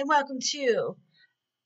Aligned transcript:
and 0.00 0.08
welcome 0.08 0.38
to 0.40 0.96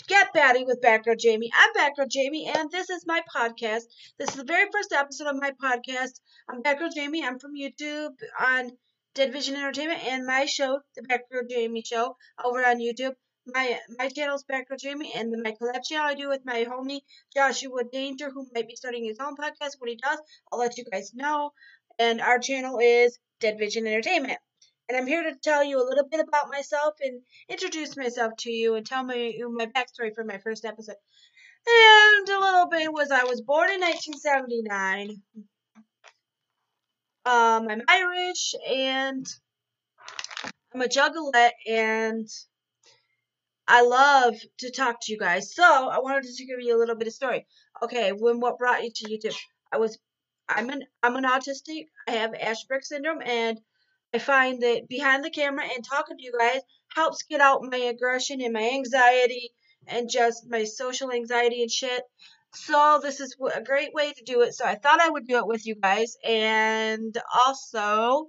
Get 0.09 0.33
Batty 0.33 0.65
with 0.65 0.83
Batgirl 0.83 1.21
Jamie. 1.21 1.53
I'm 1.55 1.73
Batgirl 1.73 2.11
Jamie, 2.11 2.51
and 2.53 2.69
this 2.69 2.91
is 2.91 3.07
my 3.07 3.21
podcast. 3.33 3.85
This 4.19 4.31
is 4.31 4.35
the 4.35 4.43
very 4.43 4.69
first 4.73 4.93
episode 4.93 5.29
of 5.29 5.37
my 5.41 5.53
podcast. 5.53 6.15
I'm 6.49 6.61
Batgirl 6.61 6.93
Jamie. 6.93 7.25
I'm 7.25 7.39
from 7.39 7.53
YouTube 7.57 8.11
on 8.41 8.73
Dead 9.15 9.33
Vision 9.33 9.55
Entertainment, 9.55 10.05
and 10.05 10.27
my 10.27 10.47
show, 10.47 10.81
the 10.97 11.03
Batgirl 11.03 11.49
Jamie 11.49 11.85
Show, 11.87 12.17
over 12.45 12.67
on 12.67 12.81
YouTube. 12.81 13.13
My 13.47 13.79
my 13.99 14.09
channel 14.09 14.35
is 14.35 14.45
Batgirl 14.51 14.81
Jamie, 14.81 15.13
and 15.15 15.31
my 15.41 15.53
collab 15.53 15.85
channel 15.85 16.07
I 16.07 16.15
do 16.15 16.29
with 16.29 16.45
my 16.45 16.65
homie 16.65 17.03
Joshua 17.37 17.85
Danger, 17.85 18.31
who 18.31 18.49
might 18.53 18.67
be 18.67 18.75
starting 18.75 19.05
his 19.05 19.21
own 19.21 19.37
podcast. 19.37 19.77
When 19.79 19.91
he 19.91 19.97
does, 19.97 20.19
I'll 20.51 20.59
let 20.59 20.77
you 20.77 20.85
guys 20.91 21.13
know. 21.15 21.53
And 22.01 22.21
our 22.21 22.41
channel 22.41 22.81
is 22.83 23.17
Dead 23.39 23.61
Vision 23.61 23.87
Entertainment 23.87 24.41
and 24.89 24.99
I'm 24.99 25.07
here 25.07 25.23
to 25.23 25.35
tell 25.43 25.65
you 25.65 25.79
a 25.79 25.89
little 25.89 26.07
bit 26.09 26.21
about 26.21 26.51
myself 26.51 26.95
and 27.01 27.21
introduce 27.49 27.97
myself 27.97 28.33
to 28.41 28.51
you 28.51 28.75
and 28.75 28.85
tell 28.85 29.03
me 29.03 29.43
my 29.53 29.67
backstory 29.67 30.15
for 30.15 30.25
my 30.25 30.39
first 30.39 30.65
episode. 30.65 30.97
And 31.67 32.29
a 32.29 32.39
little 32.39 32.69
bit 32.69 32.93
was 32.93 33.11
I 33.11 33.25
was 33.25 33.41
born 33.41 33.71
in 33.71 33.81
1979. 33.81 35.23
Um, 37.27 37.69
I'm 37.69 37.83
Irish 37.89 38.55
and 38.69 39.27
I'm 40.75 40.83
a 40.83 40.89
juggalette 40.89 41.53
and 41.67 42.29
I 43.67 43.83
love 43.83 44.35
to 44.59 44.71
talk 44.71 44.97
to 45.03 45.13
you 45.13 45.19
guys. 45.19 45.55
So 45.55 45.65
I 45.65 46.01
wanted 46.01 46.25
to 46.25 46.45
give 46.45 46.61
you 46.61 46.77
a 46.77 46.79
little 46.79 46.97
bit 46.97 47.09
of 47.09 47.15
story. 47.15 47.47
Okay, 47.83 48.13
when 48.13 48.41
what 48.41 48.59
brought 48.59 48.85
you 48.85 48.91
to 48.95 49.09
YouTube? 49.09 49.37
I 49.73 49.79
was 49.79 49.99
I'm 50.47 50.69
an 50.69 50.85
I'm 51.03 51.17
an 51.17 51.25
autistic. 51.25 51.87
I 52.07 52.13
have 52.13 52.33
Asperger's 52.33 52.89
syndrome 52.89 53.23
and 53.25 53.59
I 54.15 54.19
find 54.19 54.63
that 54.63 54.89
behind 54.89 55.25
the 55.25 55.31
camera 55.31 55.65
and 55.75 55.85
talking 55.85 56.17
to 56.17 56.23
you 56.23 56.33
guys 56.39 56.61
helps 56.95 57.25
get 57.25 57.41
out 57.41 57.65
my 57.65 57.77
aggression 57.77 58.41
and 58.41 58.53
my 58.53 58.71
anxiety 58.73 59.51
and 59.89 60.09
just 60.09 60.49
my 60.49 60.63
social 60.63 61.11
anxiety 61.11 61.63
and 61.63 61.71
shit. 61.71 62.01
So 62.55 63.01
this 63.03 63.19
is 63.19 63.35
a 63.53 63.61
great 63.61 63.93
way 63.93 64.13
to 64.13 64.23
do 64.25 64.43
it. 64.43 64.55
So 64.55 64.65
I 64.65 64.77
thought 64.77 65.01
I 65.01 65.11
would 65.11 65.27
do 65.27 65.39
it 65.39 65.49
with 65.49 65.67
you 65.67 65.75
guys 65.75 66.17
and 66.25 67.19
also 67.45 67.79
I'll 67.81 68.29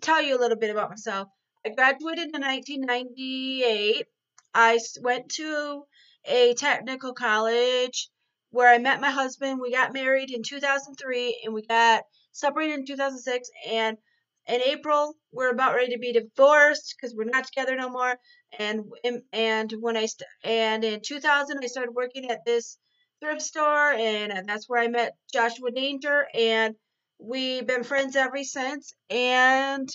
tell 0.00 0.20
you 0.20 0.36
a 0.36 0.40
little 0.40 0.58
bit 0.58 0.70
about 0.70 0.90
myself. 0.90 1.28
I 1.64 1.68
graduated 1.68 2.34
in 2.34 2.42
1998. 2.42 4.06
I 4.52 4.80
went 5.00 5.28
to 5.36 5.84
a 6.24 6.54
technical 6.54 7.12
college 7.12 8.08
where 8.50 8.68
I 8.68 8.78
met 8.78 9.00
my 9.00 9.10
husband. 9.10 9.60
We 9.60 9.70
got 9.70 9.92
married 9.92 10.32
in 10.32 10.42
2003 10.42 11.42
and 11.44 11.54
we 11.54 11.64
got 11.64 12.02
separated 12.32 12.80
in 12.80 12.86
2006 12.86 13.48
and 13.70 13.96
in 14.46 14.60
April, 14.62 15.14
we're 15.32 15.50
about 15.50 15.74
ready 15.74 15.92
to 15.92 15.98
be 15.98 16.12
divorced 16.12 16.94
because 16.96 17.14
we're 17.14 17.24
not 17.24 17.44
together 17.46 17.76
no 17.76 17.88
more. 17.88 18.16
And 18.58 18.84
and 19.32 19.72
when 19.80 19.96
I 19.96 20.06
st- 20.06 20.28
and 20.44 20.84
in 20.84 21.00
2000, 21.02 21.60
I 21.62 21.66
started 21.66 21.94
working 21.94 22.30
at 22.30 22.44
this 22.44 22.78
thrift 23.20 23.42
store, 23.42 23.92
and 23.92 24.32
uh, 24.32 24.42
that's 24.46 24.68
where 24.68 24.80
I 24.80 24.88
met 24.88 25.16
Joshua 25.32 25.70
Danger, 25.70 26.26
and 26.34 26.74
we've 27.18 27.66
been 27.66 27.84
friends 27.84 28.16
ever 28.16 28.42
since. 28.44 28.92
And 29.10 29.88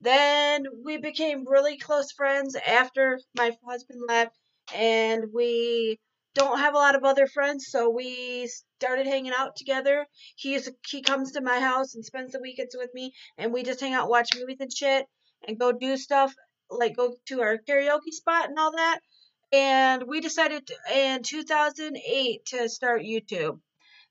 then 0.00 0.64
we 0.84 0.98
became 0.98 1.46
really 1.46 1.78
close 1.78 2.12
friends 2.12 2.56
after 2.56 3.20
my 3.36 3.56
husband 3.66 4.00
left, 4.08 4.36
and 4.74 5.32
we 5.32 5.98
don't 6.34 6.58
have 6.58 6.74
a 6.74 6.78
lot 6.78 6.94
of 6.94 7.04
other 7.04 7.26
friends, 7.26 7.66
so 7.68 7.90
we 7.90 8.48
started 8.78 9.06
hanging 9.06 9.32
out 9.36 9.56
together. 9.56 10.06
He's 10.36 10.70
he 10.88 11.02
comes 11.02 11.32
to 11.32 11.40
my 11.40 11.60
house 11.60 11.94
and 11.94 12.04
spends 12.04 12.32
the 12.32 12.40
weekends 12.40 12.74
with 12.76 12.90
me, 12.94 13.12
and 13.38 13.52
we 13.52 13.62
just 13.62 13.80
hang 13.80 13.94
out, 13.94 14.08
watch 14.08 14.30
movies 14.36 14.60
and 14.60 14.72
shit, 14.72 15.06
and 15.46 15.58
go 15.58 15.72
do 15.72 15.96
stuff 15.96 16.34
like 16.70 16.96
go 16.96 17.14
to 17.26 17.42
our 17.42 17.58
karaoke 17.58 18.10
spot 18.10 18.48
and 18.48 18.58
all 18.58 18.72
that. 18.72 19.00
And 19.52 20.04
we 20.06 20.20
decided 20.20 20.66
to, 20.66 20.74
in 20.94 21.22
2008 21.22 22.46
to 22.46 22.68
start 22.70 23.02
YouTube. 23.02 23.58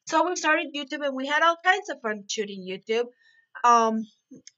So 0.05 0.27
we 0.27 0.35
started 0.35 0.73
YouTube, 0.75 1.05
and 1.05 1.15
we 1.15 1.27
had 1.27 1.41
all 1.41 1.57
kinds 1.63 1.89
of 1.89 2.01
fun 2.01 2.25
shooting 2.27 2.65
YouTube. 2.67 3.05
Um, 3.63 4.05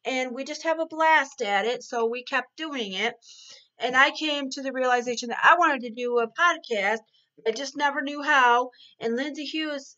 and 0.06 0.36
we 0.36 0.44
just 0.44 0.64
have 0.64 0.80
a 0.80 0.86
blast 0.86 1.42
at 1.42 1.66
it, 1.66 1.84
so 1.84 2.06
we 2.06 2.24
kept 2.24 2.58
doing 2.58 2.94
it. 2.94 3.16
And 3.80 3.96
I 3.96 4.12
came 4.12 4.50
to 4.52 4.62
the 4.62 4.72
realization 4.72 5.30
that 5.30 5.40
I 5.44 5.56
wanted 5.58 5.82
to 5.82 5.90
do 5.90 6.20
a 6.20 6.28
podcast 6.28 7.00
I 7.48 7.52
just 7.52 7.76
never 7.76 8.02
knew 8.02 8.22
how. 8.22 8.72
And 9.00 9.16
Lindsay 9.16 9.46
Hughes 9.46 9.98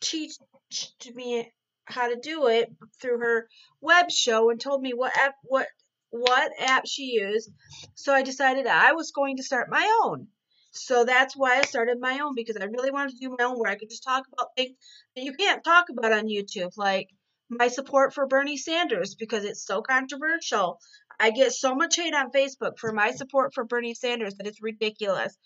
taught 0.00 1.14
me 1.14 1.52
how 1.84 2.08
to 2.08 2.16
do 2.16 2.46
it 2.46 2.70
through 3.00 3.18
her 3.18 3.48
web 3.80 4.10
show 4.10 4.50
and 4.50 4.60
told 4.60 4.82
me 4.82 4.92
what 4.94 5.16
app 5.16 5.34
what 5.42 5.66
what 6.10 6.52
app 6.58 6.86
she 6.86 7.18
used. 7.20 7.50
So 7.94 8.12
I 8.12 8.22
decided 8.22 8.66
I 8.66 8.92
was 8.92 9.12
going 9.12 9.36
to 9.36 9.42
start 9.42 9.70
my 9.70 10.00
own. 10.04 10.28
So 10.72 11.04
that's 11.04 11.36
why 11.36 11.58
I 11.58 11.62
started 11.62 11.98
my 12.00 12.20
own 12.20 12.34
because 12.34 12.56
I 12.56 12.64
really 12.64 12.90
wanted 12.90 13.12
to 13.12 13.18
do 13.18 13.36
my 13.36 13.44
own 13.44 13.58
where 13.58 13.70
I 13.70 13.76
could 13.76 13.90
just 13.90 14.04
talk 14.04 14.24
about 14.32 14.54
things 14.56 14.76
that 15.16 15.24
you 15.24 15.32
can't 15.34 15.64
talk 15.64 15.86
about 15.90 16.12
on 16.12 16.28
YouTube, 16.28 16.76
like 16.76 17.08
my 17.48 17.68
support 17.68 18.14
for 18.14 18.26
Bernie 18.26 18.56
Sanders 18.56 19.16
because 19.16 19.44
it's 19.44 19.64
so 19.64 19.82
controversial. 19.82 20.78
I 21.20 21.30
get 21.30 21.52
so 21.52 21.74
much 21.74 21.96
hate 21.96 22.14
on 22.14 22.32
Facebook 22.32 22.78
for 22.78 22.92
my 22.92 23.10
support 23.10 23.52
for 23.52 23.64
Bernie 23.64 23.92
Sanders 23.92 24.36
that 24.36 24.46
it's 24.46 24.62
ridiculous. 24.62 25.36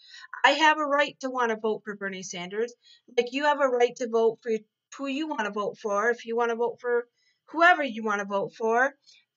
I 0.45 0.51
have 0.53 0.79
a 0.79 0.87
right 0.87 1.19
to 1.21 1.31
want 1.31 1.51
to 1.51 1.57
vote 1.57 1.83
for 1.85 1.97
Bernie 1.97 2.23
Sanders. 2.23 2.73
Like 3.17 3.33
you 3.33 3.45
have 3.45 3.61
a 3.61 3.67
right 3.67 3.95
to 3.97 4.09
vote 4.09 4.39
for 4.41 4.53
who 4.97 5.09
you 5.09 5.27
want 5.27 5.47
to 5.47 5.51
vote 5.51 5.77
for. 5.79 6.11
If 6.11 6.25
you 6.27 6.37
want 6.37 6.51
to 6.51 6.57
vote 6.57 6.79
for 6.81 7.09
whoever 7.47 7.83
you 7.83 8.05
want 8.05 8.21
to 8.21 8.25
vote 8.25 8.55
for, 8.55 8.95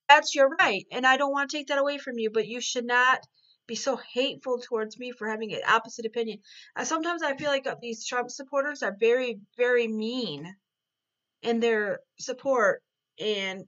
that's 0.07 0.35
your 0.35 0.49
right. 0.59 0.85
And 0.91 1.07
I 1.07 1.17
don't 1.17 1.31
want 1.31 1.49
to 1.49 1.57
take 1.57 1.67
that 1.67 1.79
away 1.79 1.97
from 1.97 2.19
you, 2.19 2.29
but 2.29 2.47
you 2.47 2.61
should 2.61 2.85
not 2.85 3.19
be 3.65 3.75
so 3.75 3.99
hateful 4.13 4.59
towards 4.59 4.97
me 4.99 5.11
for 5.11 5.27
having 5.27 5.53
an 5.53 5.61
opposite 5.67 6.05
opinion. 6.05 6.39
Sometimes 6.83 7.23
I 7.23 7.35
feel 7.35 7.49
like 7.49 7.67
these 7.81 8.05
Trump 8.05 8.29
supporters 8.29 8.83
are 8.83 8.95
very, 8.97 9.39
very 9.57 9.87
mean 9.87 10.55
in 11.41 11.59
their 11.59 11.99
support 12.19 12.81
and 13.19 13.65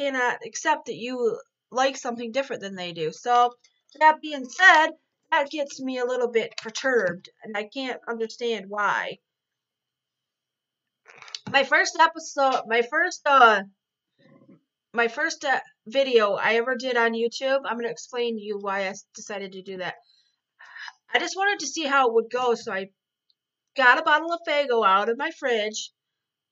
cannot 0.00 0.38
accept 0.46 0.86
that 0.86 0.96
you 0.96 1.38
like 1.70 1.96
something 1.96 2.32
different 2.32 2.62
than 2.62 2.74
they 2.74 2.92
do. 2.92 3.12
So, 3.12 3.52
that 3.98 4.20
being 4.22 4.48
said, 4.48 4.90
that 5.30 5.50
gets 5.50 5.80
me 5.80 5.98
a 5.98 6.06
little 6.06 6.30
bit 6.30 6.54
perturbed, 6.56 7.28
and 7.42 7.56
I 7.56 7.64
can't 7.64 8.00
understand 8.08 8.66
why. 8.68 9.18
My 11.50 11.64
first 11.64 11.98
episode, 12.00 12.62
my 12.66 12.82
first, 12.82 13.20
uh, 13.26 13.62
my 14.92 15.08
first 15.08 15.44
uh, 15.44 15.60
video 15.86 16.34
I 16.34 16.54
ever 16.54 16.76
did 16.76 16.96
on 16.96 17.12
YouTube, 17.12 17.60
I'm 17.64 17.76
going 17.76 17.84
to 17.84 17.90
explain 17.90 18.36
to 18.36 18.42
you 18.42 18.58
why 18.58 18.88
I 18.88 18.94
decided 19.14 19.52
to 19.52 19.62
do 19.62 19.78
that. 19.78 19.94
I 21.12 21.18
just 21.18 21.36
wanted 21.36 21.60
to 21.60 21.66
see 21.66 21.84
how 21.84 22.08
it 22.08 22.14
would 22.14 22.30
go, 22.30 22.54
so 22.54 22.72
I 22.72 22.90
got 23.76 23.98
a 23.98 24.02
bottle 24.02 24.32
of 24.32 24.40
Faygo 24.48 24.86
out 24.86 25.08
of 25.08 25.18
my 25.18 25.30
fridge 25.38 25.90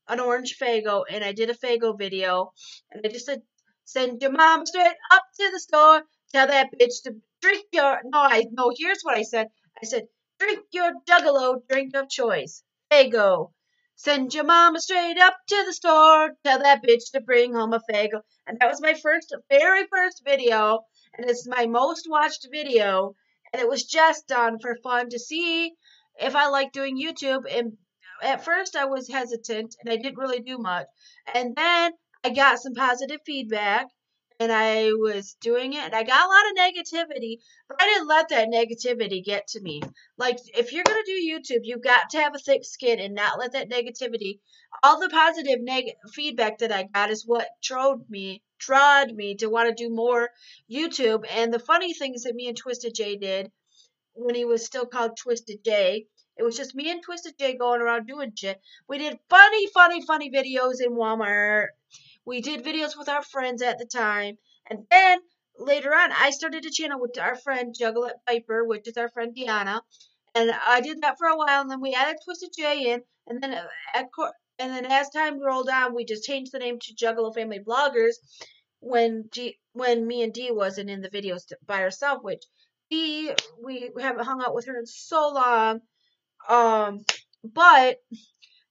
an 0.09 0.21
orange 0.21 0.57
Faygo 0.59 1.05
and 1.11 1.23
I 1.23 1.33
did 1.33 1.51
a 1.51 1.55
Faygo 1.55 1.97
video 1.97 2.53
and 2.91 3.03
I 3.05 3.09
just 3.09 3.27
said, 3.27 3.43
send 3.85 4.23
your 4.23 4.33
mom 4.33 4.67
straight 4.67 4.97
up 5.13 5.23
to 5.39 5.51
the 5.53 5.61
store, 5.61 6.03
tell 6.33 6.47
that 6.47 6.71
bitch 6.73 7.03
to 7.05 7.17
drink 7.43 7.67
your, 7.73 8.01
no, 8.05 8.19
I, 8.19 8.47
no, 8.51 8.73
here's 8.77 9.03
what 9.03 9.17
I 9.17 9.23
said. 9.23 9.49
I 9.81 9.87
said, 9.87 10.09
drink 10.39 10.61
your 10.73 10.93
juggalo 11.09 11.61
drink 11.69 11.95
of 11.95 12.09
choice. 12.09 12.63
Faygo. 12.91 13.53
Send 13.97 14.33
your 14.33 14.45
mama 14.45 14.81
straight 14.81 15.19
up 15.19 15.37
to 15.49 15.65
the 15.67 15.73
store, 15.73 16.31
tell 16.45 16.61
that 16.61 16.85
bitch 16.85 17.11
to 17.13 17.21
bring 17.21 17.53
home 17.53 17.73
a 17.73 17.81
Faygo. 17.81 18.21
And 18.47 18.59
that 18.61 18.69
was 18.69 18.81
my 18.81 18.95
first, 18.95 19.35
very 19.51 19.87
first 19.89 20.23
video, 20.25 20.85
and 21.17 21.29
it's 21.29 21.49
my 21.49 21.67
most 21.67 22.07
watched 22.09 22.47
video. 22.51 23.17
And 23.53 23.61
it 23.61 23.69
was 23.69 23.85
just 23.85 24.29
done 24.29 24.61
for 24.61 24.77
fun 24.77 25.09
to 25.11 25.19
see 25.19 25.73
if 26.21 26.37
I 26.37 26.49
like 26.49 26.71
doing 26.73 26.97
YouTube 26.97 27.43
and 27.51 27.77
at 28.23 28.45
first 28.45 28.77
I 28.77 28.87
was 28.87 29.09
hesitant 29.09 29.77
and 29.81 29.93
I 29.93 29.97
didn't 29.97 30.19
really 30.19 30.41
do 30.41 30.59
much. 30.59 30.87
And 31.35 31.55
then 31.57 31.93
I 32.25 32.31
got 32.31 32.59
some 32.59 32.75
positive 32.75 33.21
feedback 33.25 33.89
and 34.41 34.53
I 34.53 34.93
was 34.93 35.37
doing 35.41 35.73
it 35.73 35.83
and 35.83 35.95
I 35.95 36.05
got 36.05 36.25
a 36.25 36.29
lot 36.29 36.51
of 36.51 36.57
negativity, 36.57 37.39
but 37.69 37.81
I 37.81 37.87
didn't 37.87 38.09
let 38.09 38.29
that 38.29 38.49
negativity 38.49 39.25
get 39.25 39.49
to 39.49 39.61
me. 39.61 39.83
Like 40.17 40.39
if 40.57 40.73
you're 40.73 40.85
going 40.85 41.03
to 41.05 41.13
do 41.13 41.33
YouTube, 41.33 41.61
you've 41.65 41.83
got 41.83 42.11
to 42.11 42.19
have 42.19 42.35
a 42.35 42.39
thick 42.39 42.65
skin 42.65 43.01
and 43.01 43.15
not 43.15 43.39
let 43.39 43.53
that 43.53 43.71
negativity, 43.71 44.39
all 44.83 45.01
the 45.01 45.09
positive 45.09 45.61
neg- 45.61 45.97
feedback 46.13 46.59
that 46.59 46.73
I 46.73 46.85
got 46.85 47.11
is 47.11 47.27
what 47.27 47.49
drove 47.63 48.09
me, 48.09 48.43
trod 48.59 49.13
me 49.13 49.35
to 49.37 49.49
want 49.49 49.69
to 49.69 49.85
do 49.85 49.93
more 49.93 50.31
YouTube. 50.71 51.25
And 51.31 51.53
the 51.53 51.59
funny 51.59 51.93
things 51.93 52.23
that 52.23 52.35
me 52.35 52.49
and 52.49 52.57
Twisted 52.57 52.95
J 52.95 53.17
did 53.17 53.51
when 54.15 54.35
he 54.35 54.45
was 54.45 54.65
still 54.65 54.87
called 54.87 55.17
Twisted 55.17 55.65
J 55.65 56.07
it 56.39 56.45
was 56.45 56.57
just 56.57 56.75
me 56.75 56.91
and 56.91 57.03
Twisted 57.03 57.37
J 57.39 57.57
going 57.57 57.81
around 57.81 58.07
doing 58.07 58.33
shit. 58.35 58.61
We 58.89 58.99
did 58.99 59.19
funny, 59.29 59.67
funny, 59.69 60.01
funny 60.07 60.31
videos 60.31 60.81
in 60.81 60.93
Walmart. 60.93 61.69
We 62.25 62.41
did 62.41 62.65
videos 62.65 62.97
with 62.97 63.09
our 63.09 63.23
friends 63.23 63.61
at 63.61 63.79
the 63.79 63.87
time. 63.87 64.39
And 64.71 64.87
then 64.91 65.19
later 65.59 65.95
on, 65.95 66.13
I 66.13 66.31
started 66.31 66.65
a 66.65 66.71
channel 66.71 67.01
with 67.01 67.19
our 67.19 67.35
friend 67.35 67.75
Juggalette 67.79 68.25
Piper, 68.27 68.65
which 68.65 68.87
is 68.87 68.97
our 68.97 69.09
friend 69.09 69.35
Deanna. 69.37 69.81
And 70.35 70.53
I 70.53 70.81
did 70.81 71.03
that 71.03 71.19
for 71.19 71.27
a 71.27 71.37
while, 71.37 71.63
and 71.63 71.71
then 71.71 71.81
we 71.81 71.95
added 71.95 72.17
Twisted 72.25 72.51
J 72.57 72.93
in. 72.93 73.03
And 73.27 73.43
then, 73.43 73.55
uh, 73.55 74.31
and 74.61 74.73
then 74.73 74.87
as 74.87 75.11
time 75.11 75.41
rolled 75.41 75.69
on, 75.69 75.95
we 75.95 76.05
just 76.05 76.25
changed 76.25 76.53
the 76.53 76.59
name 76.61 76.79
to 76.79 76.95
Juggalo 76.95 77.35
Family 77.35 77.59
Vloggers 77.59 78.15
when 78.81 79.29
G, 79.33 79.59
when 79.73 80.07
me 80.07 80.23
and 80.23 80.33
Dee 80.33 80.53
wasn't 80.53 80.91
in 80.91 81.01
the 81.01 81.11
videos 81.11 81.53
by 81.67 81.81
herself, 81.81 82.23
which 82.23 82.45
Dee, 82.91 83.33
we, 83.63 83.91
we 83.95 84.03
haven't 84.03 84.25
hung 84.25 84.43
out 84.43 84.55
with 84.55 84.67
her 84.67 84.79
in 84.79 84.87
so 84.87 85.31
long. 85.31 85.81
Um, 86.49 87.05
but 87.45 87.99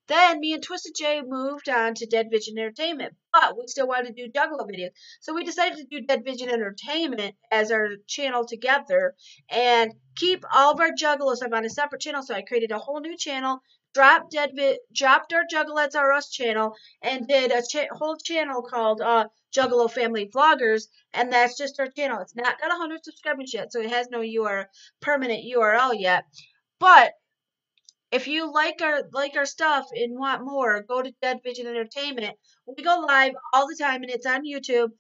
then 0.08 0.40
me 0.40 0.54
and 0.54 0.64
Twisted 0.64 0.96
J 0.96 1.22
moved 1.22 1.68
on 1.70 1.94
to 1.96 2.06
Dead 2.06 2.30
Vision 2.32 2.58
Entertainment, 2.58 3.14
but 3.34 3.58
we 3.58 3.68
still 3.68 3.88
wanted 3.88 4.16
to 4.16 4.28
do 4.28 4.32
Juggalo 4.32 4.66
videos. 4.68 4.92
So 5.20 5.34
we 5.34 5.44
decided 5.44 5.78
to 5.78 5.84
do 5.86 6.06
Dead 6.06 6.24
Vision 6.24 6.50
Entertainment 6.50 7.36
as 7.52 7.72
our 7.72 7.90
channel 8.08 8.46
together 8.46 9.16
and 9.50 9.94
keep 10.16 10.46
all 10.54 10.74
of 10.74 10.80
our 10.80 10.92
Juggalo 10.92 11.36
stuff 11.36 11.52
on 11.54 11.66
a 11.66 11.70
separate 11.70 12.02
channel. 12.02 12.24
So 12.24 12.34
I 12.34 12.42
created 12.42 12.72
a 12.72 12.80
whole 12.80 13.02
new 13.02 13.18
channel, 13.18 13.60
dropped 13.94 14.32
Dead 14.32 14.52
Vi- 14.56 14.80
dropped 14.94 15.34
our 15.34 15.44
Juggalettes 15.52 15.96
R 15.96 16.14
Us 16.14 16.30
channel, 16.30 16.74
and 17.02 17.28
did 17.28 17.52
a 17.52 17.62
cha- 17.70 17.94
whole 17.94 18.16
channel 18.16 18.62
called 18.62 19.02
uh, 19.02 19.28
Juggalo 19.54 19.92
Family 19.92 20.30
Vloggers, 20.34 20.88
and 21.14 21.34
that's 21.34 21.58
just 21.58 21.80
our 21.82 21.88
channel. 21.88 22.22
It's 22.22 22.36
not 22.36 22.60
got 22.62 22.70
100 22.70 23.04
subscribers 23.04 23.54
yet, 23.54 23.74
so 23.74 23.82
it 23.82 23.90
has 23.90 24.10
no 24.10 24.22
URL, 24.22 24.66
permanent 25.02 25.44
URL 25.54 26.00
yet. 26.00 26.24
But 26.80 27.12
if 28.12 28.28
you 28.28 28.52
like 28.52 28.82
our 28.82 29.04
like 29.12 29.36
our 29.36 29.46
stuff 29.46 29.88
and 29.94 30.18
want 30.18 30.46
more, 30.46 30.84
go 30.84 31.02
to 31.02 31.14
Dead 31.22 31.40
Vision 31.44 31.68
Entertainment. 31.68 32.38
We 32.66 32.84
go 32.84 33.04
live 33.08 33.34
all 33.54 33.68
the 33.68 33.76
time 33.80 34.02
and 34.04 34.12
it's 34.12 34.26
on 34.26 34.46
YouTube. 34.46 34.92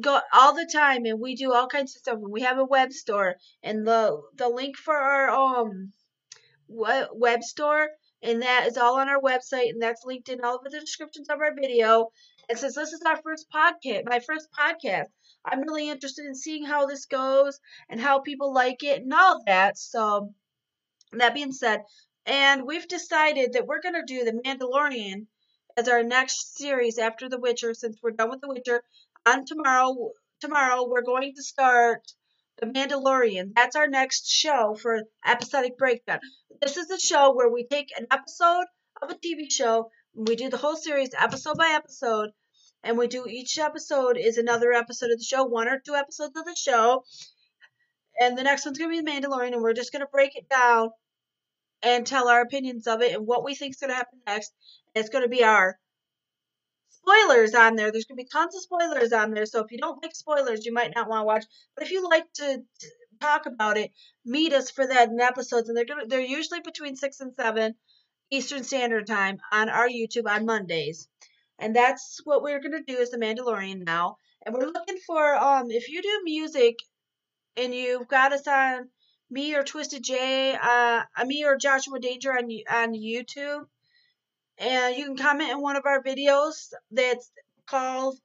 Go 0.00 0.20
all 0.32 0.54
the 0.54 0.68
time 0.72 1.04
and 1.06 1.20
we 1.20 1.34
do 1.36 1.52
all 1.52 1.66
kinds 1.66 1.94
of 1.94 2.00
stuff. 2.00 2.14
And 2.16 2.32
we 2.32 2.42
have 2.42 2.58
a 2.58 2.64
web 2.64 2.92
store 2.92 3.36
and 3.62 3.86
the 3.86 4.20
the 4.36 4.48
link 4.48 4.76
for 4.76 4.94
our 4.96 5.30
um 5.30 5.92
web 6.68 7.42
store 7.42 7.88
and 8.22 8.42
that 8.42 8.66
is 8.66 8.76
all 8.76 8.98
on 8.98 9.08
our 9.08 9.20
website 9.20 9.70
and 9.70 9.80
that's 9.82 10.04
linked 10.04 10.28
in 10.28 10.44
all 10.44 10.56
of 10.56 10.64
the 10.64 10.80
descriptions 10.80 11.28
of 11.30 11.40
our 11.40 11.54
video. 11.54 12.10
And 12.48 12.58
since 12.58 12.74
this 12.74 12.92
is 12.92 13.02
our 13.06 13.16
first 13.22 13.46
podcast, 13.54 14.02
my 14.04 14.20
first 14.20 14.48
podcast, 14.52 15.06
I'm 15.44 15.62
really 15.62 15.88
interested 15.88 16.26
in 16.26 16.34
seeing 16.34 16.64
how 16.64 16.86
this 16.86 17.06
goes 17.06 17.58
and 17.88 18.00
how 18.00 18.20
people 18.20 18.52
like 18.52 18.82
it 18.82 19.02
and 19.02 19.12
all 19.14 19.42
that. 19.46 19.78
So 19.78 20.34
that 21.12 21.34
being 21.34 21.52
said, 21.52 21.82
and 22.26 22.66
we've 22.66 22.86
decided 22.86 23.54
that 23.54 23.66
we're 23.66 23.80
going 23.80 23.94
to 23.94 24.02
do 24.06 24.24
The 24.24 24.40
Mandalorian 24.44 25.26
as 25.76 25.88
our 25.88 26.02
next 26.02 26.56
series 26.56 26.98
after 26.98 27.28
The 27.28 27.38
Witcher 27.38 27.74
since 27.74 27.98
we're 28.02 28.10
done 28.12 28.30
with 28.30 28.40
The 28.40 28.48
Witcher. 28.48 28.82
On 29.26 29.44
tomorrow, 29.44 30.10
tomorrow 30.40 30.86
we're 30.88 31.02
going 31.02 31.34
to 31.34 31.42
start 31.42 32.12
The 32.60 32.66
Mandalorian. 32.66 33.52
That's 33.54 33.76
our 33.76 33.86
next 33.86 34.28
show 34.30 34.74
for 34.74 35.02
episodic 35.26 35.78
breakdown. 35.78 36.20
This 36.60 36.76
is 36.76 36.90
a 36.90 36.98
show 36.98 37.34
where 37.34 37.48
we 37.48 37.66
take 37.66 37.88
an 37.98 38.06
episode 38.10 38.66
of 39.02 39.10
a 39.10 39.14
TV 39.14 39.50
show, 39.50 39.90
we 40.14 40.36
do 40.36 40.50
the 40.50 40.56
whole 40.56 40.76
series 40.76 41.10
episode 41.18 41.56
by 41.56 41.70
episode, 41.74 42.30
and 42.82 42.98
we 42.98 43.06
do 43.06 43.26
each 43.26 43.58
episode 43.58 44.16
is 44.18 44.36
another 44.36 44.72
episode 44.72 45.10
of 45.10 45.18
the 45.18 45.24
show, 45.24 45.44
one 45.44 45.68
or 45.68 45.78
two 45.78 45.94
episodes 45.94 46.36
of 46.36 46.44
the 46.44 46.56
show. 46.56 47.04
And 48.20 48.36
the 48.36 48.42
next 48.42 48.66
one's 48.66 48.78
going 48.78 48.90
to 48.90 49.02
be 49.02 49.04
The 49.04 49.10
Mandalorian, 49.10 49.52
and 49.52 49.62
we're 49.62 49.72
just 49.72 49.92
going 49.92 50.04
to 50.04 50.10
break 50.12 50.36
it 50.36 50.48
down 50.48 50.90
and 51.82 52.06
tell 52.06 52.28
our 52.28 52.42
opinions 52.42 52.86
of 52.86 53.02
it 53.02 53.14
and 53.14 53.26
what 53.26 53.44
we 53.44 53.54
think 53.54 53.74
is 53.74 53.80
going 53.80 53.90
to 53.90 53.96
happen 53.96 54.20
next. 54.26 54.52
And 54.94 55.02
it's 55.02 55.10
going 55.10 55.24
to 55.24 55.28
be 55.28 55.44
our 55.44 55.78
spoilers 56.90 57.54
on 57.54 57.76
there. 57.76 57.90
There's 57.90 58.04
going 58.04 58.18
to 58.18 58.24
be 58.24 58.28
tons 58.30 58.54
of 58.54 58.62
spoilers 58.62 59.12
on 59.12 59.32
there. 59.32 59.46
So 59.46 59.60
if 59.60 59.72
you 59.72 59.78
don't 59.78 60.02
like 60.02 60.14
spoilers, 60.14 60.66
you 60.66 60.72
might 60.72 60.92
not 60.94 61.08
want 61.08 61.22
to 61.22 61.26
watch. 61.26 61.44
But 61.74 61.84
if 61.84 61.92
you 61.92 62.08
like 62.08 62.30
to 62.34 62.62
talk 63.20 63.46
about 63.46 63.76
it, 63.78 63.90
meet 64.24 64.52
us 64.52 64.70
for 64.70 64.86
that 64.86 65.08
in 65.08 65.20
episodes. 65.20 65.68
And 65.68 65.76
they're 65.76 65.84
going 65.84 66.00
to, 66.00 66.06
they're 66.06 66.20
usually 66.20 66.60
between 66.60 66.96
six 66.96 67.20
and 67.20 67.34
seven 67.34 67.74
Eastern 68.30 68.64
Standard 68.64 69.06
Time 69.06 69.38
on 69.52 69.68
our 69.68 69.88
YouTube 69.88 70.28
on 70.28 70.46
Mondays. 70.46 71.08
And 71.58 71.74
that's 71.74 72.20
what 72.24 72.42
we're 72.42 72.60
going 72.60 72.72
to 72.72 72.82
do 72.82 72.98
is 72.98 73.10
the 73.10 73.18
Mandalorian 73.18 73.84
now. 73.84 74.16
And 74.44 74.54
we're 74.54 74.66
looking 74.66 74.98
for 75.06 75.34
um 75.34 75.70
if 75.70 75.88
you 75.88 76.00
do 76.00 76.20
music 76.24 76.76
and 77.56 77.74
you've 77.74 78.08
got 78.08 78.32
us 78.32 78.46
on 78.46 78.88
me 79.30 79.54
or 79.54 79.62
Twisted 79.62 80.02
J, 80.02 80.56
uh, 80.60 81.02
me 81.24 81.44
or 81.44 81.56
Joshua 81.56 82.00
Danger 82.00 82.32
on 82.32 82.44
on 82.70 82.94
YouTube, 82.94 83.66
and 84.58 84.96
you 84.96 85.06
can 85.06 85.16
comment 85.16 85.50
in 85.50 85.60
one 85.60 85.76
of 85.76 85.86
our 85.86 86.02
videos 86.02 86.72
that's 86.90 87.30
called 87.66 88.18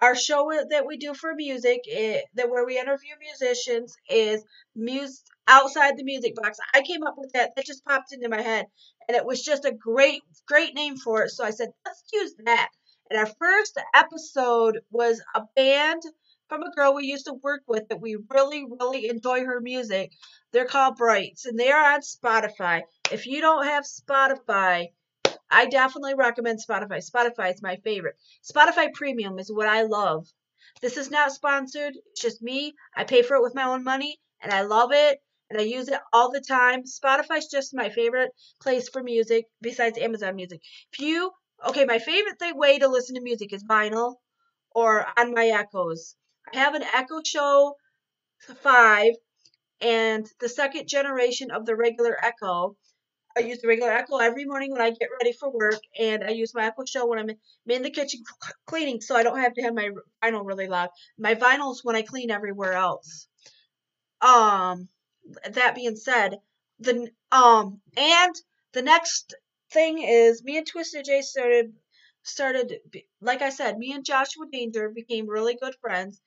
our 0.00 0.14
show 0.14 0.52
that 0.70 0.86
we 0.86 0.98
do 0.98 1.14
for 1.14 1.34
music 1.34 1.80
it, 1.86 2.26
that 2.34 2.50
where 2.50 2.66
we 2.66 2.78
interview 2.78 3.14
musicians 3.18 3.96
is 4.10 4.44
music 4.74 5.24
outside 5.48 5.96
the 5.96 6.04
music 6.04 6.34
box. 6.34 6.58
I 6.74 6.82
came 6.82 7.02
up 7.02 7.14
with 7.16 7.32
that 7.32 7.52
that 7.56 7.66
just 7.66 7.84
popped 7.84 8.12
into 8.12 8.28
my 8.28 8.42
head 8.42 8.66
and 9.08 9.16
it 9.16 9.24
was 9.24 9.42
just 9.42 9.64
a 9.64 9.72
great 9.72 10.22
great 10.46 10.74
name 10.74 10.96
for 10.96 11.22
it. 11.22 11.30
So 11.30 11.44
i 11.44 11.50
said 11.50 11.68
let's 11.84 12.02
use 12.12 12.34
that. 12.44 12.68
And 13.08 13.18
our 13.18 13.30
first 13.38 13.78
episode 13.94 14.80
was 14.90 15.22
a 15.34 15.42
band 15.54 16.02
from 16.48 16.62
a 16.62 16.70
girl 16.70 16.94
we 16.94 17.06
used 17.06 17.26
to 17.26 17.34
work 17.34 17.62
with 17.66 17.88
that 17.88 18.00
we 18.00 18.16
really, 18.30 18.64
really 18.80 19.08
enjoy 19.08 19.44
her 19.44 19.60
music. 19.60 20.12
They're 20.52 20.66
called 20.66 20.96
Brights, 20.96 21.46
and 21.46 21.58
they 21.58 21.70
are 21.70 21.94
on 21.94 22.00
Spotify. 22.00 22.82
If 23.10 23.26
you 23.26 23.40
don't 23.40 23.64
have 23.64 23.84
Spotify, 23.84 24.88
I 25.50 25.66
definitely 25.66 26.14
recommend 26.14 26.60
Spotify. 26.60 27.04
Spotify 27.08 27.54
is 27.54 27.62
my 27.62 27.76
favorite. 27.76 28.16
Spotify 28.42 28.92
Premium 28.92 29.38
is 29.38 29.50
what 29.50 29.68
I 29.68 29.82
love. 29.82 30.26
This 30.80 30.96
is 30.96 31.10
not 31.10 31.32
sponsored. 31.32 31.94
It's 32.10 32.22
just 32.22 32.42
me. 32.42 32.74
I 32.94 33.04
pay 33.04 33.22
for 33.22 33.36
it 33.36 33.42
with 33.42 33.54
my 33.54 33.64
own 33.64 33.84
money, 33.84 34.20
and 34.40 34.52
I 34.52 34.62
love 34.62 34.90
it, 34.92 35.20
and 35.50 35.60
I 35.60 35.64
use 35.64 35.88
it 35.88 36.00
all 36.12 36.30
the 36.30 36.40
time. 36.40 36.84
Spotify's 36.84 37.48
just 37.48 37.74
my 37.74 37.88
favorite 37.88 38.30
place 38.60 38.88
for 38.88 39.02
music 39.02 39.46
besides 39.60 39.98
Amazon 39.98 40.36
Music. 40.36 40.60
If 40.92 41.00
you 41.00 41.32
okay, 41.68 41.84
my 41.84 41.98
favorite 41.98 42.38
thing, 42.38 42.56
way 42.56 42.78
to 42.78 42.88
listen 42.88 43.14
to 43.14 43.20
music 43.20 43.52
is 43.52 43.64
vinyl 43.64 44.16
or 44.74 45.06
on 45.18 45.32
my 45.32 45.46
Echoes. 45.46 46.14
I 46.54 46.58
have 46.58 46.74
an 46.74 46.84
Echo 46.84 47.20
Show 47.24 47.76
5 48.62 49.14
and 49.80 50.26
the 50.40 50.48
second 50.48 50.86
generation 50.88 51.50
of 51.50 51.66
the 51.66 51.74
regular 51.74 52.16
Echo. 52.24 52.76
I 53.36 53.40
use 53.40 53.60
the 53.60 53.68
regular 53.68 53.90
Echo 53.90 54.18
every 54.18 54.44
morning 54.44 54.70
when 54.70 54.80
I 54.80 54.90
get 54.90 55.10
ready 55.20 55.32
for 55.32 55.50
work, 55.50 55.80
and 55.98 56.24
I 56.24 56.30
use 56.30 56.54
my 56.54 56.66
Echo 56.66 56.84
Show 56.86 57.06
when 57.06 57.18
I'm 57.18 57.30
in, 57.66 57.82
the 57.82 57.90
kitchen 57.90 58.22
cleaning, 58.66 59.00
so 59.00 59.16
I 59.16 59.22
don't 59.22 59.40
have 59.40 59.54
to 59.54 59.62
have 59.62 59.74
my 59.74 59.90
vinyl 60.22 60.46
really 60.46 60.68
loud. 60.68 60.90
My 61.18 61.34
vinyl's 61.34 61.84
when 61.84 61.96
I 61.96 62.02
clean 62.02 62.30
everywhere 62.30 62.74
else. 62.74 63.26
Um, 64.20 64.88
that 65.50 65.74
being 65.74 65.96
said, 65.96 66.38
the 66.78 67.10
um 67.32 67.80
and 67.96 68.34
the 68.72 68.82
next 68.82 69.34
thing 69.72 69.98
is 69.98 70.44
me 70.44 70.58
and 70.58 70.66
Twisted 70.66 71.04
J 71.04 71.22
started 71.22 71.74
started 72.22 72.80
like 73.20 73.42
I 73.42 73.50
said, 73.50 73.78
me 73.78 73.92
and 73.92 74.04
Joshua 74.04 74.46
Danger 74.50 74.88
became 74.90 75.28
really 75.28 75.56
good 75.60 75.74
friends 75.80 76.20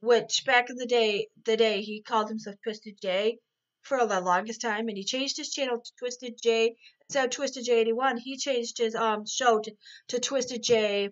which 0.00 0.44
back 0.44 0.70
in 0.70 0.76
the 0.76 0.86
day, 0.86 1.28
the 1.44 1.56
day 1.56 1.82
he 1.82 2.02
called 2.02 2.28
himself 2.28 2.56
Twisted 2.62 2.98
J 3.00 3.38
for 3.82 4.06
the 4.06 4.20
longest 4.20 4.60
time, 4.60 4.88
and 4.88 4.96
he 4.96 5.04
changed 5.04 5.36
his 5.36 5.50
channel 5.50 5.78
to 5.78 5.92
Twisted 5.98 6.34
J 6.42 6.76
of 7.16 7.30
Twisted 7.30 7.64
J 7.64 7.80
eighty 7.80 7.92
one. 7.92 8.16
He 8.16 8.36
changed 8.36 8.78
his 8.78 8.94
um 8.94 9.24
show 9.26 9.60
to, 9.60 9.72
to 10.08 10.20
Twisted 10.20 10.62
J. 10.62 11.10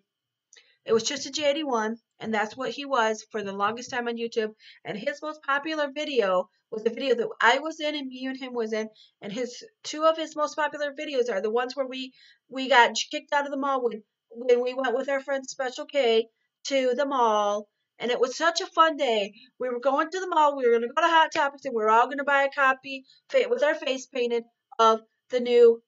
It 0.85 0.93
was 0.93 1.05
Twisted 1.05 1.35
J 1.35 1.51
eighty 1.51 1.65
one, 1.65 1.97
and 2.21 2.33
that's 2.33 2.57
what 2.57 2.71
he 2.71 2.85
was 2.85 3.25
for 3.31 3.43
the 3.43 3.53
longest 3.53 3.91
time 3.91 4.09
on 4.09 4.17
YouTube. 4.17 4.55
And 4.85 4.97
his 4.97 5.21
most 5.23 5.43
popular 5.43 5.91
video 5.91 6.49
was 6.71 6.85
the 6.85 6.91
video 6.91 7.15
that 7.15 7.29
I 7.41 7.59
was 7.59 7.81
in 7.81 7.95
and 7.95 8.09
me 8.09 8.27
and 8.27 8.37
him 8.37 8.53
was 8.53 8.73
in. 8.73 8.89
And 9.23 9.33
his 9.33 9.65
two 9.83 10.05
of 10.05 10.17
his 10.17 10.37
most 10.37 10.55
popular 10.57 10.93
videos 10.93 11.31
are 11.31 11.41
the 11.41 11.51
ones 11.51 11.75
where 11.75 11.87
we 11.87 12.13
we 12.49 12.69
got 12.69 12.97
kicked 13.11 13.33
out 13.33 13.47
of 13.47 13.51
the 13.51 13.57
mall 13.57 13.83
when 13.83 14.03
when 14.31 14.63
we 14.63 14.75
went 14.75 14.95
with 14.95 15.09
our 15.09 15.21
friend 15.21 15.49
Special 15.49 15.87
K 15.87 16.29
to 16.65 16.95
the 16.95 17.07
mall 17.07 17.69
and 17.99 18.11
it 18.11 18.21
was 18.21 18.37
such 18.37 18.61
a 18.61 18.67
fun 18.67 18.97
day. 18.97 19.35
We 19.59 19.69
were 19.69 19.81
going 19.81 20.11
to 20.11 20.21
the 20.21 20.29
mall. 20.29 20.57
We 20.57 20.65
were 20.65 20.79
going 20.79 20.89
to 20.89 20.95
go 20.95 21.03
to 21.03 21.09
Hot 21.09 21.33
Topics, 21.33 21.65
and 21.65 21.75
we 21.75 21.83
were 21.83 21.91
all 21.91 22.07
going 22.07 22.19
to 22.19 22.25
buy 22.25 22.43
a 22.43 22.51
copy 22.51 23.05
with 23.49 23.63
our 23.63 23.75
face 23.75 24.07
painted 24.07 24.45
of 24.79 25.01
the 25.31 25.41
new. 25.41 25.83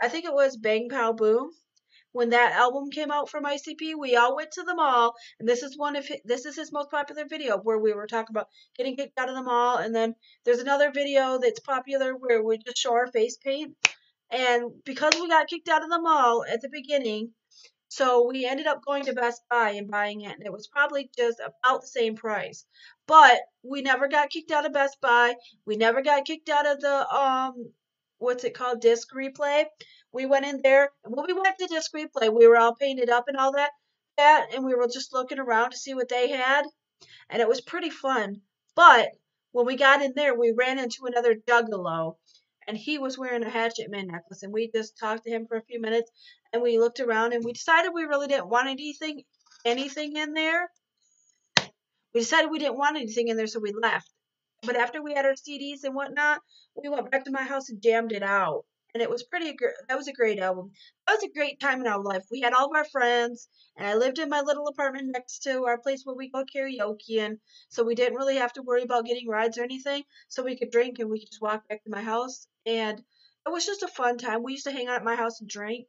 I 0.00 0.08
think 0.08 0.24
it 0.24 0.34
was 0.34 0.56
Bang 0.56 0.88
Pow 0.88 1.12
Boom. 1.12 1.50
When 2.12 2.30
that 2.30 2.52
album 2.52 2.90
came 2.90 3.10
out 3.10 3.28
from 3.28 3.44
ICP, 3.44 3.92
we 3.98 4.16
all 4.16 4.34
went 4.36 4.52
to 4.52 4.62
the 4.62 4.74
mall, 4.74 5.14
and 5.38 5.46
this 5.46 5.62
is 5.62 5.76
one 5.76 5.96
of 5.96 6.06
his, 6.06 6.18
this 6.24 6.46
is 6.46 6.56
his 6.56 6.72
most 6.72 6.90
popular 6.90 7.26
video 7.26 7.58
where 7.58 7.78
we 7.78 7.92
were 7.92 8.06
talking 8.06 8.32
about 8.32 8.48
getting 8.74 8.96
kicked 8.96 9.18
out 9.18 9.28
of 9.28 9.34
the 9.34 9.42
mall. 9.42 9.76
And 9.76 9.94
then 9.94 10.14
there's 10.44 10.60
another 10.60 10.90
video 10.90 11.38
that's 11.38 11.60
popular 11.60 12.16
where 12.16 12.42
we 12.42 12.56
just 12.56 12.78
show 12.78 12.94
our 12.94 13.06
face 13.06 13.36
paint. 13.36 13.76
And 14.30 14.82
because 14.84 15.12
we 15.14 15.28
got 15.28 15.48
kicked 15.48 15.68
out 15.68 15.84
of 15.84 15.90
the 15.90 16.00
mall 16.00 16.44
at 16.50 16.62
the 16.62 16.70
beginning, 16.70 17.32
so 17.88 18.26
we 18.26 18.46
ended 18.46 18.66
up 18.66 18.84
going 18.84 19.04
to 19.04 19.12
Best 19.12 19.42
Buy 19.48 19.70
and 19.70 19.90
buying 19.90 20.22
it, 20.22 20.32
and 20.32 20.44
it 20.44 20.52
was 20.52 20.66
probably 20.66 21.10
just 21.16 21.40
about 21.40 21.82
the 21.82 21.86
same 21.86 22.16
price. 22.16 22.64
But 23.06 23.40
we 23.62 23.82
never 23.82 24.08
got 24.08 24.30
kicked 24.30 24.50
out 24.50 24.66
of 24.66 24.72
Best 24.72 25.00
Buy. 25.00 25.36
We 25.64 25.76
never 25.76 26.02
got 26.02 26.24
kicked 26.24 26.48
out 26.48 26.66
of 26.66 26.80
the 26.80 27.08
um 27.14 27.72
what's 28.18 28.44
it 28.44 28.54
called 28.54 28.80
disc 28.80 29.08
replay. 29.14 29.66
We 30.12 30.26
went 30.26 30.46
in 30.46 30.60
there, 30.62 30.90
and 31.04 31.14
when 31.14 31.26
we 31.26 31.32
went 31.32 31.58
to 31.58 31.66
disc 31.66 31.92
replay, 31.94 32.32
we 32.32 32.46
were 32.46 32.56
all 32.56 32.74
painted 32.74 33.10
up 33.10 33.28
and 33.28 33.36
all 33.36 33.52
that, 33.52 33.70
that, 34.16 34.48
and 34.54 34.64
we 34.64 34.74
were 34.74 34.88
just 34.88 35.12
looking 35.12 35.38
around 35.38 35.70
to 35.70 35.76
see 35.76 35.94
what 35.94 36.08
they 36.08 36.30
had, 36.30 36.64
and 37.28 37.42
it 37.42 37.48
was 37.48 37.60
pretty 37.60 37.90
fun. 37.90 38.40
But 38.74 39.10
when 39.52 39.66
we 39.66 39.76
got 39.76 40.02
in 40.02 40.12
there, 40.14 40.34
we 40.34 40.52
ran 40.52 40.78
into 40.78 41.06
another 41.06 41.34
Juggalo, 41.34 42.16
and 42.66 42.76
he 42.76 42.98
was 42.98 43.16
wearing 43.16 43.44
a 43.44 43.50
Hatchet 43.50 43.90
Man 43.90 44.08
necklace, 44.08 44.42
and 44.42 44.52
we 44.52 44.70
just 44.74 44.98
talked 44.98 45.24
to 45.24 45.30
him 45.30 45.46
for 45.46 45.56
a 45.56 45.64
few 45.64 45.80
minutes, 45.80 46.10
and 46.52 46.62
we 46.62 46.78
looked 46.78 47.00
around, 47.00 47.32
and 47.32 47.44
we 47.44 47.52
decided 47.52 47.92
we 47.94 48.04
really 48.04 48.26
didn't 48.26 48.48
want 48.48 48.68
anything, 48.68 49.22
anything 49.64 50.16
in 50.16 50.32
there. 50.32 50.68
We 52.12 52.20
decided 52.20 52.50
we 52.50 52.58
didn't 52.58 52.78
want 52.78 52.96
anything 52.96 53.28
in 53.28 53.36
there, 53.36 53.46
so 53.46 53.60
we 53.60 53.72
left. 53.72 54.10
But 54.62 54.76
after 54.76 55.02
we 55.02 55.14
had 55.14 55.26
our 55.26 55.34
CDs 55.34 55.84
and 55.84 55.94
whatnot, 55.94 56.40
we 56.74 56.88
went 56.88 57.10
back 57.10 57.24
to 57.24 57.30
my 57.30 57.42
house 57.42 57.68
and 57.68 57.82
jammed 57.82 58.12
it 58.12 58.22
out. 58.22 58.64
And 58.94 59.02
it 59.02 59.10
was 59.10 59.22
pretty. 59.22 59.54
That 59.88 59.98
was 59.98 60.08
a 60.08 60.12
great 60.14 60.38
album. 60.38 60.72
That 61.06 61.16
was 61.16 61.24
a 61.24 61.32
great 61.32 61.60
time 61.60 61.82
in 61.82 61.86
our 61.86 62.02
life. 62.02 62.24
We 62.30 62.40
had 62.40 62.54
all 62.54 62.70
of 62.70 62.74
our 62.74 62.86
friends, 62.86 63.46
and 63.76 63.86
I 63.86 63.94
lived 63.94 64.18
in 64.18 64.30
my 64.30 64.40
little 64.40 64.66
apartment 64.68 65.10
next 65.12 65.40
to 65.40 65.66
our 65.66 65.76
place 65.76 66.04
where 66.04 66.16
we 66.16 66.30
go 66.30 66.44
karaoke 66.44 67.20
and 67.20 67.38
So 67.68 67.84
we 67.84 67.94
didn't 67.94 68.16
really 68.16 68.36
have 68.36 68.54
to 68.54 68.62
worry 68.62 68.82
about 68.82 69.04
getting 69.04 69.28
rides 69.28 69.58
or 69.58 69.64
anything. 69.64 70.04
So 70.28 70.42
we 70.42 70.56
could 70.56 70.70
drink 70.70 70.98
and 70.98 71.10
we 71.10 71.20
could 71.20 71.28
just 71.28 71.42
walk 71.42 71.68
back 71.68 71.84
to 71.84 71.90
my 71.90 72.00
house. 72.00 72.48
And 72.66 72.98
it 73.46 73.50
was 73.50 73.64
just 73.64 73.82
a 73.82 73.88
fun 73.88 74.18
time. 74.18 74.42
We 74.42 74.52
used 74.52 74.64
to 74.66 74.72
hang 74.72 74.88
out 74.88 74.96
at 74.96 75.04
my 75.04 75.14
house 75.14 75.40
and 75.40 75.48
drink. 75.48 75.88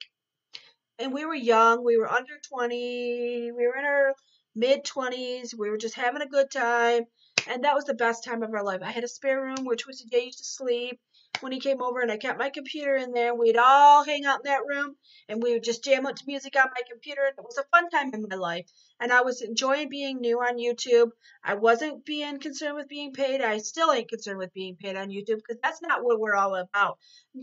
And 1.00 1.13
we 1.13 1.25
were 1.25 1.36
young. 1.36 1.84
We 1.84 1.98
were 1.98 2.12
under 2.12 2.38
20. 2.50 3.51
We 3.51 3.67
were 3.67 3.77
in 3.77 3.86
our 3.86 4.13
mid 4.55 4.84
20s. 4.84 5.57
We 5.57 5.69
were 5.69 5.77
just 5.77 5.96
having 5.96 6.22
a 6.22 6.27
good 6.27 6.51
time. 6.51 7.05
And 7.48 7.63
that 7.63 7.75
was 7.75 7.86
the 7.86 7.93
best 7.93 8.24
time 8.24 8.43
of 8.43 8.53
our 8.53 8.63
life. 8.63 8.81
I 8.84 8.91
had 8.91 9.03
a 9.03 9.07
spare 9.07 9.41
room 9.41 9.63
where 9.63 9.75
Twisted 9.75 10.12
J 10.12 10.25
used 10.25 10.39
to 10.39 10.46
sleep 10.46 11.00
when 11.41 11.51
he 11.51 11.60
came 11.60 11.82
over, 11.82 12.01
and 12.01 12.12
I 12.12 12.17
kept 12.17 12.39
my 12.39 12.50
computer 12.50 12.96
in 12.96 13.12
there. 13.12 13.34
We'd 13.36 13.58
all 13.58 14.03
hang 14.03 14.25
out 14.25 14.41
in 14.44 14.51
that 14.51 14.65
room, 14.67 14.96
and 15.29 15.41
we 15.41 15.53
would 15.53 15.63
just 15.63 15.84
jam 15.84 16.06
out 16.06 16.17
to 16.17 16.24
music 16.27 16.56
on 16.56 16.70
my 16.75 16.82
computer. 16.89 17.22
And 17.25 17.38
it 17.38 17.44
was 17.44 17.58
a 17.58 17.63
fun 17.75 17.89
time 17.89 18.13
in 18.13 18.25
my 18.29 18.36
life. 18.36 18.67
And 19.00 19.12
I 19.12 19.22
was 19.22 19.41
enjoying 19.41 19.89
being 19.89 20.20
new 20.20 20.39
on 20.39 20.58
YouTube. 20.58 21.12
I 21.44 21.56
wasn't 21.56 22.06
being 22.06 22.39
concerned 22.39 22.75
with 22.75 22.88
being 22.88 23.13
paid. 23.13 23.41
I 23.41 23.60
still 23.60 23.91
ain't 23.91 24.10
concerned 24.10 24.39
with 24.39 24.53
being 24.53 24.75
paid 24.75 24.96
on 24.96 25.10
YouTube 25.10 25.38
because 25.38 25.58
that's 25.62 25.82
not 25.82 26.03
what 26.03 26.20
we're 26.20 26.36
all 26.36 26.56
about. 26.56 26.98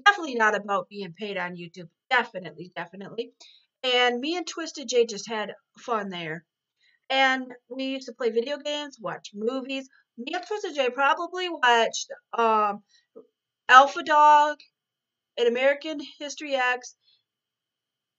Definitely 0.05 0.35
not 0.35 0.57
about 0.57 0.89
being 0.89 1.13
paid 1.13 1.37
on 1.37 1.57
YouTube. 1.57 1.89
Definitely, 2.11 2.73
definitely. 2.75 3.33
And 3.83 4.21
me 4.21 4.37
and 4.37 4.47
Twisted 4.47 4.89
J 4.89 5.07
just 5.07 5.29
had 5.29 5.53
fun 5.79 6.09
there. 6.09 6.45
And 7.11 7.53
we 7.69 7.85
used 7.85 8.07
to 8.07 8.15
play 8.15 8.31
video 8.31 8.57
games, 8.57 8.99
watch 8.99 9.31
movies. 9.35 9.89
Me 10.17 10.33
and 10.33 10.45
Twisted 10.47 10.75
J 10.75 10.91
probably 10.91 11.49
watched 11.51 12.11
um, 12.33 12.83
Alpha 13.69 14.03
Dog 14.03 14.59
and 15.39 15.49
American 15.49 16.01
History 16.19 16.55
X 16.55 16.97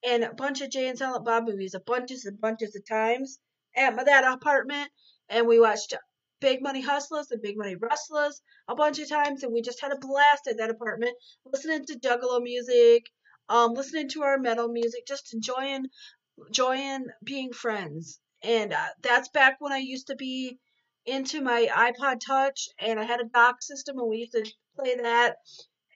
and 0.03 0.23
a 0.23 0.33
bunch 0.33 0.61
of 0.61 0.69
Jay 0.69 0.87
and 0.87 0.97
Silent 0.97 1.25
Bob 1.25 1.45
movies, 1.45 1.73
a 1.73 1.79
bunches 1.79 2.25
and 2.25 2.39
bunches 2.39 2.75
of 2.75 2.87
times 2.87 3.39
at 3.75 3.95
my, 3.95 4.03
that 4.03 4.23
apartment. 4.23 4.89
And 5.29 5.47
we 5.47 5.59
watched 5.59 5.93
Big 6.39 6.61
Money 6.61 6.81
Hustlers 6.81 7.31
and 7.31 7.41
Big 7.41 7.57
Money 7.57 7.75
Rustlers 7.75 8.41
a 8.67 8.75
bunch 8.75 8.99
of 8.99 9.09
times, 9.09 9.43
and 9.43 9.53
we 9.53 9.61
just 9.61 9.81
had 9.81 9.91
a 9.91 9.97
blast 9.97 10.47
at 10.47 10.57
that 10.57 10.69
apartment, 10.69 11.15
listening 11.45 11.85
to 11.85 11.99
Juggalo 11.99 12.41
music, 12.41 13.05
um, 13.49 13.73
listening 13.73 14.09
to 14.09 14.23
our 14.23 14.37
metal 14.37 14.67
music, 14.67 15.07
just 15.07 15.33
enjoying, 15.33 15.85
enjoying 16.47 17.05
being 17.23 17.53
friends. 17.53 18.19
And 18.43 18.73
uh, 18.73 18.87
that's 19.01 19.29
back 19.29 19.57
when 19.59 19.71
I 19.71 19.77
used 19.77 20.07
to 20.07 20.15
be 20.15 20.59
into 21.05 21.41
my 21.41 21.67
iPod 21.71 22.19
Touch, 22.25 22.67
and 22.79 22.99
I 22.99 23.03
had 23.03 23.21
a 23.21 23.25
dock 23.25 23.61
system, 23.61 23.99
and 23.99 24.09
we 24.09 24.17
used 24.17 24.31
to 24.33 24.45
play 24.75 24.95
that, 24.95 25.37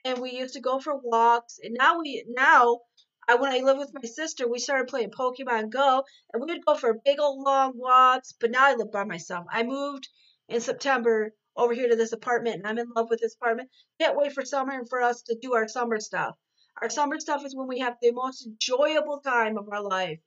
and 0.04 0.18
we 0.18 0.32
used 0.32 0.54
to 0.54 0.60
go 0.60 0.80
for 0.80 0.96
walks. 0.96 1.58
And 1.62 1.76
now 1.78 1.98
we 1.98 2.24
now. 2.28 2.80
I, 3.28 3.34
when 3.36 3.52
I 3.52 3.58
lived 3.58 3.78
with 3.78 3.94
my 3.94 4.08
sister, 4.08 4.48
we 4.48 4.58
started 4.58 4.88
playing 4.88 5.10
Pokemon 5.10 5.70
Go, 5.70 6.04
and 6.32 6.42
we 6.42 6.52
would 6.52 6.64
go 6.64 6.74
for 6.74 6.94
big 7.04 7.20
old 7.20 7.44
long 7.44 7.72
walks. 7.76 8.32
But 8.32 8.50
now 8.50 8.66
I 8.66 8.74
live 8.74 8.90
by 8.90 9.04
myself. 9.04 9.46
I 9.50 9.62
moved 9.62 10.08
in 10.48 10.60
September 10.60 11.32
over 11.56 11.74
here 11.74 11.88
to 11.88 11.96
this 11.96 12.12
apartment, 12.12 12.56
and 12.56 12.66
I'm 12.66 12.78
in 12.78 12.90
love 12.96 13.10
with 13.10 13.20
this 13.20 13.34
apartment. 13.34 13.70
Can't 14.00 14.16
wait 14.16 14.32
for 14.32 14.44
summer 14.44 14.72
and 14.72 14.88
for 14.88 15.02
us 15.02 15.22
to 15.22 15.36
do 15.40 15.54
our 15.54 15.68
summer 15.68 16.00
stuff. 16.00 16.36
Our 16.80 16.88
summer 16.88 17.20
stuff 17.20 17.44
is 17.44 17.54
when 17.54 17.68
we 17.68 17.80
have 17.80 17.96
the 18.00 18.12
most 18.12 18.46
enjoyable 18.46 19.20
time 19.20 19.58
of 19.58 19.68
our 19.70 19.82
life 19.82 20.20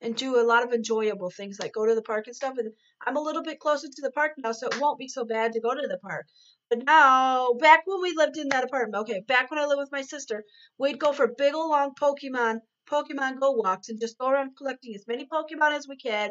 and 0.00 0.16
do 0.16 0.40
a 0.40 0.46
lot 0.46 0.62
of 0.62 0.72
enjoyable 0.72 1.30
things 1.30 1.58
like 1.60 1.72
go 1.72 1.86
to 1.86 1.94
the 1.94 2.02
park 2.02 2.26
and 2.26 2.36
stuff. 2.36 2.56
And 2.58 2.72
I'm 3.06 3.16
a 3.16 3.20
little 3.20 3.42
bit 3.42 3.60
closer 3.60 3.88
to 3.88 4.02
the 4.02 4.10
park 4.10 4.32
now, 4.38 4.52
so 4.52 4.68
it 4.68 4.80
won't 4.80 4.98
be 4.98 5.08
so 5.08 5.24
bad 5.24 5.52
to 5.52 5.60
go 5.60 5.74
to 5.74 5.86
the 5.86 5.98
park. 5.98 6.26
But 6.68 6.84
now, 6.84 7.52
back 7.54 7.82
when 7.86 8.00
we 8.00 8.14
lived 8.16 8.36
in 8.36 8.48
that 8.50 8.64
apartment, 8.64 9.02
okay, 9.02 9.22
back 9.26 9.50
when 9.50 9.60
I 9.60 9.66
lived 9.66 9.80
with 9.80 9.92
my 9.92 10.02
sister, 10.02 10.44
we'd 10.78 10.98
go 11.00 11.12
for 11.12 11.28
big 11.28 11.54
old 11.54 11.70
long 11.70 11.94
Pokemon 12.00 12.60
Pokemon 12.90 13.38
Go 13.38 13.52
walks 13.52 13.88
and 13.88 14.00
just 14.00 14.18
go 14.18 14.28
around 14.28 14.56
collecting 14.56 14.94
as 14.94 15.06
many 15.06 15.26
Pokemon 15.26 15.72
as 15.72 15.86
we 15.86 15.96
can 15.96 16.30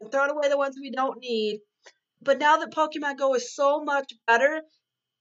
and 0.00 0.10
throwing 0.10 0.30
away 0.30 0.48
the 0.48 0.58
ones 0.58 0.76
we 0.80 0.90
don't 0.90 1.20
need. 1.20 1.60
But 2.20 2.38
now 2.38 2.56
that 2.56 2.72
Pokemon 2.72 3.16
Go 3.16 3.34
is 3.34 3.54
so 3.54 3.84
much 3.84 4.12
better 4.26 4.62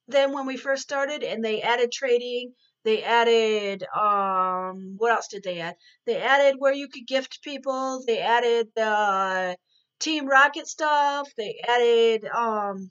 than 0.07 0.33
when 0.33 0.47
we 0.47 0.57
first 0.57 0.81
started, 0.81 1.23
and 1.23 1.45
they 1.45 1.61
added 1.61 1.91
trading 1.91 2.53
they 2.83 3.03
added 3.03 3.83
um 3.95 4.95
what 4.97 5.11
else 5.11 5.27
did 5.27 5.43
they 5.43 5.59
add? 5.59 5.75
They 6.05 6.17
added 6.17 6.55
where 6.59 6.73
you 6.73 6.87
could 6.87 7.07
gift 7.07 7.41
people. 7.43 8.03
They 8.05 8.19
added 8.19 8.69
the 8.75 9.57
Team 9.99 10.27
Rocket 10.27 10.67
stuff. 10.67 11.29
They 11.37 11.59
added 11.67 12.25
um 12.25 12.89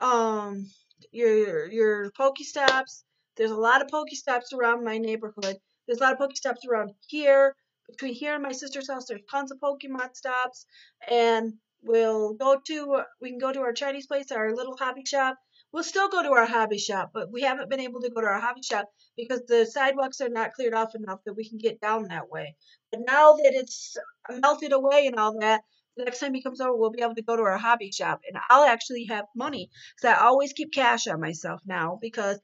um 0.00 0.66
your 1.12 1.70
your 1.70 2.10
Pokestops. 2.12 3.04
There's 3.36 3.50
a 3.50 3.56
lot 3.56 3.82
of 3.82 3.88
Pokestops 3.88 4.52
around 4.52 4.84
my 4.84 4.98
neighborhood. 4.98 5.56
There's 5.86 6.00
a 6.00 6.02
lot 6.02 6.12
of 6.12 6.18
Pokestops 6.18 6.66
around 6.68 6.92
here. 7.08 7.54
Between 7.88 8.14
here 8.14 8.34
and 8.34 8.42
my 8.42 8.52
sister's 8.52 8.90
house, 8.90 9.06
there's 9.06 9.20
tons 9.30 9.52
of 9.52 9.60
Pokemon 9.60 10.16
stops, 10.16 10.66
and 11.08 11.54
we'll 11.82 12.34
go 12.34 12.60
to 12.66 13.02
we 13.20 13.30
can 13.30 13.38
go 13.38 13.52
to 13.52 13.60
our 13.60 13.72
Chinese 13.72 14.06
place, 14.06 14.32
our 14.32 14.54
little 14.54 14.76
hobby 14.76 15.04
shop, 15.06 15.36
We'll 15.76 15.84
still 15.84 16.08
go 16.08 16.22
to 16.22 16.32
our 16.32 16.46
hobby 16.46 16.78
shop, 16.78 17.10
but 17.12 17.30
we 17.30 17.42
haven't 17.42 17.68
been 17.68 17.80
able 17.80 18.00
to 18.00 18.08
go 18.08 18.22
to 18.22 18.26
our 18.26 18.40
hobby 18.40 18.62
shop 18.62 18.86
because 19.14 19.42
the 19.46 19.66
sidewalks 19.66 20.22
are 20.22 20.30
not 20.30 20.54
cleared 20.54 20.72
off 20.72 20.94
enough 20.94 21.18
that 21.26 21.34
we 21.34 21.46
can 21.46 21.58
get 21.58 21.82
down 21.82 22.04
that 22.04 22.30
way. 22.30 22.56
But 22.90 23.02
now 23.06 23.34
that 23.34 23.52
it's 23.52 23.94
melted 24.30 24.72
away 24.72 25.06
and 25.06 25.16
all 25.16 25.38
that, 25.40 25.60
the 25.98 26.04
next 26.04 26.20
time 26.20 26.32
he 26.32 26.42
comes 26.42 26.62
over, 26.62 26.74
we'll 26.74 26.92
be 26.92 27.02
able 27.02 27.14
to 27.16 27.22
go 27.22 27.36
to 27.36 27.42
our 27.42 27.58
hobby 27.58 27.92
shop, 27.92 28.22
and 28.26 28.40
I'll 28.48 28.64
actually 28.64 29.04
have 29.10 29.26
money 29.36 29.68
because 29.94 30.16
I 30.16 30.24
always 30.24 30.54
keep 30.54 30.72
cash 30.72 31.06
on 31.08 31.20
myself 31.20 31.60
now 31.66 31.98
because 32.00 32.40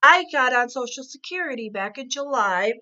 I 0.00 0.24
got 0.30 0.54
on 0.54 0.68
Social 0.68 1.02
Security 1.02 1.70
back 1.70 1.98
in 1.98 2.08
July. 2.08 2.74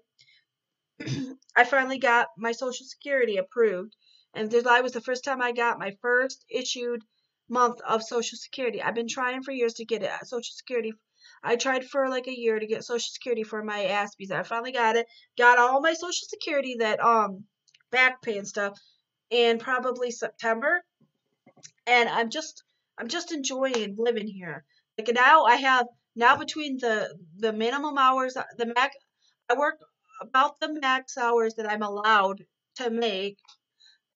I 1.56 1.64
finally 1.64 1.98
got 1.98 2.28
my 2.36 2.52
Social 2.52 2.84
Security 2.84 3.38
approved, 3.38 3.96
and 4.34 4.50
July 4.50 4.82
was 4.82 4.92
the 4.92 5.00
first 5.00 5.24
time 5.24 5.40
I 5.40 5.52
got 5.52 5.78
my 5.78 5.96
first 6.02 6.44
issued 6.50 7.00
month 7.48 7.80
of 7.86 8.02
Social 8.02 8.38
Security. 8.38 8.82
I've 8.82 8.94
been 8.94 9.08
trying 9.08 9.42
for 9.42 9.52
years 9.52 9.74
to 9.74 9.84
get 9.84 10.02
it. 10.02 10.10
Social 10.24 10.54
Security. 10.54 10.92
I 11.42 11.56
tried 11.56 11.84
for 11.84 12.08
like 12.08 12.26
a 12.26 12.38
year 12.38 12.58
to 12.58 12.66
get 12.66 12.84
Social 12.84 13.10
Security 13.10 13.42
for 13.42 13.62
my 13.62 13.84
Aspies. 13.84 14.30
I 14.30 14.42
finally 14.42 14.72
got 14.72 14.96
it. 14.96 15.06
Got 15.36 15.58
all 15.58 15.80
my 15.80 15.92
Social 15.92 16.26
Security 16.28 16.76
that 16.80 17.00
um 17.00 17.44
back 17.90 18.22
pay 18.22 18.38
and 18.38 18.48
stuff 18.48 18.78
in 19.30 19.58
probably 19.58 20.10
September. 20.10 20.82
And 21.86 22.08
I'm 22.08 22.30
just 22.30 22.64
I'm 22.98 23.08
just 23.08 23.32
enjoying 23.32 23.96
living 23.98 24.26
here. 24.26 24.64
Like 24.98 25.10
now 25.14 25.44
I 25.44 25.56
have 25.56 25.86
now 26.16 26.36
between 26.36 26.78
the 26.78 27.14
the 27.36 27.52
minimum 27.52 27.98
hours 27.98 28.34
the 28.56 28.66
max 28.66 28.96
I 29.50 29.54
work 29.54 29.78
about 30.20 30.60
the 30.60 30.72
max 30.80 31.18
hours 31.18 31.54
that 31.54 31.70
I'm 31.70 31.82
allowed 31.82 32.44
to 32.76 32.90
make 32.90 33.38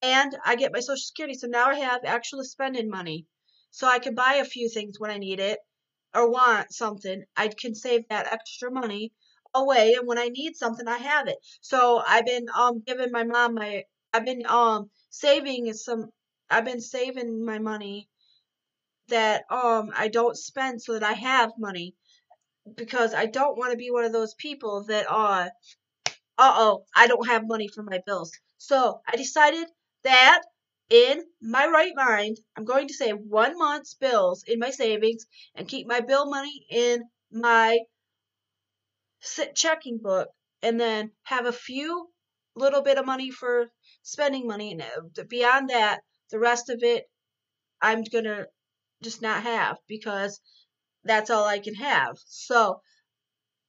and 0.02 0.36
I 0.44 0.56
get 0.56 0.72
my 0.72 0.80
Social 0.80 0.96
Security. 0.96 1.34
So 1.38 1.46
now 1.48 1.68
I 1.68 1.76
have 1.76 2.04
actual 2.04 2.44
spending 2.44 2.88
money. 2.90 3.26
So 3.70 3.86
I 3.86 3.98
can 3.98 4.14
buy 4.14 4.34
a 4.36 4.44
few 4.44 4.68
things 4.68 4.98
when 4.98 5.10
I 5.10 5.18
need 5.18 5.40
it 5.40 5.58
or 6.14 6.30
want 6.30 6.72
something. 6.72 7.24
I 7.36 7.48
can 7.48 7.74
save 7.74 8.08
that 8.08 8.32
extra 8.32 8.70
money 8.70 9.12
away, 9.54 9.94
and 9.94 10.06
when 10.06 10.18
I 10.18 10.28
need 10.28 10.56
something, 10.56 10.88
I 10.88 10.98
have 10.98 11.28
it. 11.28 11.38
So 11.60 12.02
I've 12.06 12.26
been 12.26 12.46
um 12.56 12.82
giving 12.86 13.12
my 13.12 13.24
mom 13.24 13.54
my 13.54 13.84
I've 14.12 14.24
been 14.24 14.44
um 14.46 14.90
saving 15.10 15.72
some 15.74 16.10
I've 16.50 16.64
been 16.64 16.80
saving 16.80 17.44
my 17.44 17.58
money 17.58 18.08
that 19.08 19.44
um 19.50 19.90
I 19.96 20.08
don't 20.08 20.36
spend 20.36 20.82
so 20.82 20.92
that 20.94 21.02
I 21.02 21.12
have 21.14 21.52
money 21.58 21.94
because 22.76 23.14
I 23.14 23.26
don't 23.26 23.58
want 23.58 23.72
to 23.72 23.78
be 23.78 23.90
one 23.90 24.04
of 24.04 24.12
those 24.12 24.34
people 24.34 24.84
that 24.88 25.06
uh 25.10 25.48
uh 26.38 26.54
oh 26.56 26.84
I 26.96 27.06
don't 27.06 27.28
have 27.28 27.46
money 27.46 27.68
for 27.68 27.82
my 27.82 28.00
bills. 28.06 28.32
So 28.58 29.00
I 29.08 29.16
decided 29.16 29.68
that 30.08 30.42
in 30.90 31.22
my 31.42 31.66
right 31.66 31.92
mind, 31.94 32.38
I'm 32.56 32.64
going 32.64 32.88
to 32.88 32.94
save 32.94 33.16
one 33.18 33.56
month's 33.58 33.94
bills 33.94 34.44
in 34.46 34.58
my 34.58 34.70
savings 34.70 35.26
and 35.54 35.68
keep 35.68 35.86
my 35.86 36.00
bill 36.00 36.30
money 36.30 36.66
in 36.70 37.04
my 37.30 37.78
checking 39.54 39.98
book 39.98 40.28
and 40.62 40.80
then 40.80 41.12
have 41.24 41.46
a 41.46 41.52
few 41.52 42.08
little 42.56 42.82
bit 42.82 42.98
of 42.98 43.06
money 43.06 43.30
for 43.30 43.70
spending 44.02 44.46
money. 44.46 44.72
And 44.72 44.82
uh, 44.82 45.24
beyond 45.28 45.70
that 45.70 46.00
the 46.30 46.38
rest 46.38 46.68
of 46.68 46.82
it 46.82 47.04
i'm 47.80 48.02
gonna 48.04 48.46
just 49.02 49.22
not 49.22 49.42
have 49.42 49.78
because 49.86 50.40
that's 51.04 51.30
all 51.30 51.44
i 51.46 51.58
can 51.58 51.74
have. 51.74 52.16
So 52.26 52.80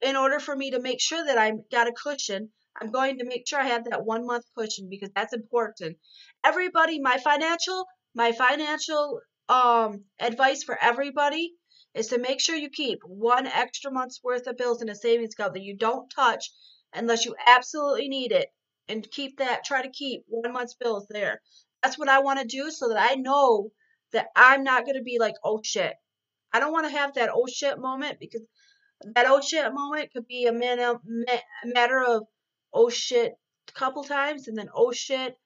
in 0.02 0.16
order 0.16 0.40
for 0.40 0.56
me 0.56 0.72
to 0.72 0.80
make 0.80 1.00
sure 1.00 1.24
that 1.24 1.38
i 1.38 1.52
got 1.70 1.88
a 1.88 1.92
cushion 1.92 2.50
I'm 2.80 2.90
going 2.90 3.18
to 3.18 3.24
make 3.24 3.46
sure 3.46 3.60
I 3.60 3.68
have 3.68 3.84
that 3.84 4.04
one 4.04 4.26
month 4.26 4.44
cushion 4.56 4.88
because 4.90 5.10
that's 5.14 5.32
important. 5.32 5.98
Everybody, 6.44 7.00
my 7.00 7.18
financial, 7.18 7.86
my 8.14 8.32
financial 8.32 9.20
um 9.48 10.04
advice 10.20 10.62
for 10.62 10.78
everybody 10.80 11.52
is 11.94 12.08
to 12.08 12.18
make 12.18 12.40
sure 12.40 12.54
you 12.54 12.70
keep 12.70 13.00
one 13.04 13.46
extra 13.48 13.90
month's 13.90 14.20
worth 14.22 14.46
of 14.46 14.56
bills 14.56 14.80
in 14.80 14.88
a 14.88 14.94
savings 14.94 15.34
account 15.34 15.54
that 15.54 15.62
you 15.62 15.76
don't 15.76 16.08
touch 16.10 16.52
unless 16.94 17.24
you 17.24 17.34
absolutely 17.48 18.08
need 18.08 18.30
it 18.30 18.48
and 18.88 19.10
keep 19.10 19.38
that 19.38 19.64
try 19.64 19.82
to 19.82 19.90
keep 19.90 20.22
one 20.28 20.52
month's 20.52 20.74
bills 20.76 21.04
there 21.10 21.40
that's 21.82 21.98
what 21.98 22.08
i 22.08 22.20
want 22.20 22.38
to 22.38 22.46
do 22.46 22.70
so 22.70 22.90
that 22.90 23.10
i 23.10 23.16
know 23.16 23.72
that 24.12 24.28
I'm 24.34 24.64
not 24.64 24.84
going 24.84 24.96
to 24.96 25.02
be 25.02 25.18
like, 25.18 25.34
oh 25.44 25.60
shit. 25.62 25.94
I 26.52 26.58
don't 26.58 26.72
want 26.72 26.86
to 26.90 26.98
have 26.98 27.14
that 27.14 27.30
oh 27.32 27.46
shit 27.46 27.78
moment 27.78 28.18
because 28.18 28.42
that 29.14 29.26
oh 29.28 29.40
shit 29.40 29.72
moment 29.72 30.12
could 30.12 30.26
be 30.26 30.46
a, 30.46 30.52
a 30.52 31.00
matter 31.64 32.02
of 32.02 32.22
oh 32.72 32.90
shit 32.90 33.32
a 33.68 33.72
couple 33.72 34.04
times 34.04 34.48
and 34.48 34.56
then 34.56 34.68
oh 34.74 34.92
shit, 34.92 35.36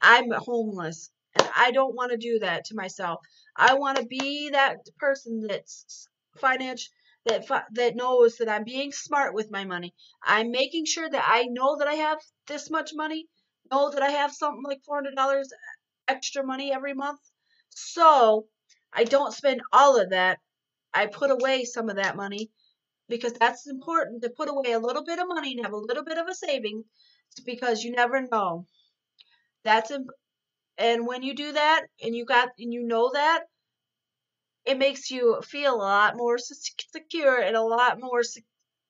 I'm 0.00 0.30
homeless. 0.30 1.10
And 1.34 1.48
I 1.56 1.70
don't 1.70 1.94
want 1.94 2.10
to 2.12 2.18
do 2.18 2.40
that 2.40 2.66
to 2.66 2.74
myself. 2.74 3.20
I 3.56 3.74
want 3.74 3.98
to 3.98 4.04
be 4.04 4.50
that 4.50 4.78
person 4.98 5.46
that's 5.48 6.08
financial 6.36 6.92
that 7.24 7.46
that 7.74 7.94
knows 7.96 8.36
that 8.38 8.48
I'm 8.48 8.64
being 8.64 8.92
smart 8.92 9.34
with 9.34 9.50
my 9.50 9.64
money. 9.64 9.94
I'm 10.22 10.50
making 10.50 10.86
sure 10.86 11.08
that 11.08 11.24
I 11.26 11.44
know 11.44 11.76
that 11.78 11.88
I 11.88 11.94
have 11.94 12.18
this 12.48 12.70
much 12.70 12.92
money, 12.94 13.28
know 13.70 13.90
that 13.90 14.02
I 14.02 14.10
have 14.10 14.32
something 14.32 14.64
like 14.64 14.82
$400 14.88 15.44
extra 16.08 16.44
money 16.44 16.72
every 16.72 16.94
month. 16.94 17.20
So, 17.70 18.46
I 18.92 19.04
don't 19.04 19.32
spend 19.32 19.62
all 19.72 20.00
of 20.00 20.10
that. 20.10 20.40
I 20.92 21.06
put 21.06 21.30
away 21.30 21.64
some 21.64 21.88
of 21.88 21.96
that 21.96 22.16
money 22.16 22.50
because 23.08 23.32
that's 23.34 23.66
important 23.68 24.22
to 24.22 24.30
put 24.30 24.48
away 24.48 24.72
a 24.72 24.78
little 24.80 25.04
bit 25.04 25.18
of 25.18 25.28
money 25.28 25.52
and 25.52 25.64
have 25.64 25.72
a 25.74 25.76
little 25.76 26.04
bit 26.04 26.18
of 26.18 26.28
a 26.28 26.34
saving 26.34 26.84
because 27.44 27.82
you 27.84 27.92
never 27.92 28.22
know. 28.22 28.66
That's 29.64 29.90
imp- 29.90 30.10
and 30.78 31.06
when 31.06 31.22
you 31.22 31.34
do 31.34 31.52
that 31.52 31.86
and 32.02 32.16
you 32.16 32.24
got 32.24 32.50
and 32.58 32.72
you 32.72 32.82
know 32.82 33.10
that 33.14 33.44
it 34.64 34.76
makes 34.78 35.10
you 35.10 35.40
feel 35.42 35.74
a 35.74 35.76
lot 35.76 36.16
more 36.16 36.36
secure 36.38 37.38
and 37.40 37.56
a 37.56 37.62
lot 37.62 38.00
more 38.00 38.22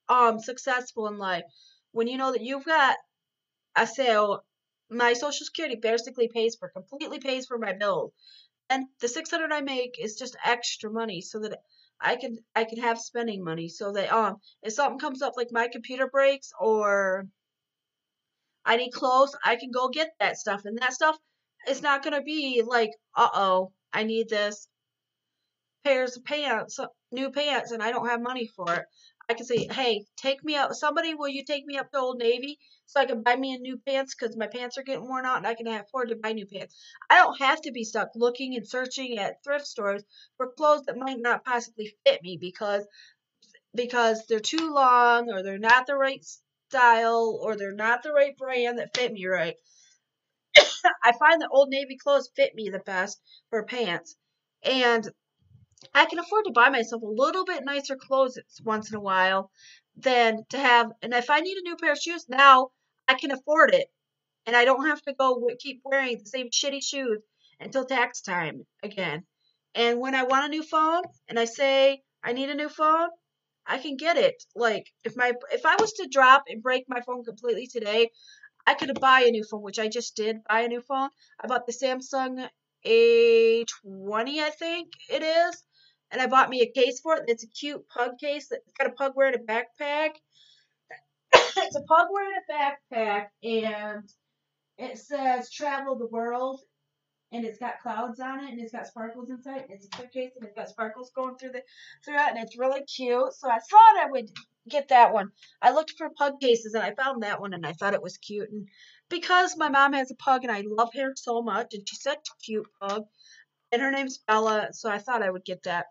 um 0.08 0.38
successful 0.40 1.06
in 1.08 1.18
life 1.18 1.44
when 1.92 2.06
you 2.08 2.16
know 2.18 2.32
that 2.32 2.42
you've 2.42 2.64
got 2.64 2.96
a 3.76 3.86
sale 3.86 4.44
my 4.90 5.12
social 5.14 5.46
security 5.46 5.76
basically 5.76 6.28
pays 6.28 6.56
for 6.56 6.68
completely 6.70 7.20
pays 7.20 7.46
for 7.46 7.58
my 7.58 7.72
bills 7.74 8.12
and 8.70 8.86
the 9.00 9.08
600 9.08 9.52
i 9.52 9.60
make 9.62 9.98
is 10.00 10.16
just 10.16 10.36
extra 10.44 10.90
money 10.90 11.20
so 11.22 11.40
that 11.40 11.60
i 12.02 12.16
can 12.16 12.36
i 12.54 12.64
can 12.64 12.78
have 12.78 12.98
spending 12.98 13.44
money 13.44 13.68
so 13.68 13.92
that 13.92 14.12
um 14.12 14.36
if 14.62 14.72
something 14.72 14.98
comes 14.98 15.22
up 15.22 15.34
like 15.36 15.48
my 15.52 15.68
computer 15.68 16.08
breaks 16.08 16.52
or 16.60 17.26
i 18.64 18.76
need 18.76 18.90
clothes 18.90 19.34
i 19.44 19.56
can 19.56 19.70
go 19.70 19.88
get 19.88 20.10
that 20.20 20.36
stuff 20.36 20.62
and 20.64 20.78
that 20.78 20.92
stuff 20.92 21.16
is 21.68 21.82
not 21.82 22.02
going 22.02 22.14
to 22.14 22.22
be 22.22 22.62
like 22.66 22.90
uh-oh 23.16 23.72
i 23.92 24.02
need 24.04 24.28
this 24.28 24.68
pairs 25.84 26.16
of 26.16 26.24
pants, 26.24 26.78
new 27.10 27.30
pants, 27.30 27.72
and 27.72 27.82
I 27.82 27.90
don't 27.90 28.08
have 28.08 28.22
money 28.22 28.46
for 28.46 28.72
it. 28.74 28.84
I 29.28 29.34
can 29.34 29.46
say, 29.46 29.66
hey, 29.70 30.04
take 30.16 30.44
me 30.44 30.56
up. 30.56 30.72
Somebody, 30.74 31.14
will 31.14 31.28
you 31.28 31.44
take 31.44 31.66
me 31.66 31.78
up 31.78 31.90
to 31.92 31.98
Old 31.98 32.18
Navy 32.18 32.58
so 32.86 33.00
I 33.00 33.06
can 33.06 33.22
buy 33.22 33.36
me 33.36 33.54
a 33.54 33.58
new 33.58 33.78
pants 33.78 34.14
because 34.14 34.36
my 34.36 34.46
pants 34.46 34.76
are 34.78 34.82
getting 34.82 35.08
worn 35.08 35.24
out 35.24 35.38
and 35.38 35.46
I 35.46 35.54
can 35.54 35.66
afford 35.66 36.08
to 36.10 36.16
buy 36.16 36.32
new 36.32 36.46
pants. 36.46 36.76
I 37.08 37.16
don't 37.16 37.38
have 37.40 37.62
to 37.62 37.72
be 37.72 37.84
stuck 37.84 38.10
looking 38.14 38.56
and 38.56 38.66
searching 38.66 39.18
at 39.18 39.42
thrift 39.42 39.66
stores 39.66 40.02
for 40.36 40.52
clothes 40.52 40.84
that 40.86 40.96
might 40.98 41.20
not 41.20 41.44
possibly 41.44 41.94
fit 42.04 42.22
me 42.22 42.36
because 42.40 42.86
because 43.74 44.26
they're 44.26 44.40
too 44.40 44.72
long 44.74 45.30
or 45.30 45.42
they're 45.42 45.58
not 45.58 45.86
the 45.86 45.96
right 45.96 46.24
style 46.68 47.38
or 47.42 47.56
they're 47.56 47.72
not 47.74 48.02
the 48.02 48.12
right 48.12 48.36
brand 48.36 48.78
that 48.78 48.94
fit 48.94 49.12
me 49.12 49.26
right. 49.26 49.56
I 51.04 51.12
find 51.18 51.40
that 51.40 51.50
Old 51.50 51.70
Navy 51.70 51.96
clothes 51.96 52.30
fit 52.36 52.54
me 52.54 52.68
the 52.68 52.80
best 52.80 53.20
for 53.50 53.64
pants. 53.64 54.16
And 54.64 55.08
I 55.94 56.04
can 56.06 56.18
afford 56.18 56.44
to 56.44 56.52
buy 56.52 56.68
myself 56.68 57.02
a 57.02 57.06
little 57.06 57.44
bit 57.44 57.64
nicer 57.64 57.96
clothes 57.96 58.38
once 58.64 58.90
in 58.90 58.96
a 58.96 59.00
while 59.00 59.50
than 59.96 60.44
to 60.50 60.58
have. 60.58 60.92
And 61.02 61.12
if 61.12 61.28
I 61.30 61.40
need 61.40 61.56
a 61.56 61.62
new 61.62 61.76
pair 61.76 61.92
of 61.92 61.98
shoes 61.98 62.28
now, 62.28 62.70
I 63.08 63.14
can 63.14 63.30
afford 63.30 63.74
it, 63.74 63.88
and 64.46 64.54
I 64.54 64.64
don't 64.64 64.86
have 64.86 65.02
to 65.02 65.12
go 65.12 65.48
keep 65.58 65.80
wearing 65.84 66.18
the 66.18 66.24
same 66.24 66.50
shitty 66.50 66.82
shoes 66.82 67.20
until 67.60 67.84
tax 67.84 68.20
time 68.20 68.66
again. 68.82 69.24
And 69.74 70.00
when 70.00 70.14
I 70.14 70.22
want 70.24 70.46
a 70.46 70.48
new 70.48 70.62
phone 70.62 71.02
and 71.28 71.38
I 71.38 71.46
say 71.46 72.02
I 72.22 72.32
need 72.32 72.50
a 72.50 72.54
new 72.54 72.68
phone, 72.68 73.08
I 73.66 73.78
can 73.78 73.96
get 73.96 74.16
it. 74.16 74.42
Like 74.54 74.86
if 75.04 75.16
my 75.16 75.32
if 75.52 75.66
I 75.66 75.76
was 75.80 75.92
to 75.94 76.08
drop 76.08 76.44
and 76.48 76.62
break 76.62 76.84
my 76.88 77.00
phone 77.00 77.24
completely 77.24 77.66
today, 77.66 78.10
I 78.66 78.74
could 78.74 78.98
buy 79.00 79.22
a 79.22 79.30
new 79.30 79.44
phone, 79.44 79.62
which 79.62 79.78
I 79.78 79.88
just 79.88 80.16
did 80.16 80.44
buy 80.48 80.60
a 80.60 80.68
new 80.68 80.80
phone. 80.80 81.10
I 81.40 81.46
bought 81.46 81.66
the 81.66 81.72
Samsung 81.72 82.48
A20, 82.84 84.38
I 84.38 84.50
think 84.50 84.88
it 85.08 85.22
is 85.22 85.62
and 86.12 86.20
I 86.20 86.26
bought 86.26 86.50
me 86.50 86.60
a 86.60 86.70
case 86.70 87.00
for 87.00 87.16
it. 87.16 87.24
It's 87.26 87.42
a 87.42 87.48
cute 87.48 87.88
pug 87.88 88.18
case. 88.18 88.52
It's 88.52 88.72
got 88.78 88.86
a 88.86 88.92
pug 88.92 89.14
wearing 89.16 89.34
a 89.34 89.38
backpack. 89.38 90.10
it's 91.34 91.76
a 91.76 91.82
pug 91.82 92.08
wearing 92.12 92.38
a 92.38 92.52
backpack, 92.52 93.26
and 93.42 94.04
it 94.78 94.98
says 94.98 95.50
"Travel 95.50 95.96
the 95.96 96.06
World," 96.06 96.60
and 97.32 97.44
it's 97.44 97.58
got 97.58 97.80
clouds 97.80 98.20
on 98.20 98.44
it, 98.44 98.50
and 98.50 98.60
it's 98.60 98.72
got 98.72 98.86
sparkles 98.86 99.30
inside. 99.30 99.64
It's 99.70 99.86
a 99.86 99.90
cute 99.90 100.12
case, 100.12 100.32
and 100.36 100.44
it's 100.44 100.54
got 100.54 100.68
sparkles 100.68 101.10
going 101.16 101.36
through 101.36 101.52
the 101.52 101.62
through 102.04 102.16
it, 102.16 102.28
and 102.28 102.38
it's 102.38 102.58
really 102.58 102.84
cute. 102.84 103.32
So 103.32 103.48
I 103.48 103.58
thought 103.58 104.00
I 104.00 104.06
would 104.10 104.30
get 104.68 104.88
that 104.88 105.14
one. 105.14 105.30
I 105.62 105.72
looked 105.72 105.92
for 105.96 106.10
pug 106.10 106.40
cases, 106.40 106.74
and 106.74 106.84
I 106.84 106.94
found 106.94 107.22
that 107.22 107.40
one, 107.40 107.54
and 107.54 107.66
I 107.66 107.72
thought 107.72 107.94
it 107.94 108.02
was 108.02 108.18
cute. 108.18 108.50
And 108.50 108.68
because 109.08 109.56
my 109.56 109.70
mom 109.70 109.94
has 109.94 110.10
a 110.10 110.14
pug, 110.16 110.44
and 110.44 110.52
I 110.52 110.62
love 110.66 110.90
her 110.94 111.14
so 111.16 111.40
much, 111.42 111.72
and 111.72 111.88
she's 111.88 112.02
such 112.02 112.18
a 112.28 112.44
cute 112.44 112.66
pug, 112.80 113.04
and 113.72 113.80
her 113.80 113.90
name's 113.90 114.18
Bella, 114.18 114.68
so 114.72 114.90
I 114.90 114.98
thought 114.98 115.22
I 115.22 115.30
would 115.30 115.44
get 115.44 115.62
that. 115.62 115.86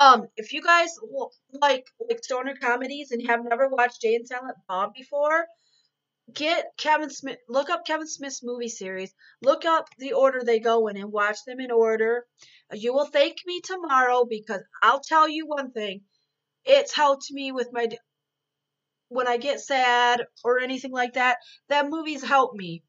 Um, 0.00 0.28
if 0.36 0.54
you 0.54 0.62
guys 0.62 0.96
like 1.52 1.86
like 2.08 2.24
stoner 2.24 2.56
comedies 2.56 3.10
and 3.10 3.26
have 3.28 3.44
never 3.44 3.68
watched 3.68 4.00
Jay 4.00 4.14
and 4.14 4.26
Silent 4.26 4.56
Bob 4.66 4.94
before, 4.94 5.46
get 6.32 6.72
Kevin 6.78 7.10
Smith. 7.10 7.36
Look 7.50 7.68
up 7.68 7.84
Kevin 7.86 8.06
Smith's 8.08 8.42
movie 8.42 8.70
series. 8.70 9.12
Look 9.42 9.66
up 9.66 9.88
the 9.98 10.14
order 10.14 10.40
they 10.42 10.58
go 10.58 10.88
in 10.88 10.96
and 10.96 11.12
watch 11.12 11.44
them 11.46 11.60
in 11.60 11.70
order. 11.70 12.26
You 12.72 12.94
will 12.94 13.04
thank 13.04 13.36
me 13.44 13.60
tomorrow 13.60 14.24
because 14.24 14.62
I'll 14.82 15.00
tell 15.00 15.28
you 15.28 15.46
one 15.46 15.70
thing. 15.70 16.00
It's 16.64 16.94
helped 16.94 17.30
me 17.30 17.52
with 17.52 17.68
my 17.70 17.88
when 19.08 19.28
I 19.28 19.36
get 19.36 19.60
sad 19.60 20.24
or 20.42 20.60
anything 20.60 20.92
like 20.92 21.12
that. 21.14 21.38
That 21.68 21.90
movie's 21.90 22.24
helped 22.24 22.56
me. 22.56 22.82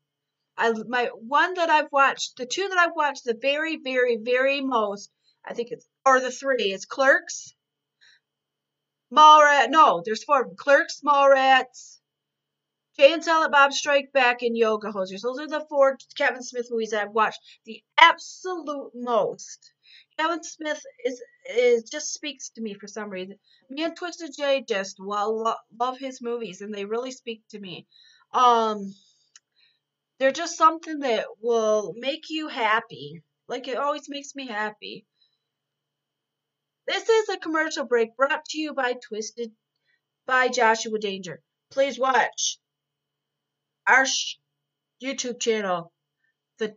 I 0.58 0.72
my 0.88 1.08
one 1.08 1.56
that 1.56 1.70
I've 1.70 1.92
watched, 1.92 2.38
the 2.38 2.46
two 2.46 2.70
that 2.70 2.78
I've 2.78 2.96
watched 2.96 3.26
the 3.26 3.38
very, 3.42 3.78
very, 3.84 4.18
very 4.18 4.62
most. 4.62 5.12
I 5.44 5.54
think 5.54 5.72
it's 5.72 5.88
or 6.06 6.20
the 6.20 6.32
three. 6.32 6.74
It's 6.74 6.86
Clerks, 6.86 7.54
Mallrat. 9.14 9.70
No, 9.70 10.02
there's 10.06 10.24
four. 10.24 10.50
Clerks, 10.56 11.02
Mallrats, 11.02 12.00
Jay 12.98 13.14
and 13.14 13.24
Silent 13.24 13.52
Bob 13.52 13.74
Strike 13.74 14.12
Back, 14.14 14.42
and 14.42 14.58
Yoga 14.58 14.92
Hosers. 14.92 15.22
Those 15.22 15.40
are 15.40 15.48
the 15.48 15.66
four 15.70 15.98
Kevin 16.18 16.44
Smith 16.44 16.68
movies 16.70 16.94
I've 16.94 17.12
watched 17.12 17.40
the 17.66 17.82
absolute 17.98 18.92
most. 18.94 19.74
Kevin 20.20 20.44
Smith 20.44 20.84
is 21.06 21.22
is 21.56 21.84
just 21.90 22.14
speaks 22.14 22.50
to 22.52 22.62
me 22.62 22.74
for 22.74 22.88
some 22.88 23.10
reason. 23.10 23.40
Me 23.70 23.84
and 23.84 23.96
Twisted 23.96 24.32
J 24.38 24.64
just 24.68 24.98
well 25.00 25.36
lo- 25.44 25.56
love 25.80 25.98
his 26.00 26.22
movies, 26.22 26.62
and 26.62 26.74
they 26.74 26.86
really 26.86 27.12
speak 27.12 27.44
to 27.50 27.60
me. 27.60 27.88
Um, 28.34 28.94
they're 30.20 30.32
just 30.32 30.58
something 30.58 31.00
that 31.00 31.26
will 31.42 31.94
make 31.98 32.30
you 32.30 32.48
happy. 32.48 33.24
Like 33.48 33.68
it 33.68 33.78
always 33.78 34.10
makes 34.10 34.36
me 34.36 34.48
happy. 34.48 35.06
This 36.88 37.08
is 37.08 37.30
a 37.30 37.38
commercial 37.38 37.86
break 37.86 38.16
brought 38.16 38.44
to 38.46 38.58
you 38.60 38.74
by 38.74 38.94
Twisted 38.94 39.52
by 40.26 40.48
Joshua 40.48 40.98
Danger. 40.98 41.42
Please 41.70 42.00
watch 42.00 42.58
our 43.88 44.06
YouTube 45.02 45.40
channel, 45.40 45.94
the 46.58 46.76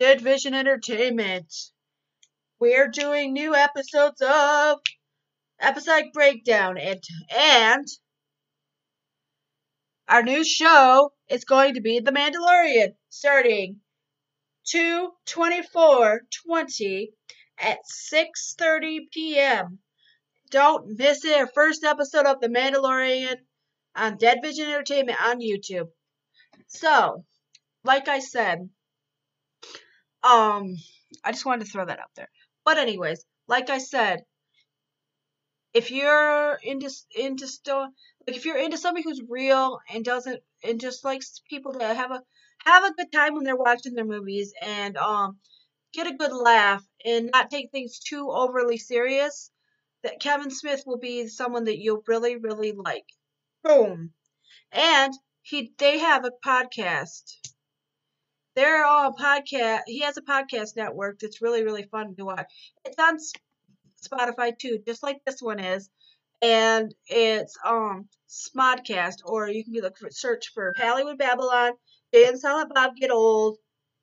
Dead 0.00 0.20
Vision 0.20 0.54
Entertainment. 0.54 1.52
We're 2.58 2.88
doing 2.88 3.32
new 3.32 3.54
episodes 3.54 4.20
of 4.20 4.80
Episodic 5.60 6.12
Breakdown 6.12 6.78
and 6.78 7.02
and 7.30 7.86
our 10.08 10.22
new 10.22 10.44
show 10.44 11.12
is 11.28 11.44
going 11.44 11.74
to 11.74 11.80
be 11.80 12.00
The 12.00 12.12
Mandalorian 12.12 12.96
starting 13.08 13.80
2 14.66 15.12
24 15.26 16.22
20 16.46 17.12
at 17.58 17.78
6:30 17.86 19.10
p.m. 19.12 19.78
Don't 20.50 20.96
miss 20.98 21.24
it. 21.24 21.36
Our 21.36 21.46
first 21.48 21.84
episode 21.84 22.26
of 22.26 22.40
The 22.40 22.48
Mandalorian 22.48 23.36
on 23.94 24.16
Dead 24.16 24.38
Vision 24.42 24.68
Entertainment 24.68 25.20
on 25.20 25.40
YouTube. 25.40 25.88
So, 26.68 27.24
like 27.84 28.08
I 28.08 28.20
said, 28.20 28.68
um, 30.22 30.76
I 31.24 31.32
just 31.32 31.46
wanted 31.46 31.64
to 31.64 31.70
throw 31.70 31.84
that 31.84 31.98
out 31.98 32.10
there. 32.16 32.28
But 32.64 32.78
anyways, 32.78 33.24
like 33.48 33.70
I 33.70 33.78
said, 33.78 34.24
if 35.72 35.90
you're 35.90 36.58
into 36.62 36.90
into 37.14 37.46
sto- 37.46 37.92
like 38.26 38.36
if 38.36 38.44
you're 38.46 38.56
into 38.56 38.78
somebody 38.78 39.04
who's 39.04 39.20
real 39.28 39.78
and 39.92 40.04
doesn't 40.04 40.40
and 40.64 40.80
just 40.80 41.04
likes 41.04 41.42
people 41.50 41.74
to 41.74 41.94
have 41.94 42.10
a 42.10 42.22
have 42.64 42.84
a 42.84 42.94
good 42.94 43.12
time 43.12 43.34
when 43.34 43.44
they're 43.44 43.56
watching 43.56 43.94
their 43.94 44.06
movies 44.06 44.52
and 44.62 44.96
um 44.96 45.36
get 45.96 46.08
a 46.08 46.14
good 46.16 46.32
laugh 46.32 46.84
and 47.04 47.30
not 47.34 47.50
take 47.50 47.72
things 47.72 47.98
too 48.00 48.30
overly 48.30 48.78
serious, 48.78 49.50
that 50.04 50.20
Kevin 50.20 50.50
Smith 50.50 50.84
will 50.86 50.98
be 50.98 51.28
someone 51.28 51.64
that 51.64 51.78
you'll 51.80 52.04
really, 52.08 52.36
really 52.36 52.72
like. 52.72 53.06
Boom. 53.64 54.12
And 54.72 55.14
he 55.42 55.72
they 55.78 55.98
have 56.00 56.24
a 56.26 56.32
podcast 56.46 57.24
They're 58.56 58.84
all 58.84 59.14
podcast. 59.14 59.82
He 59.86 60.00
has 60.00 60.16
a 60.18 60.22
podcast 60.22 60.76
network 60.76 61.20
that's 61.20 61.42
really 61.42 61.64
really 61.64 61.84
fun 61.84 62.16
to 62.16 62.24
watch. 62.26 62.46
It's 62.84 62.98
on 62.98 63.18
Spotify 64.06 64.58
too, 64.58 64.80
just 64.86 65.02
like 65.02 65.18
this 65.24 65.42
one 65.42 65.60
is, 65.60 65.90
and 66.42 66.94
it's 67.08 67.56
um 67.64 68.08
Smodcast, 68.28 69.18
or 69.24 69.48
you 69.48 69.64
can 69.64 69.74
look 69.74 69.98
for 69.98 70.10
search 70.10 70.52
for 70.54 70.74
Hollywood 70.78 71.18
Babylon, 71.18 71.74
Jay 72.14 72.26
and 72.28 72.40
Silent 72.40 72.74
Bob 72.74 72.96
Get 72.96 73.10
Old, 73.12 73.58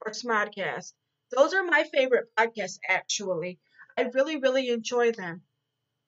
or 0.05 0.13
Smodcast. 0.13 0.93
Those 1.35 1.53
are 1.53 1.63
my 1.63 1.83
favorite 1.93 2.27
podcasts 2.37 2.79
actually. 2.87 3.59
I 3.97 4.03
really 4.13 4.37
really 4.37 4.69
enjoy 4.69 5.11
them. 5.11 5.41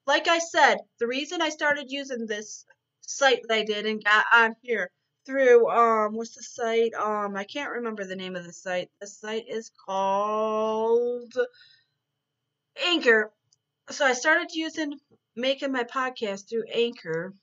Like 0.08 0.28
I 0.28 0.40
said, 0.40 0.78
the 1.00 1.08
reason 1.08 1.42
I 1.42 1.50
started 1.50 1.92
using 1.92 2.26
this 2.26 2.66
site 3.02 3.42
that 3.48 3.56
I 3.56 3.64
did 3.64 3.86
and 3.86 4.04
got 4.04 4.26
on 4.34 4.56
here 4.62 4.92
through 5.26 5.70
um 5.70 6.16
what's 6.16 6.36
the 6.36 6.44
site? 6.44 6.94
Um 6.94 7.36
I 7.36 7.44
can't 7.44 7.72
remember 7.72 8.06
the 8.06 8.16
name 8.16 8.36
of 8.36 8.46
the 8.46 8.54
site. 8.54 8.90
The 9.02 9.08
site 9.08 9.46
is 9.48 9.72
called 9.86 11.34
Anchor. 12.84 13.32
So 13.90 14.06
I 14.06 14.14
started 14.14 14.52
using 14.54 15.00
making 15.36 15.72
my 15.72 15.84
podcast 15.84 16.50
through 16.50 16.66
Anchor. 16.72 17.34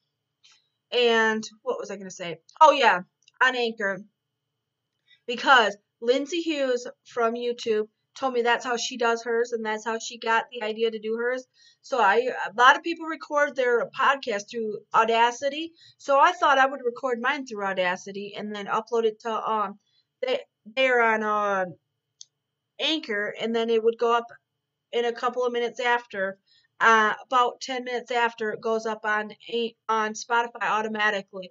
And 0.90 1.42
what 1.62 1.78
was 1.78 1.90
I 1.90 1.96
going 1.96 2.08
to 2.08 2.14
say? 2.14 2.38
Oh 2.60 2.72
yeah, 2.72 3.00
on 3.42 3.56
Anchor. 3.56 4.02
Because 5.26 5.76
Lindsay 6.02 6.40
Hughes 6.40 6.86
from 7.06 7.34
YouTube 7.34 7.88
told 8.18 8.34
me 8.34 8.42
that's 8.42 8.64
how 8.64 8.76
she 8.76 8.96
does 8.98 9.22
hers 9.22 9.52
and 9.52 9.64
that's 9.64 9.84
how 9.84 9.98
she 9.98 10.18
got 10.18 10.44
the 10.50 10.62
idea 10.62 10.90
to 10.90 10.98
do 10.98 11.16
hers. 11.16 11.46
So 11.80 11.98
I 11.98 12.16
a 12.16 12.52
lot 12.56 12.76
of 12.76 12.82
people 12.82 13.06
record 13.06 13.56
their 13.56 13.88
podcast 13.98 14.50
through 14.50 14.80
Audacity. 14.94 15.72
So 15.98 16.18
I 16.18 16.32
thought 16.32 16.58
I 16.58 16.66
would 16.66 16.80
record 16.84 17.20
mine 17.20 17.46
through 17.46 17.64
Audacity 17.64 18.34
and 18.36 18.54
then 18.54 18.66
upload 18.66 19.04
it 19.04 19.20
to 19.20 19.32
um 19.32 19.78
they 20.20 20.40
they're 20.66 21.02
on 21.02 21.22
uh, 21.22 21.66
Anchor 22.80 23.34
and 23.40 23.54
then 23.54 23.70
it 23.70 23.82
would 23.82 23.98
go 23.98 24.14
up 24.14 24.26
in 24.92 25.04
a 25.04 25.12
couple 25.12 25.44
of 25.44 25.52
minutes 25.52 25.80
after 25.80 26.38
uh, 26.80 27.14
about 27.26 27.60
10 27.60 27.84
minutes 27.84 28.10
after 28.10 28.50
it 28.50 28.60
goes 28.60 28.86
up 28.86 29.04
on 29.04 29.30
on 29.88 30.14
Spotify 30.14 30.64
automatically 30.64 31.50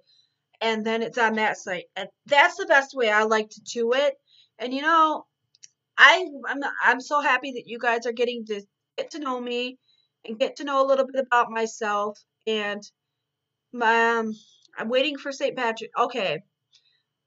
and 0.62 0.86
then 0.86 1.02
it's 1.02 1.18
on 1.18 1.34
that 1.34 1.58
site. 1.58 1.86
And 1.96 2.08
that's 2.26 2.56
the 2.56 2.66
best 2.66 2.94
way 2.94 3.10
I 3.10 3.24
like 3.24 3.50
to 3.50 3.60
do 3.62 3.92
it. 3.94 4.14
And 4.58 4.72
you 4.72 4.82
know, 4.82 5.26
I 5.98 6.26
I'm 6.46 6.60
I'm 6.82 7.00
so 7.00 7.20
happy 7.20 7.52
that 7.52 7.66
you 7.66 7.78
guys 7.78 8.06
are 8.06 8.12
getting 8.12 8.44
to 8.46 8.62
get 8.96 9.10
to 9.12 9.18
know 9.18 9.40
me 9.40 9.78
and 10.24 10.38
get 10.38 10.56
to 10.56 10.64
know 10.64 10.84
a 10.84 10.86
little 10.86 11.06
bit 11.06 11.24
about 11.24 11.50
myself 11.50 12.18
and 12.46 12.82
my 13.72 14.18
um, 14.18 14.34
I'm 14.78 14.88
waiting 14.88 15.18
for 15.18 15.32
St. 15.32 15.56
Patrick. 15.56 15.90
Okay. 15.98 16.42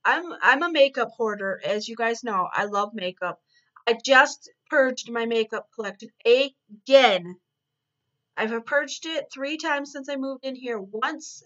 I'm 0.04 0.26
I'm 0.42 0.64
a 0.64 0.72
makeup 0.72 1.10
hoarder 1.18 1.60
as 1.66 1.88
you 1.88 1.96
guys 1.96 2.24
know. 2.24 2.48
I 2.54 2.66
love 2.66 2.92
makeup. 2.94 3.42
I 3.88 3.98
just 4.04 4.52
purged 4.70 5.12
my 5.12 5.26
makeup 5.26 5.68
collection 5.74 6.10
again. 6.26 7.38
I've 8.38 8.66
purged 8.66 9.06
it 9.06 9.28
3 9.34 9.58
times 9.58 9.92
since 9.92 10.10
I 10.10 10.16
moved 10.16 10.46
in 10.46 10.56
here. 10.56 10.80
Once 10.80 11.44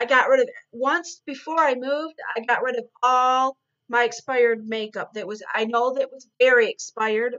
I 0.00 0.04
got 0.04 0.28
rid 0.28 0.40
of 0.40 0.48
once 0.72 1.22
before 1.26 1.60
I 1.60 1.74
moved, 1.74 2.14
I 2.36 2.40
got 2.40 2.62
rid 2.62 2.76
of 2.76 2.84
all 3.02 3.56
my 3.88 4.04
expired 4.04 4.68
makeup 4.68 5.14
that 5.14 5.26
was 5.26 5.42
I 5.54 5.64
know 5.64 5.94
that 5.94 6.12
was 6.12 6.28
very 6.38 6.70
expired. 6.70 7.36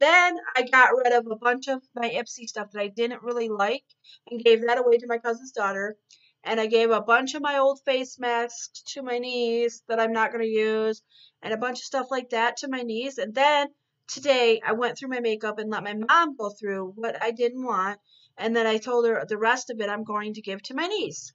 Then 0.00 0.38
I 0.56 0.62
got 0.62 0.96
rid 0.96 1.12
of 1.12 1.26
a 1.26 1.36
bunch 1.36 1.68
of 1.68 1.82
my 1.94 2.08
Ipsy 2.10 2.46
stuff 2.48 2.70
that 2.72 2.80
I 2.80 2.88
didn't 2.88 3.22
really 3.22 3.48
like 3.48 3.84
and 4.30 4.42
gave 4.42 4.62
that 4.62 4.78
away 4.78 4.98
to 4.98 5.06
my 5.06 5.18
cousin's 5.18 5.52
daughter. 5.52 5.96
And 6.42 6.60
I 6.60 6.66
gave 6.66 6.90
a 6.90 7.00
bunch 7.00 7.34
of 7.34 7.42
my 7.42 7.58
old 7.58 7.80
face 7.84 8.18
masks 8.18 8.82
to 8.92 9.02
my 9.02 9.18
niece 9.18 9.82
that 9.88 10.00
I'm 10.00 10.12
not 10.12 10.30
going 10.30 10.44
to 10.44 10.50
use 10.50 11.02
and 11.42 11.54
a 11.54 11.58
bunch 11.58 11.78
of 11.78 11.84
stuff 11.84 12.10
like 12.10 12.30
that 12.30 12.58
to 12.58 12.68
my 12.68 12.82
niece. 12.82 13.18
And 13.18 13.34
then 13.34 13.68
today 14.08 14.60
I 14.64 14.72
went 14.72 14.98
through 14.98 15.08
my 15.08 15.20
makeup 15.20 15.58
and 15.58 15.70
let 15.70 15.84
my 15.84 15.94
mom 15.94 16.36
go 16.36 16.50
through 16.50 16.92
what 16.96 17.22
I 17.22 17.30
didn't 17.30 17.64
want. 17.64 17.98
And 18.36 18.54
then 18.54 18.66
I 18.66 18.78
told 18.78 19.06
her 19.06 19.24
the 19.26 19.38
rest 19.38 19.70
of 19.70 19.80
it 19.80 19.88
I'm 19.88 20.04
going 20.04 20.34
to 20.34 20.42
give 20.42 20.62
to 20.64 20.74
my 20.74 20.86
niece. 20.86 21.32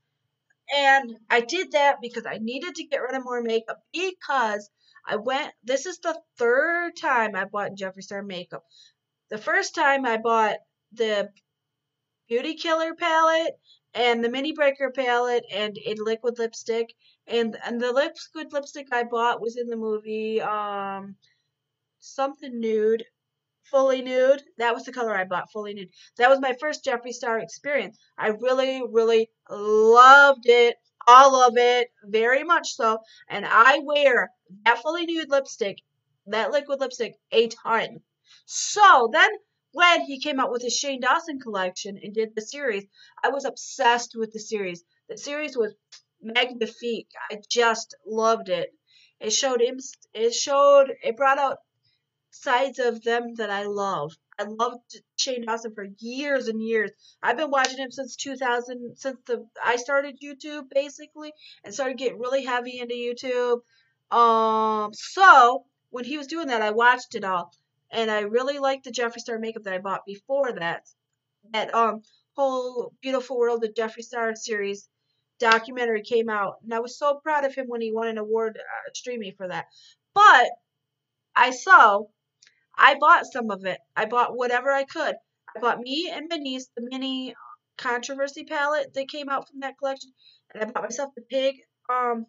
And 0.75 1.17
I 1.29 1.41
did 1.41 1.71
that 1.71 1.97
because 2.01 2.25
I 2.25 2.37
needed 2.37 2.75
to 2.75 2.83
get 2.85 3.01
rid 3.01 3.15
of 3.15 3.23
more 3.23 3.41
makeup 3.41 3.79
because 3.91 4.69
I 5.05 5.15
went, 5.15 5.53
this 5.63 5.85
is 5.85 5.99
the 5.99 6.19
third 6.37 6.95
time 6.95 7.35
I 7.35 7.45
bought 7.45 7.75
Jeffree 7.75 8.03
Star 8.03 8.21
makeup. 8.21 8.63
The 9.29 9.37
first 9.37 9.73
time 9.75 10.05
I 10.05 10.17
bought 10.17 10.57
the 10.91 11.31
Beauty 12.27 12.55
Killer 12.55 12.93
palette 12.93 13.59
and 13.93 14.23
the 14.23 14.29
Mini 14.29 14.51
Breaker 14.53 14.91
palette 14.91 15.45
and 15.51 15.77
a 15.85 15.95
liquid 15.95 16.37
lipstick. 16.37 16.93
And 17.25 17.57
and 17.63 17.81
the 17.81 17.91
liquid 17.91 18.53
lipstick 18.53 18.87
I 18.91 19.03
bought 19.03 19.41
was 19.41 19.57
in 19.57 19.67
the 19.67 19.75
movie 19.77 20.41
um 20.41 21.15
something 21.99 22.59
nude 22.59 23.05
fully 23.71 24.01
nude. 24.01 24.41
That 24.57 24.73
was 24.73 24.83
the 24.85 24.91
color 24.91 25.15
I 25.15 25.25
bought, 25.25 25.51
fully 25.51 25.73
nude. 25.73 25.89
That 26.17 26.29
was 26.29 26.39
my 26.39 26.55
first 26.59 26.85
Jeffree 26.85 27.13
Star 27.13 27.39
experience. 27.39 27.97
I 28.17 28.29
really, 28.29 28.81
really 28.89 29.29
loved 29.49 30.45
it. 30.45 30.75
All 31.07 31.41
of 31.41 31.53
it, 31.57 31.89
very 32.03 32.43
much 32.43 32.75
so. 32.75 32.99
And 33.29 33.45
I 33.45 33.79
wear 33.79 34.31
that 34.65 34.81
fully 34.81 35.05
nude 35.05 35.29
lipstick, 35.29 35.77
that 36.27 36.51
liquid 36.51 36.79
lipstick, 36.79 37.13
a 37.31 37.47
ton. 37.47 38.01
So 38.45 39.09
then 39.11 39.29
when 39.71 40.01
he 40.01 40.19
came 40.19 40.39
out 40.39 40.51
with 40.51 40.61
his 40.61 40.75
Shane 40.75 41.01
Dawson 41.01 41.39
collection 41.39 41.99
and 42.01 42.13
did 42.13 42.29
the 42.35 42.41
series, 42.41 42.85
I 43.23 43.29
was 43.29 43.45
obsessed 43.45 44.13
with 44.15 44.31
the 44.31 44.39
series. 44.39 44.83
The 45.07 45.17
series 45.17 45.55
was 45.55 45.73
magnifique. 46.21 47.11
I 47.31 47.37
just 47.49 47.95
loved 48.05 48.49
it. 48.49 48.69
It 49.19 49.31
showed 49.31 49.61
him. 49.61 49.77
It 50.13 50.33
showed. 50.33 50.91
It 51.03 51.17
brought 51.17 51.39
out 51.39 51.57
sides 52.31 52.79
of 52.79 53.03
them 53.03 53.35
that 53.35 53.49
I 53.49 53.63
love. 53.63 54.15
I 54.39 54.43
loved 54.43 55.01
Shane 55.17 55.45
Dawson 55.45 55.73
for 55.73 55.87
years 55.99 56.47
and 56.47 56.61
years. 56.61 56.91
I've 57.21 57.37
been 57.37 57.51
watching 57.51 57.77
him 57.77 57.91
since 57.91 58.15
2000, 58.15 58.95
since 58.97 59.17
the 59.25 59.47
I 59.63 59.75
started 59.75 60.21
YouTube 60.21 60.69
basically, 60.69 61.33
and 61.63 61.73
started 61.73 61.97
getting 61.97 62.19
really 62.19 62.45
heavy 62.45 62.79
into 62.79 62.93
YouTube. 62.95 63.61
Um, 64.15 64.93
so 64.93 65.65
when 65.89 66.05
he 66.05 66.17
was 66.17 66.27
doing 66.27 66.47
that, 66.47 66.61
I 66.61 66.71
watched 66.71 67.15
it 67.15 67.25
all, 67.25 67.53
and 67.91 68.09
I 68.09 68.21
really 68.21 68.59
liked 68.59 68.85
the 68.85 68.91
Jeffree 68.91 69.19
Star 69.19 69.39
makeup 69.39 69.63
that 69.63 69.73
I 69.73 69.79
bought 69.79 70.05
before 70.05 70.53
that. 70.53 70.87
That 71.51 71.73
um 71.73 72.03
whole 72.35 72.93
Beautiful 73.01 73.37
World 73.37 73.63
of 73.63 73.73
Jeffree 73.73 74.03
Star 74.03 74.35
series 74.35 74.87
documentary 75.39 76.03
came 76.03 76.29
out, 76.29 76.57
and 76.63 76.73
I 76.73 76.79
was 76.79 76.97
so 76.97 77.15
proud 77.15 77.43
of 77.43 77.55
him 77.55 77.67
when 77.67 77.81
he 77.81 77.91
won 77.91 78.07
an 78.07 78.17
award 78.17 78.57
uh, 78.57 78.89
streaming 78.93 79.33
for 79.35 79.47
that. 79.47 79.65
But 80.13 80.49
I 81.35 81.51
saw 81.51 82.03
I 82.81 82.95
bought 82.95 83.25
some 83.25 83.51
of 83.51 83.65
it. 83.65 83.77
I 83.95 84.05
bought 84.05 84.37
whatever 84.37 84.71
I 84.71 84.85
could. 84.85 85.15
I 85.55 85.59
bought 85.59 85.79
me 85.79 86.09
and 86.09 86.29
niece 86.41 86.69
the 86.75 86.87
mini 86.89 87.35
controversy 87.77 88.45
palette 88.45 88.93
that 88.93 89.09
came 89.09 89.27
out 89.27 89.49
from 89.49 89.59
that 89.59 89.77
collection, 89.77 90.11
and 90.53 90.63
I 90.63 90.65
bought 90.71 90.83
myself 90.83 91.13
the 91.13 91.21
pig 91.23 91.57
um 91.89 92.25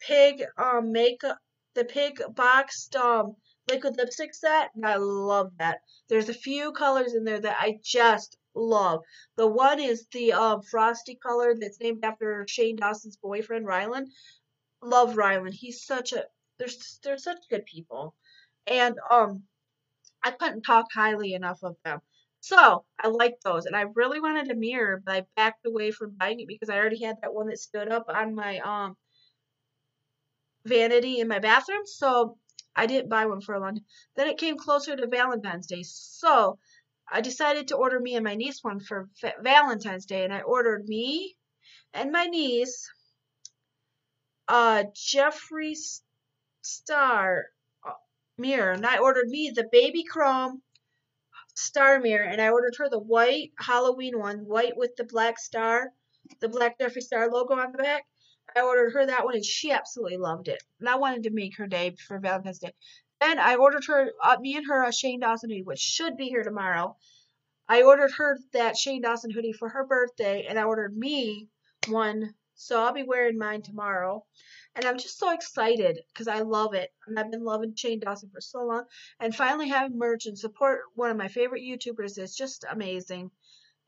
pig 0.00 0.42
um 0.56 0.92
makeup 0.92 1.38
the 1.74 1.84
pig 1.84 2.22
boxed 2.34 2.96
um 2.96 3.36
liquid 3.68 3.96
lipstick 3.98 4.34
set, 4.34 4.70
and 4.74 4.86
I 4.86 4.96
love 4.96 5.52
that. 5.58 5.80
There's 6.08 6.30
a 6.30 6.34
few 6.34 6.72
colors 6.72 7.14
in 7.14 7.24
there 7.24 7.40
that 7.40 7.58
I 7.60 7.78
just 7.84 8.38
love. 8.54 9.02
The 9.36 9.46
one 9.46 9.78
is 9.78 10.06
the 10.10 10.32
um 10.32 10.62
frosty 10.62 11.16
color 11.16 11.54
that's 11.54 11.80
named 11.80 12.02
after 12.02 12.46
Shane 12.48 12.76
Dawson's 12.76 13.18
boyfriend 13.18 13.66
Ryland. 13.66 14.08
Love 14.82 15.18
Ryland. 15.18 15.54
He's 15.54 15.84
such 15.84 16.14
a 16.14 16.24
there's 16.58 16.98
they're 17.02 17.18
such 17.18 17.48
good 17.50 17.66
people. 17.66 18.14
And 18.66 18.96
um 19.10 19.44
I 20.26 20.32
couldn't 20.32 20.62
talk 20.62 20.86
highly 20.92 21.34
enough 21.34 21.60
of 21.62 21.76
them. 21.84 22.00
So 22.40 22.84
I 22.98 23.08
like 23.08 23.36
those, 23.44 23.66
and 23.66 23.76
I 23.76 23.82
really 23.94 24.20
wanted 24.20 24.50
a 24.50 24.56
mirror, 24.56 25.00
but 25.04 25.14
I 25.14 25.26
backed 25.36 25.64
away 25.66 25.92
from 25.92 26.16
buying 26.18 26.40
it 26.40 26.48
because 26.48 26.68
I 26.68 26.76
already 26.78 27.02
had 27.02 27.16
that 27.22 27.32
one 27.32 27.46
that 27.48 27.58
stood 27.58 27.88
up 27.88 28.06
on 28.08 28.34
my 28.34 28.58
um 28.58 28.96
vanity 30.66 31.20
in 31.20 31.28
my 31.28 31.38
bathroom. 31.38 31.86
So 31.86 32.38
I 32.74 32.86
didn't 32.86 33.08
buy 33.08 33.26
one 33.26 33.40
for 33.40 33.54
a 33.54 33.60
long. 33.60 33.80
Then 34.16 34.28
it 34.28 34.38
came 34.38 34.58
closer 34.58 34.96
to 34.96 35.06
Valentine's 35.06 35.66
Day, 35.66 35.82
so 35.84 36.58
I 37.10 37.20
decided 37.20 37.68
to 37.68 37.76
order 37.76 38.00
me 38.00 38.16
and 38.16 38.24
my 38.24 38.34
niece 38.34 38.58
one 38.62 38.80
for 38.80 39.08
Valentine's 39.42 40.06
Day, 40.06 40.24
and 40.24 40.34
I 40.34 40.40
ordered 40.40 40.86
me 40.88 41.36
and 41.94 42.10
my 42.12 42.26
niece 42.26 42.88
uh 44.48 44.84
Jeffree 44.94 45.76
Star 46.62 47.46
mirror. 48.38 48.72
And 48.72 48.86
I 48.86 48.98
ordered 48.98 49.28
me 49.28 49.50
the 49.50 49.68
baby 49.70 50.04
chrome 50.04 50.62
star 51.54 52.00
mirror. 52.00 52.24
And 52.24 52.40
I 52.40 52.50
ordered 52.50 52.74
her 52.78 52.88
the 52.88 52.98
white 52.98 53.52
Halloween 53.58 54.18
one, 54.18 54.38
white 54.46 54.76
with 54.76 54.96
the 54.96 55.04
black 55.04 55.38
star, 55.38 55.92
the 56.40 56.48
black 56.48 56.78
Jeffree 56.78 57.02
Star 57.02 57.30
logo 57.30 57.54
on 57.54 57.72
the 57.72 57.78
back. 57.78 58.04
I 58.54 58.62
ordered 58.62 58.92
her 58.92 59.06
that 59.06 59.24
one 59.24 59.34
and 59.34 59.44
she 59.44 59.72
absolutely 59.72 60.18
loved 60.18 60.48
it. 60.48 60.62
And 60.80 60.88
I 60.88 60.96
wanted 60.96 61.24
to 61.24 61.30
make 61.30 61.56
her 61.56 61.66
day 61.66 61.96
for 62.06 62.18
Valentine's 62.18 62.58
Day. 62.58 62.72
Then 63.20 63.38
I 63.38 63.56
ordered 63.56 63.84
her, 63.86 64.12
uh, 64.22 64.36
me 64.40 64.56
and 64.56 64.66
her, 64.66 64.84
a 64.84 64.92
Shane 64.92 65.20
Dawson 65.20 65.50
hoodie, 65.50 65.62
which 65.62 65.78
should 65.78 66.16
be 66.16 66.28
here 66.28 66.42
tomorrow. 66.42 66.96
I 67.68 67.82
ordered 67.82 68.12
her 68.18 68.38
that 68.52 68.76
Shane 68.76 69.02
Dawson 69.02 69.30
hoodie 69.30 69.52
for 69.52 69.68
her 69.68 69.84
birthday, 69.84 70.46
and 70.46 70.58
I 70.58 70.64
ordered 70.64 70.96
me 70.96 71.48
one 71.88 72.34
So 72.54 72.82
I'll 72.82 72.92
be 72.92 73.02
wearing 73.02 73.38
mine 73.38 73.62
tomorrow. 73.62 74.24
And 74.76 74.84
I'm 74.84 74.98
just 74.98 75.18
so 75.18 75.32
excited 75.32 75.98
because 76.12 76.28
I 76.28 76.40
love 76.40 76.74
it. 76.74 76.92
And 77.06 77.18
I've 77.18 77.30
been 77.30 77.44
loving 77.44 77.74
Shane 77.74 77.98
Dawson 77.98 78.28
for 78.28 78.42
so 78.42 78.62
long. 78.62 78.84
And 79.18 79.34
finally 79.34 79.68
having 79.68 79.96
merch 79.96 80.26
and 80.26 80.38
support 80.38 80.82
one 80.94 81.10
of 81.10 81.16
my 81.16 81.28
favorite 81.28 81.62
YouTubers 81.62 82.18
is 82.18 82.36
just 82.36 82.66
amazing. 82.70 83.30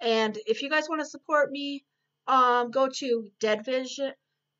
And 0.01 0.38
if 0.46 0.62
you 0.62 0.70
guys 0.70 0.88
want 0.88 1.03
to 1.03 1.07
support 1.07 1.51
me, 1.51 1.85
um, 2.27 2.70
go 2.70 2.88
to 2.88 3.31
deadvision, 3.38 4.14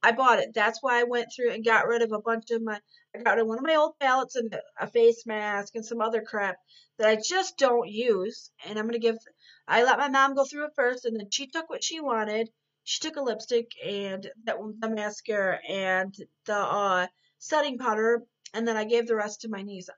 I 0.02 0.12
bought 0.12 0.38
it. 0.38 0.54
That's 0.54 0.82
why 0.82 1.00
I 1.00 1.04
went 1.04 1.28
through 1.34 1.52
and 1.52 1.64
got 1.64 1.86
rid 1.88 2.02
of 2.02 2.12
a 2.12 2.20
bunch 2.20 2.50
of 2.50 2.62
my. 2.62 2.80
I 3.14 3.22
got 3.22 3.32
rid 3.32 3.42
of 3.42 3.48
one 3.48 3.58
of 3.58 3.64
my 3.64 3.74
old 3.74 3.98
palettes 3.98 4.36
and 4.36 4.56
a 4.80 4.86
face 4.86 5.26
mask 5.26 5.74
and 5.74 5.84
some 5.84 6.00
other 6.00 6.22
crap 6.22 6.56
that 6.98 7.08
I 7.08 7.16
just 7.16 7.56
don't 7.58 7.88
use. 7.88 8.50
And 8.64 8.78
I'm 8.78 8.86
gonna 8.86 8.98
give. 8.98 9.18
I 9.66 9.82
let 9.82 9.98
my 9.98 10.08
mom 10.08 10.34
go 10.34 10.44
through 10.44 10.66
it 10.66 10.72
first, 10.76 11.04
and 11.04 11.18
then 11.18 11.30
she 11.30 11.46
took 11.46 11.68
what 11.68 11.82
she 11.82 12.00
wanted. 12.00 12.50
She 12.84 13.00
took 13.00 13.16
a 13.16 13.22
lipstick 13.22 13.72
and 13.84 14.30
that 14.44 14.58
one 14.60 14.78
the 14.78 14.88
mascara 14.88 15.58
and 15.68 16.14
the 16.46 16.56
uh 16.56 17.06
setting 17.38 17.78
powder, 17.78 18.22
and 18.54 18.66
then 18.66 18.76
I 18.76 18.84
gave 18.84 19.06
the 19.06 19.16
rest 19.16 19.42
to 19.42 19.48
my 19.48 19.62
niece. 19.62 19.88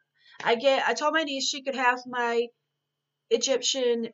I 0.42 0.54
get 0.54 0.86
I 0.86 0.94
told 0.94 1.14
my 1.14 1.22
niece 1.22 1.48
she 1.48 1.62
could 1.62 1.74
have 1.74 2.00
my 2.06 2.46
Egyptian 3.30 4.08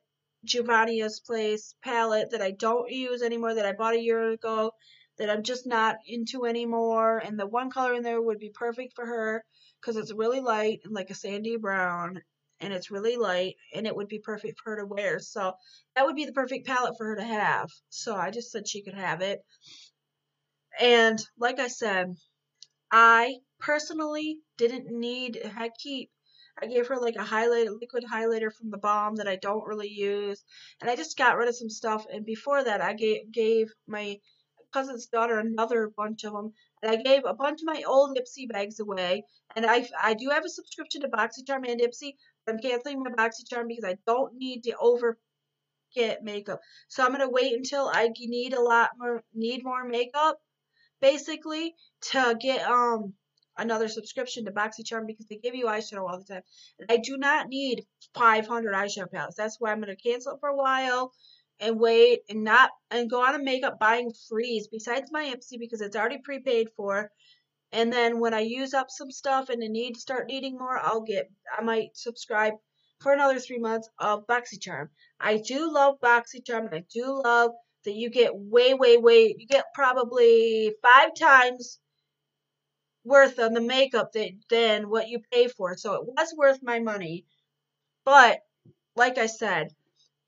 Juvia's 0.45 1.19
Place 1.19 1.75
palette 1.83 2.31
that 2.31 2.41
I 2.41 2.51
don't 2.51 2.89
use 2.91 3.21
anymore 3.21 3.55
that 3.55 3.65
I 3.65 3.73
bought 3.73 3.95
a 3.95 4.01
year 4.01 4.31
ago 4.31 4.71
that 5.17 5.29
I'm 5.29 5.43
just 5.43 5.65
not 5.65 5.97
into 6.05 6.45
anymore 6.45 7.17
and 7.17 7.39
the 7.39 7.47
one 7.47 7.71
color 7.71 7.93
in 7.93 8.03
there 8.03 8.21
would 8.21 8.39
be 8.39 8.51
perfect 8.53 8.93
for 8.95 9.05
her 9.05 9.43
because 9.81 9.95
it's 9.95 10.13
really 10.13 10.39
light 10.39 10.81
and 10.83 10.93
like 10.93 11.09
a 11.09 11.15
sandy 11.15 11.57
brown 11.57 12.21
and 12.59 12.73
it's 12.73 12.91
really 12.91 13.17
light 13.17 13.55
and 13.73 13.87
it 13.87 13.95
would 13.95 14.07
be 14.07 14.19
perfect 14.19 14.59
for 14.59 14.71
her 14.71 14.81
to 14.81 14.85
wear. 14.85 15.19
So 15.19 15.53
that 15.95 16.05
would 16.05 16.15
be 16.15 16.25
the 16.25 16.33
perfect 16.33 16.67
palette 16.67 16.95
for 16.97 17.07
her 17.07 17.15
to 17.15 17.23
have. 17.23 17.69
So 17.89 18.15
I 18.15 18.31
just 18.31 18.51
said 18.51 18.67
she 18.67 18.83
could 18.83 18.95
have 18.95 19.21
it. 19.21 19.43
And 20.79 21.19
like 21.39 21.59
I 21.59 21.67
said 21.67 22.15
I 22.91 23.37
personally 23.59 24.39
didn't 24.57 24.87
need 24.87 25.41
I 25.55 25.69
keep 25.69 26.11
I 26.61 26.67
gave 26.67 26.87
her 26.87 26.97
like 26.97 27.15
a 27.15 27.19
highlighter 27.19 27.77
liquid 27.79 28.03
highlighter 28.03 28.51
from 28.51 28.71
the 28.71 28.77
balm 28.77 29.15
that 29.15 29.27
I 29.27 29.35
don't 29.35 29.65
really 29.65 29.89
use 29.89 30.43
and 30.81 30.89
I 30.89 30.95
just 30.95 31.17
got 31.17 31.37
rid 31.37 31.49
of 31.49 31.55
some 31.55 31.69
stuff 31.69 32.05
and 32.11 32.25
before 32.25 32.63
that 32.63 32.81
I 32.81 32.93
gave 32.93 33.31
gave 33.31 33.73
my 33.87 34.19
cousin's 34.73 35.07
daughter 35.07 35.39
another 35.39 35.91
bunch 35.95 36.23
of 36.23 36.33
them 36.33 36.53
and 36.81 36.91
I 36.91 36.95
gave 37.01 37.25
a 37.25 37.33
bunch 37.33 37.61
of 37.61 37.65
my 37.65 37.83
old 37.87 38.17
Ipsy 38.17 38.47
bags 38.49 38.79
away 38.79 39.23
and 39.55 39.65
I 39.65 39.87
I 40.01 40.13
do 40.13 40.29
have 40.29 40.45
a 40.45 40.49
subscription 40.49 41.01
to 41.01 41.09
BoxyCharm 41.09 41.69
and 41.69 41.81
Ipsy 41.81 42.15
but 42.45 42.55
I'm 42.55 42.61
canceling 42.61 43.03
my 43.03 43.11
BoxyCharm 43.11 43.67
because 43.67 43.85
I 43.85 43.97
don't 44.05 44.35
need 44.35 44.63
to 44.63 44.75
over 44.79 45.17
get 45.93 46.23
makeup. 46.23 46.59
So 46.87 47.03
I'm 47.03 47.11
gonna 47.11 47.29
wait 47.29 47.53
until 47.53 47.89
I 47.93 48.09
need 48.17 48.53
a 48.53 48.61
lot 48.61 48.91
more 48.97 49.23
need 49.33 49.63
more 49.63 49.85
makeup 49.85 50.39
basically 51.01 51.75
to 52.11 52.37
get 52.39 52.65
um 52.67 53.13
another 53.57 53.87
subscription 53.87 54.45
to 54.45 54.51
BoxyCharm 54.51 55.07
because 55.07 55.25
they 55.27 55.37
give 55.37 55.55
you 55.55 55.65
eyeshadow 55.65 56.07
all 56.09 56.19
the 56.19 56.33
time. 56.33 56.43
And 56.79 56.91
I 56.91 56.97
do 56.97 57.17
not 57.17 57.47
need 57.47 57.85
500 58.13 58.73
eyeshadow 58.73 59.11
palettes. 59.11 59.35
That's 59.35 59.57
why 59.59 59.71
I'm 59.71 59.81
going 59.81 59.95
to 59.95 60.09
cancel 60.09 60.33
it 60.33 60.39
for 60.39 60.49
a 60.49 60.55
while 60.55 61.11
and 61.59 61.79
wait 61.79 62.19
and 62.29 62.43
not 62.43 62.69
and 62.91 63.09
go 63.09 63.23
on 63.25 63.35
a 63.35 63.43
makeup 63.43 63.79
buying 63.79 64.11
freeze 64.29 64.67
besides 64.67 65.11
my 65.11 65.25
Ipsy 65.25 65.59
because 65.59 65.81
it's 65.81 65.95
already 65.95 66.19
prepaid 66.23 66.69
for. 66.75 67.11
And 67.71 67.91
then 67.91 68.19
when 68.19 68.33
I 68.33 68.41
use 68.41 68.73
up 68.73 68.87
some 68.89 69.11
stuff 69.11 69.49
and 69.49 69.61
I 69.63 69.67
need 69.67 69.95
to 69.95 69.99
start 69.99 70.27
needing 70.27 70.57
more, 70.57 70.77
I'll 70.77 71.01
get 71.01 71.29
I 71.57 71.61
might 71.63 71.89
subscribe 71.95 72.53
for 73.01 73.11
another 73.11 73.39
three 73.39 73.59
months 73.59 73.89
of 73.99 74.25
BoxyCharm. 74.27 74.89
I 75.19 75.37
do 75.37 75.71
love 75.71 75.99
BoxyCharm 76.03 76.67
and 76.67 76.75
I 76.75 76.83
do 76.93 77.21
love 77.23 77.51
that 77.87 77.95
you 77.95 78.09
get 78.09 78.35
way, 78.35 78.73
way, 78.73 78.97
way, 78.97 79.33
you 79.37 79.47
get 79.47 79.73
probably 79.73 80.73
five 80.83 81.15
times 81.17 81.79
worth 83.05 83.39
on 83.39 83.53
the 83.53 83.61
makeup 83.61 84.11
that, 84.11 84.31
than 84.49 84.89
what 84.89 85.07
you 85.07 85.21
pay 85.31 85.47
for. 85.47 85.77
So 85.77 85.93
it 85.93 86.05
was 86.05 86.35
worth 86.37 86.59
my 86.61 86.79
money. 86.79 87.23
But, 88.03 88.39
like 88.97 89.17
I 89.17 89.27
said, 89.27 89.69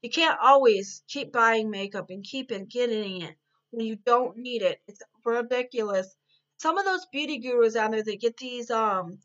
you 0.02 0.10
can't 0.10 0.40
always 0.42 1.04
keep 1.10 1.34
buying 1.34 1.70
makeup 1.70 2.06
and 2.10 2.24
keep 2.24 2.50
getting 2.70 3.24
it 3.24 3.36
when 3.72 3.86
you 3.86 3.98
don't 4.06 4.38
need 4.38 4.62
it. 4.62 4.80
It's 4.88 5.02
ridiculous. 5.26 6.16
Some 6.60 6.78
of 6.78 6.86
those 6.86 7.06
beauty 7.12 7.40
gurus 7.40 7.76
out 7.76 7.92
there 7.92 8.04
that 8.04 8.22
get 8.22 8.38
these, 8.38 8.72
um, 8.72 9.18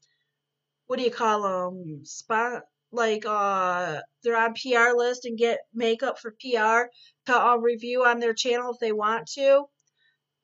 what 0.89 0.99
do 0.99 1.05
you 1.05 1.13
call 1.13 1.71
them? 1.71 2.05
Spot, 2.05 2.63
like 2.95 3.25
uh 3.27 4.01
they're 4.23 4.37
on 4.37 4.55
PR 4.55 4.97
list 4.97 5.25
and 5.25 5.37
get 5.37 5.61
makeup 5.75 6.19
for 6.19 6.31
PR 6.41 6.89
to 7.27 7.37
uh, 7.37 7.57
review 7.57 8.05
on 8.05 8.21
their 8.21 8.35
channel 8.35 8.73
if 8.73 8.79
they 8.79 8.93
want 8.93 9.27
to. 9.35 9.65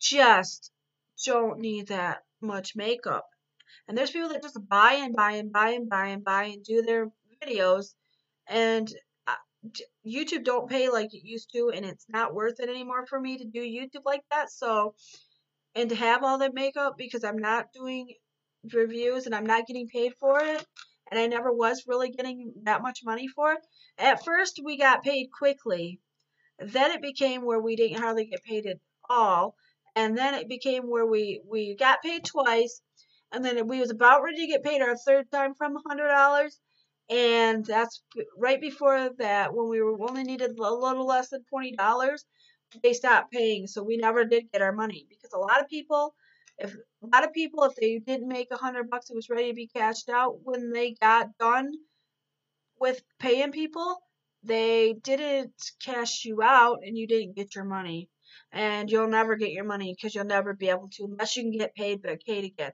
Just 0.00 0.70
don't 1.24 1.60
need 1.60 1.88
that 1.88 2.22
much 2.40 2.74
makeup. 2.76 3.26
And 3.88 3.96
there's 3.96 4.10
people 4.10 4.30
that 4.30 4.42
just 4.42 4.58
buy 4.68 4.94
and 4.94 5.14
buy 5.14 5.32
and 5.32 5.52
buy 5.52 5.70
and 5.70 5.88
buy 5.88 6.08
and 6.08 6.24
buy 6.24 6.44
and 6.44 6.64
do 6.64 6.82
their 6.82 7.08
videos 7.42 7.94
and 8.48 8.92
uh, 9.26 9.34
YouTube 10.06 10.44
don't 10.44 10.68
pay 10.68 10.88
like 10.88 11.14
it 11.14 11.24
used 11.24 11.50
to 11.52 11.72
and 11.74 11.84
it's 11.84 12.06
not 12.08 12.34
worth 12.34 12.60
it 12.60 12.68
anymore 12.68 13.06
for 13.06 13.20
me 13.20 13.38
to 13.38 13.44
do 13.44 13.60
YouTube 13.60 14.04
like 14.04 14.22
that. 14.30 14.50
So 14.50 14.94
and 15.74 15.88
to 15.90 15.96
have 15.96 16.22
all 16.24 16.38
that 16.38 16.54
makeup 16.54 16.96
because 16.98 17.24
I'm 17.24 17.38
not 17.38 17.72
doing 17.72 18.14
reviews 18.72 19.26
and 19.26 19.34
I'm 19.34 19.46
not 19.46 19.66
getting 19.66 19.88
paid 19.88 20.12
for 20.18 20.40
it 20.40 20.64
and 21.11 21.18
I 21.18 21.27
never 21.27 21.53
was 21.53 21.85
really 21.87 22.11
getting 22.11 22.53
that 22.62 22.83
much 22.83 23.01
money 23.05 23.29
for 23.29 23.53
it. 23.53 23.61
At 23.99 24.25
first, 24.25 24.61
we 24.64 24.79
got 24.79 25.03
paid 25.03 25.29
quickly. 25.37 26.01
Then 26.59 26.92
it 26.92 27.03
became 27.03 27.42
where 27.42 27.61
we 27.61 27.77
didn't 27.77 28.01
hardly 28.01 28.27
get 28.27 28.44
paid 28.44 28.66
at 28.66 28.79
all. 29.09 29.57
And 29.96 30.16
then 30.16 30.35
it 30.35 30.49
became 30.49 30.85
where 30.85 31.07
we, 31.07 31.40
we 31.49 31.75
got 31.75 32.03
paid 32.03 32.25
twice. 32.25 32.81
And 33.33 33.44
then 33.44 33.66
we 33.66 33.81
was 33.81 33.90
about 33.90 34.23
ready 34.23 34.42
to 34.42 34.46
get 34.46 34.64
paid 34.64 34.83
our 34.83 34.96
third 34.96 35.31
time 35.31 35.55
from 35.55 35.77
$100. 35.77 36.51
And 37.11 37.64
that's 37.64 38.03
right 38.37 38.61
before 38.61 39.11
that, 39.18 39.53
when 39.53 39.68
we 39.68 39.83
were 39.83 40.01
only 40.09 40.23
needed 40.23 40.57
a 40.57 40.75
little 40.75 41.07
less 41.07 41.31
than 41.31 41.44
$20, 41.53 42.25
they 42.85 42.92
stopped 42.92 43.33
paying. 43.33 43.66
So 43.66 43.83
we 43.83 43.96
never 43.96 44.25
did 44.25 44.53
get 44.53 44.62
our 44.62 44.73
money 44.73 45.07
because 45.09 45.33
a 45.33 45.38
lot 45.38 45.61
of 45.61 45.68
people 45.68 46.14
if 46.61 46.75
a 46.75 47.07
lot 47.12 47.25
of 47.25 47.33
people, 47.33 47.64
if 47.64 47.75
they 47.77 47.99
didn't 47.99 48.29
make 48.29 48.49
a 48.51 48.57
hundred 48.57 48.90
bucks, 48.90 49.11
it 49.11 49.16
was 49.16 49.31
ready 49.31 49.49
to 49.49 49.55
be 49.55 49.66
cashed 49.68 50.09
out 50.09 50.40
when 50.42 50.73
they 50.73 50.94
got 51.01 51.37
done 51.38 51.73
with 52.79 53.03
paying 53.18 53.53
people. 53.53 53.96
They 54.42 54.94
didn't 54.94 55.53
cash 55.83 56.25
you 56.25 56.42
out, 56.42 56.81
and 56.85 56.96
you 56.96 57.07
didn't 57.07 57.37
get 57.37 57.55
your 57.55 57.64
money, 57.64 58.09
and 58.53 58.90
you'll 58.90 59.09
never 59.09 59.37
get 59.37 59.53
your 59.53 59.64
money 59.64 59.94
because 59.94 60.14
you'll 60.14 60.25
never 60.25 60.55
be 60.55 60.68
able 60.70 60.88
to 60.94 61.05
unless 61.05 61.37
you 61.37 61.42
can 61.42 61.53
get 61.53 61.75
paid 61.75 62.03
but 62.03 62.25
paid 62.25 62.44
again. 62.44 62.73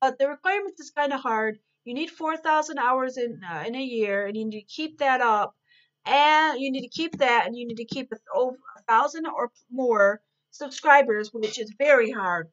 But 0.00 0.18
the 0.18 0.28
requirements 0.28 0.80
is 0.80 0.90
kind 0.90 1.12
of 1.12 1.20
hard. 1.20 1.58
You 1.84 1.94
need 1.94 2.10
4,000 2.10 2.78
hours 2.78 3.16
in 3.16 3.40
uh, 3.50 3.64
in 3.66 3.74
a 3.74 3.82
year, 3.82 4.26
and 4.26 4.36
you 4.36 4.44
need 4.44 4.60
to 4.60 4.66
keep 4.66 4.98
that 4.98 5.20
up. 5.20 5.54
And 6.06 6.60
you 6.60 6.70
need 6.70 6.82
to 6.82 6.88
keep 6.88 7.18
that, 7.18 7.46
and 7.46 7.56
you 7.56 7.66
need 7.66 7.76
to 7.76 7.84
keep 7.84 8.12
over 8.34 8.56
a 8.78 8.82
thousand 8.82 9.26
or 9.26 9.50
more 9.70 10.20
subscribers, 10.50 11.30
which 11.32 11.58
is 11.58 11.74
very 11.78 12.10
hard. 12.10 12.48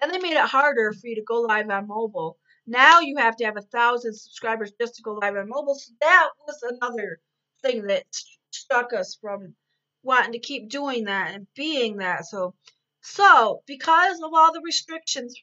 Then 0.00 0.10
they 0.10 0.18
made 0.18 0.36
it 0.36 0.48
harder 0.48 0.92
for 0.92 1.06
you 1.06 1.16
to 1.16 1.22
go 1.22 1.40
live 1.40 1.70
on 1.70 1.88
mobile. 1.88 2.38
Now 2.66 3.00
you 3.00 3.16
have 3.18 3.36
to 3.36 3.44
have 3.44 3.56
a 3.56 3.62
thousand 3.62 4.14
subscribers 4.14 4.72
just 4.80 4.96
to 4.96 5.02
go 5.02 5.14
live 5.14 5.36
on 5.36 5.48
mobile. 5.48 5.74
So 5.74 5.92
that 6.00 6.28
was 6.46 6.62
another 6.62 7.20
thing 7.62 7.86
that 7.86 8.04
stuck 8.50 8.92
us 8.92 9.16
from 9.20 9.54
wanting 10.02 10.32
to 10.32 10.38
keep 10.38 10.68
doing 10.68 11.04
that 11.04 11.34
and 11.34 11.46
being 11.54 11.98
that. 11.98 12.26
So, 12.26 12.54
so 13.00 13.62
because 13.66 14.20
of 14.20 14.32
all 14.34 14.52
the 14.52 14.62
restrictions 14.64 15.34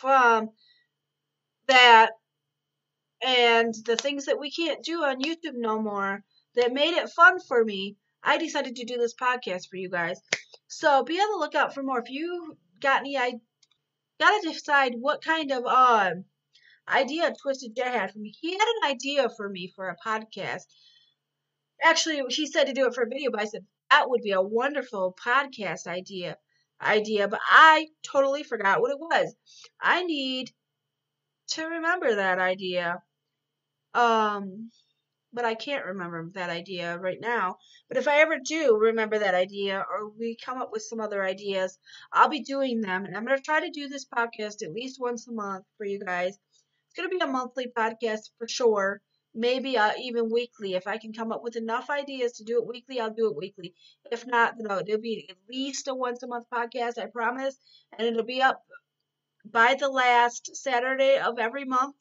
from 0.00 0.50
that 1.66 2.12
and 3.22 3.74
the 3.84 3.96
things 3.96 4.26
that 4.26 4.38
we 4.38 4.50
can't 4.50 4.84
do 4.84 5.02
on 5.04 5.22
YouTube 5.22 5.54
no 5.54 5.80
more 5.80 6.22
that 6.54 6.72
made 6.72 6.94
it 6.94 7.10
fun 7.10 7.40
for 7.40 7.64
me, 7.64 7.96
I 8.22 8.38
decided 8.38 8.76
to 8.76 8.84
do 8.84 8.96
this 8.96 9.14
podcast 9.14 9.68
for 9.68 9.76
you 9.76 9.88
guys. 9.88 10.20
So 10.66 11.02
be 11.04 11.14
on 11.14 11.32
the 11.32 11.44
lookout 11.44 11.74
for 11.74 11.82
more. 11.82 12.00
If 12.00 12.10
you 12.10 12.56
got 12.80 13.00
any, 13.00 13.16
gotta 14.18 14.40
decide 14.48 14.94
what 14.98 15.22
kind 15.22 15.50
of 15.52 15.64
uh, 15.66 16.10
idea 16.88 17.32
Twisted 17.40 17.76
Jet 17.76 17.92
had 17.92 18.12
for 18.12 18.18
me. 18.18 18.34
He 18.40 18.52
had 18.52 18.66
an 18.82 18.90
idea 18.90 19.28
for 19.36 19.48
me 19.48 19.72
for 19.74 19.88
a 19.88 19.96
podcast. 20.06 20.62
Actually, 21.82 22.22
he 22.28 22.46
said 22.46 22.64
to 22.64 22.72
do 22.72 22.86
it 22.86 22.94
for 22.94 23.04
a 23.04 23.08
video, 23.08 23.30
but 23.30 23.40
I 23.40 23.44
said 23.44 23.64
that 23.90 24.10
would 24.10 24.22
be 24.22 24.32
a 24.32 24.42
wonderful 24.42 25.16
podcast 25.24 25.86
idea. 25.86 26.36
Idea, 26.80 27.26
but 27.26 27.40
I 27.48 27.88
totally 28.04 28.44
forgot 28.44 28.80
what 28.80 28.92
it 28.92 29.00
was. 29.00 29.34
I 29.80 30.04
need 30.04 30.52
to 31.48 31.64
remember 31.64 32.16
that 32.16 32.38
idea. 32.38 33.02
Um, 33.94 34.70
but 35.32 35.44
I 35.44 35.54
can't 35.54 35.84
remember 35.84 36.30
that 36.34 36.50
idea 36.50 36.98
right 36.98 37.20
now. 37.20 37.58
But 37.88 37.98
if 37.98 38.08
I 38.08 38.20
ever 38.20 38.38
do 38.38 38.76
remember 38.76 39.18
that 39.18 39.34
idea 39.34 39.84
or 39.90 40.08
we 40.08 40.36
come 40.36 40.60
up 40.60 40.70
with 40.72 40.82
some 40.82 41.00
other 41.00 41.22
ideas, 41.22 41.78
I'll 42.12 42.28
be 42.28 42.40
doing 42.40 42.80
them. 42.80 43.04
And 43.04 43.16
I'm 43.16 43.24
going 43.24 43.36
to 43.36 43.42
try 43.42 43.60
to 43.60 43.70
do 43.70 43.88
this 43.88 44.06
podcast 44.06 44.62
at 44.62 44.72
least 44.72 45.00
once 45.00 45.28
a 45.28 45.32
month 45.32 45.64
for 45.76 45.84
you 45.84 46.00
guys. 46.00 46.38
It's 46.86 46.94
going 46.96 47.08
to 47.08 47.16
be 47.16 47.22
a 47.22 47.30
monthly 47.30 47.66
podcast 47.76 48.30
for 48.38 48.48
sure. 48.48 49.00
Maybe 49.34 49.76
uh, 49.76 49.92
even 50.00 50.30
weekly. 50.30 50.74
If 50.74 50.86
I 50.86 50.96
can 50.96 51.12
come 51.12 51.30
up 51.30 51.42
with 51.44 51.56
enough 51.56 51.90
ideas 51.90 52.32
to 52.34 52.44
do 52.44 52.58
it 52.60 52.66
weekly, 52.66 52.98
I'll 52.98 53.14
do 53.14 53.30
it 53.30 53.36
weekly. 53.36 53.74
If 54.10 54.26
not, 54.26 54.54
then 54.56 54.66
it'll 54.66 55.00
be 55.00 55.26
at 55.28 55.36
least 55.48 55.86
a 55.88 55.94
once 55.94 56.22
a 56.22 56.26
month 56.26 56.46
podcast, 56.52 56.98
I 56.98 57.06
promise. 57.06 57.56
And 57.96 58.08
it'll 58.08 58.24
be 58.24 58.42
up 58.42 58.62
by 59.44 59.74
the 59.78 59.88
last 59.88 60.56
Saturday 60.56 61.18
of 61.18 61.38
every 61.38 61.64
month, 61.64 61.94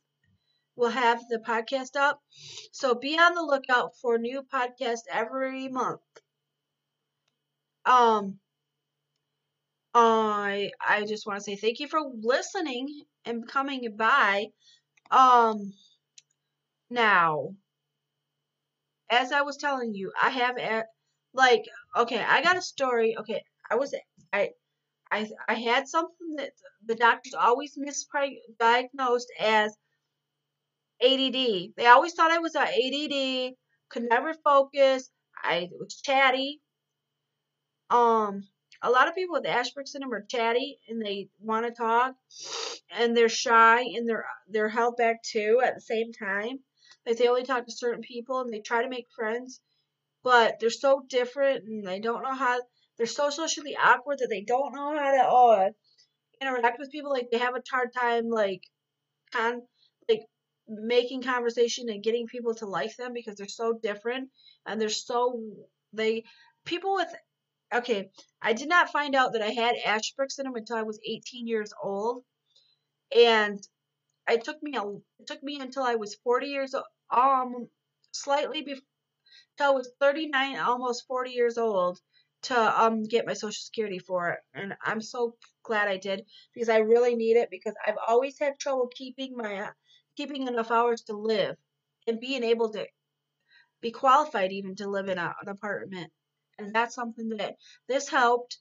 we'll 0.78 0.92
have 0.92 1.22
the 1.30 1.40
podcast 1.40 1.98
up. 1.98 2.22
So 2.72 2.96
be 2.96 3.18
on 3.20 3.36
the 3.36 3.42
lookout 3.44 3.98
for 4.02 4.18
new 4.18 4.44
podcast 4.44 5.02
every 5.12 5.68
month. 5.68 6.02
Um, 7.86 8.40
I 9.94 10.72
I 10.80 11.06
just 11.06 11.26
want 11.26 11.40
to 11.40 11.44
say 11.44 11.56
thank 11.58 11.80
you 11.80 11.88
for 11.88 12.00
listening 12.02 13.04
and 13.26 13.48
coming 13.48 13.96
by. 13.98 14.48
Um, 15.12 15.74
now, 16.90 17.56
as 19.10 19.32
I 19.32 19.42
was 19.42 19.58
telling 19.58 19.94
you, 19.94 20.12
I 20.22 20.30
have 20.30 20.58
a, 20.58 20.86
like 21.34 21.66
okay, 21.96 22.22
I 22.24 22.42
got 22.42 22.58
a 22.58 22.62
story. 22.62 23.16
Okay, 23.20 23.44
I 23.70 23.76
was 23.76 23.94
I 24.34 24.52
I 25.12 25.30
I 25.48 25.56
had 25.56 25.88
something 25.88 26.36
that 26.38 26.54
the 26.86 26.96
doctors 26.96 27.34
always 27.36 27.78
misdiagnosed 27.78 29.32
as 29.40 29.78
ADD. 31.02 31.74
They 31.76 31.86
always 31.86 32.14
thought 32.14 32.32
I 32.32 32.40
was 32.40 32.56
a 32.56 32.62
ADD, 32.62 33.56
could 33.90 34.04
never 34.04 34.34
focus. 34.34 35.10
I 35.44 35.70
was 35.80 36.02
chatty. 36.02 36.62
Um, 37.90 38.48
a 38.82 38.90
lot 38.90 39.08
of 39.08 39.16
people 39.16 39.34
with 39.34 39.46
Asperger's 39.46 39.92
syndrome 39.92 40.14
are 40.14 40.26
chatty 40.26 40.80
and 40.88 41.04
they 41.04 41.30
want 41.40 41.66
to 41.66 41.72
talk, 41.72 42.16
and 42.92 43.16
they're 43.16 43.30
shy 43.30 43.82
and 43.82 44.08
they're 44.08 44.26
they're 44.50 44.70
held 44.70 44.98
back 44.98 45.24
too 45.24 45.62
at 45.64 45.76
the 45.76 45.82
same 45.82 46.12
time. 46.14 46.60
Like 47.06 47.18
they 47.18 47.28
only 47.28 47.44
talk 47.44 47.66
to 47.66 47.72
certain 47.72 48.02
people 48.02 48.42
and 48.42 48.54
they 48.54 48.60
try 48.60 48.84
to 48.84 48.90
make 48.90 49.08
friends, 49.16 49.62
but 50.24 50.60
they're 50.60 50.70
so 50.70 51.04
different 51.08 51.64
and 51.66 51.88
they 51.88 52.00
don't 52.00 52.24
know 52.24 52.36
how 52.36 52.60
they're 52.98 53.08
so 53.08 53.30
socially 53.30 53.78
awkward 53.78 54.20
that 54.20 54.28
they 54.30 54.42
don't 54.42 54.74
know 54.74 54.98
how 54.98 55.12
to 55.12 55.24
uh, 55.24 55.70
interact 56.42 56.80
with 56.80 56.92
people. 56.92 57.12
Like 57.12 57.30
they 57.32 57.38
have 57.38 57.56
a 57.56 57.64
hard 57.72 57.94
time 57.94 58.30
like 58.30 58.62
con 59.32 59.62
like 60.10 60.26
making 60.68 61.22
conversation 61.24 61.90
and 61.90 62.04
getting 62.04 62.28
people 62.28 62.54
to 62.56 62.66
like 62.66 62.96
them 62.98 63.14
because 63.14 63.36
they're 63.36 63.48
so 63.48 63.80
different 63.82 64.30
and 64.66 64.80
they're 64.82 64.90
so 64.90 65.42
they 65.94 66.24
people 66.66 66.96
with 66.96 67.08
okay 67.74 68.10
i 68.42 68.54
did 68.54 68.70
not 68.70 68.92
find 68.92 69.16
out 69.16 69.34
that 69.34 69.42
i 69.42 69.50
had 69.50 69.76
asperger's 69.86 70.36
syndrome 70.36 70.56
until 70.56 70.76
i 70.78 70.84
was 70.84 71.00
18 71.08 71.48
years 71.48 71.74
old. 71.82 72.24
And 73.16 73.60
it 74.30 74.44
took 74.44 74.62
me 74.62 74.76
a 74.78 74.84
it 75.20 75.28
took 75.28 75.42
me 75.44 75.60
until 75.60 75.84
i 75.84 75.96
was 75.96 76.16
40 76.24 76.48
years 76.48 76.76
um 77.12 77.68
slightly 78.12 78.62
before 78.62 78.84
until 79.60 79.74
i 79.74 79.76
was 79.76 79.90
39 80.00 80.58
almost 80.60 81.08
40 81.08 81.32
years 81.32 81.58
old 81.58 82.00
to 82.44 82.84
um 82.84 83.04
get 83.04 83.26
my 83.26 83.34
social 83.34 83.52
security 83.52 84.00
for 84.00 84.32
it. 84.32 84.40
And 84.54 84.74
i'm 84.84 85.02
so 85.02 85.36
glad 85.64 85.88
i 85.88 85.98
did 85.98 86.24
because 86.54 86.70
i 86.70 86.78
really 86.78 87.16
need 87.16 87.38
it 87.38 87.50
because 87.50 87.74
i've 87.86 87.98
always 88.08 88.38
had 88.40 88.60
trouble 88.60 88.90
keeping 88.96 89.36
my 89.36 89.70
keeping 90.18 90.48
enough 90.48 90.72
hours 90.72 91.02
to 91.04 91.14
live 91.16 91.56
and 92.08 92.20
being 92.20 92.44
able 92.44 92.72
to 92.72 92.86
be 93.82 93.92
qualified 93.92 94.52
even 94.52 94.76
to 94.76 94.90
live 94.90 95.08
in 95.08 95.18
a, 95.18 95.36
an 95.42 95.50
apartment 95.50 96.12
and 96.60 96.74
that's 96.74 96.96
something 96.96 97.30
that 97.30 97.56
this 97.88 98.10
helped 98.10 98.58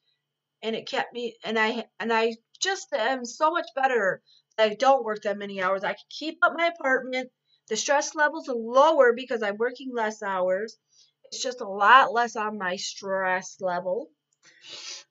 and 0.62 0.76
it 0.76 0.88
kept 0.88 1.12
me 1.12 1.36
and 1.44 1.58
i 1.58 1.84
and 2.00 2.12
i 2.12 2.34
just 2.60 2.92
am 2.92 3.24
so 3.24 3.50
much 3.50 3.66
better 3.74 4.22
i 4.58 4.68
don't 4.74 5.04
work 5.04 5.22
that 5.22 5.38
many 5.38 5.62
hours 5.62 5.84
i 5.84 5.88
can 5.92 5.96
keep 6.10 6.38
up 6.42 6.52
my 6.56 6.66
apartment 6.66 7.30
the 7.68 7.76
stress 7.76 8.14
levels 8.14 8.48
are 8.48 8.54
lower 8.54 9.12
because 9.14 9.42
i'm 9.42 9.56
working 9.56 9.90
less 9.94 10.22
hours 10.22 10.78
it's 11.26 11.42
just 11.42 11.60
a 11.60 11.68
lot 11.68 12.12
less 12.12 12.36
on 12.36 12.58
my 12.58 12.76
stress 12.76 13.56
level. 13.60 14.10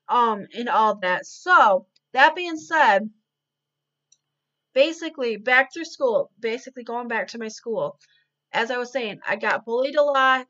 Um, 0.08 0.48
and 0.56 0.70
all 0.70 0.96
that. 1.00 1.26
So, 1.26 1.88
that 2.14 2.36
being 2.36 2.58
said, 2.58 3.10
basically, 4.76 5.38
back 5.38 5.74
through 5.74 5.86
school, 5.86 6.30
basically 6.40 6.84
going 6.84 7.08
back 7.08 7.30
to 7.30 7.40
my 7.40 7.48
school, 7.48 7.98
as 8.54 8.70
I 8.70 8.78
was 8.78 8.92
saying, 8.92 9.20
I 9.28 9.38
got 9.38 9.66
bullied 9.66 9.96
a 9.96 10.04
lot. 10.04 10.46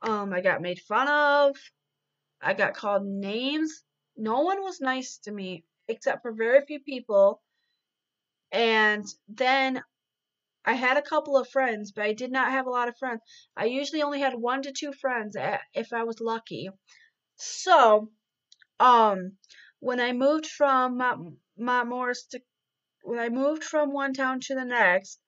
Um, 0.00 0.32
I 0.32 0.40
got 0.40 0.62
made 0.62 0.78
fun 0.78 1.08
of. 1.08 1.56
I 2.40 2.54
got 2.54 2.74
called 2.74 3.04
names. 3.04 3.82
No 4.16 4.40
one 4.40 4.62
was 4.62 4.80
nice 4.80 5.18
to 5.24 5.32
me 5.32 5.64
except 5.88 6.22
for 6.22 6.32
very 6.32 6.64
few 6.64 6.80
people. 6.80 7.42
And 8.52 9.04
then 9.28 9.82
I 10.64 10.74
had 10.74 10.96
a 10.96 11.02
couple 11.02 11.36
of 11.36 11.48
friends, 11.48 11.92
but 11.92 12.04
I 12.04 12.12
did 12.12 12.32
not 12.32 12.50
have 12.50 12.66
a 12.66 12.70
lot 12.70 12.88
of 12.88 12.98
friends. 12.98 13.20
I 13.56 13.66
usually 13.66 14.02
only 14.02 14.20
had 14.20 14.34
one 14.34 14.62
to 14.62 14.72
two 14.72 14.92
friends 14.92 15.36
if 15.74 15.92
I 15.92 16.04
was 16.04 16.20
lucky. 16.20 16.70
So, 17.36 18.10
um, 18.80 19.32
when 19.80 20.00
I 20.00 20.12
moved 20.12 20.46
from 20.46 20.96
Mount 20.96 21.88
Morris 21.88 22.26
to 22.30 22.40
when 23.06 23.18
I 23.18 23.28
moved 23.30 23.64
from 23.64 23.92
one 23.92 24.12
town 24.14 24.40
to 24.40 24.54
the 24.54 24.64
next, 24.64 25.20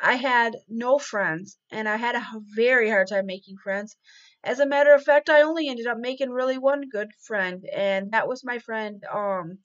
I 0.00 0.16
had 0.16 0.56
no 0.68 0.98
friends, 0.98 1.58
and 1.70 1.88
I 1.88 1.96
had 1.96 2.16
a 2.16 2.26
very 2.54 2.90
hard 2.90 3.08
time 3.08 3.26
making 3.26 3.58
friends. 3.58 3.96
As 4.44 4.60
a 4.60 4.66
matter 4.66 4.92
of 4.94 5.04
fact, 5.04 5.30
I 5.30 5.42
only 5.42 5.68
ended 5.68 5.86
up 5.86 5.98
making 5.98 6.30
really 6.30 6.58
one 6.58 6.88
good 6.88 7.10
friend, 7.26 7.64
and 7.72 8.12
that 8.12 8.28
was 8.28 8.44
my 8.44 8.58
friend 8.58 9.04
um 9.12 9.58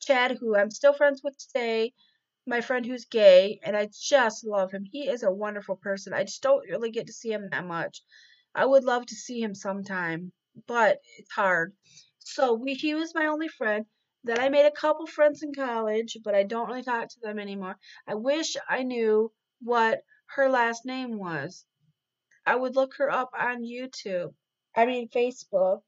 Chad, 0.00 0.38
who 0.38 0.56
I'm 0.56 0.70
still 0.70 0.92
friends 0.94 1.22
with 1.22 1.38
today 1.38 1.94
my 2.46 2.60
friend 2.60 2.86
who's 2.86 3.04
gay, 3.06 3.58
and 3.62 3.76
I 3.76 3.88
just 3.92 4.44
love 4.44 4.70
him. 4.72 4.84
He 4.84 5.08
is 5.08 5.22
a 5.22 5.30
wonderful 5.32 5.76
person. 5.76 6.12
I 6.12 6.24
just 6.24 6.42
don't 6.42 6.68
really 6.68 6.90
get 6.90 7.06
to 7.08 7.12
see 7.12 7.32
him 7.32 7.48
that 7.50 7.64
much. 7.64 8.02
I 8.54 8.66
would 8.66 8.84
love 8.84 9.06
to 9.06 9.14
see 9.14 9.40
him 9.40 9.54
sometime, 9.54 10.32
but 10.66 10.98
it's 11.18 11.32
hard. 11.32 11.74
So 12.20 12.54
we, 12.54 12.74
he 12.74 12.94
was 12.94 13.14
my 13.14 13.26
only 13.26 13.48
friend. 13.48 13.86
Then 14.24 14.38
I 14.38 14.48
made 14.48 14.66
a 14.66 14.70
couple 14.70 15.06
friends 15.06 15.42
in 15.42 15.52
college, 15.54 16.16
but 16.22 16.34
I 16.34 16.44
don't 16.44 16.68
really 16.68 16.82
talk 16.82 17.08
to 17.08 17.20
them 17.20 17.38
anymore. 17.38 17.78
I 18.06 18.14
wish 18.14 18.56
I 18.68 18.82
knew 18.84 19.32
what 19.60 20.02
her 20.34 20.48
last 20.48 20.84
name 20.84 21.18
was. 21.18 21.64
I 22.46 22.56
would 22.56 22.76
look 22.76 22.94
her 22.98 23.10
up 23.10 23.30
on 23.38 23.64
YouTube. 23.64 24.34
I 24.74 24.86
mean 24.86 25.08
Facebook. 25.08 25.82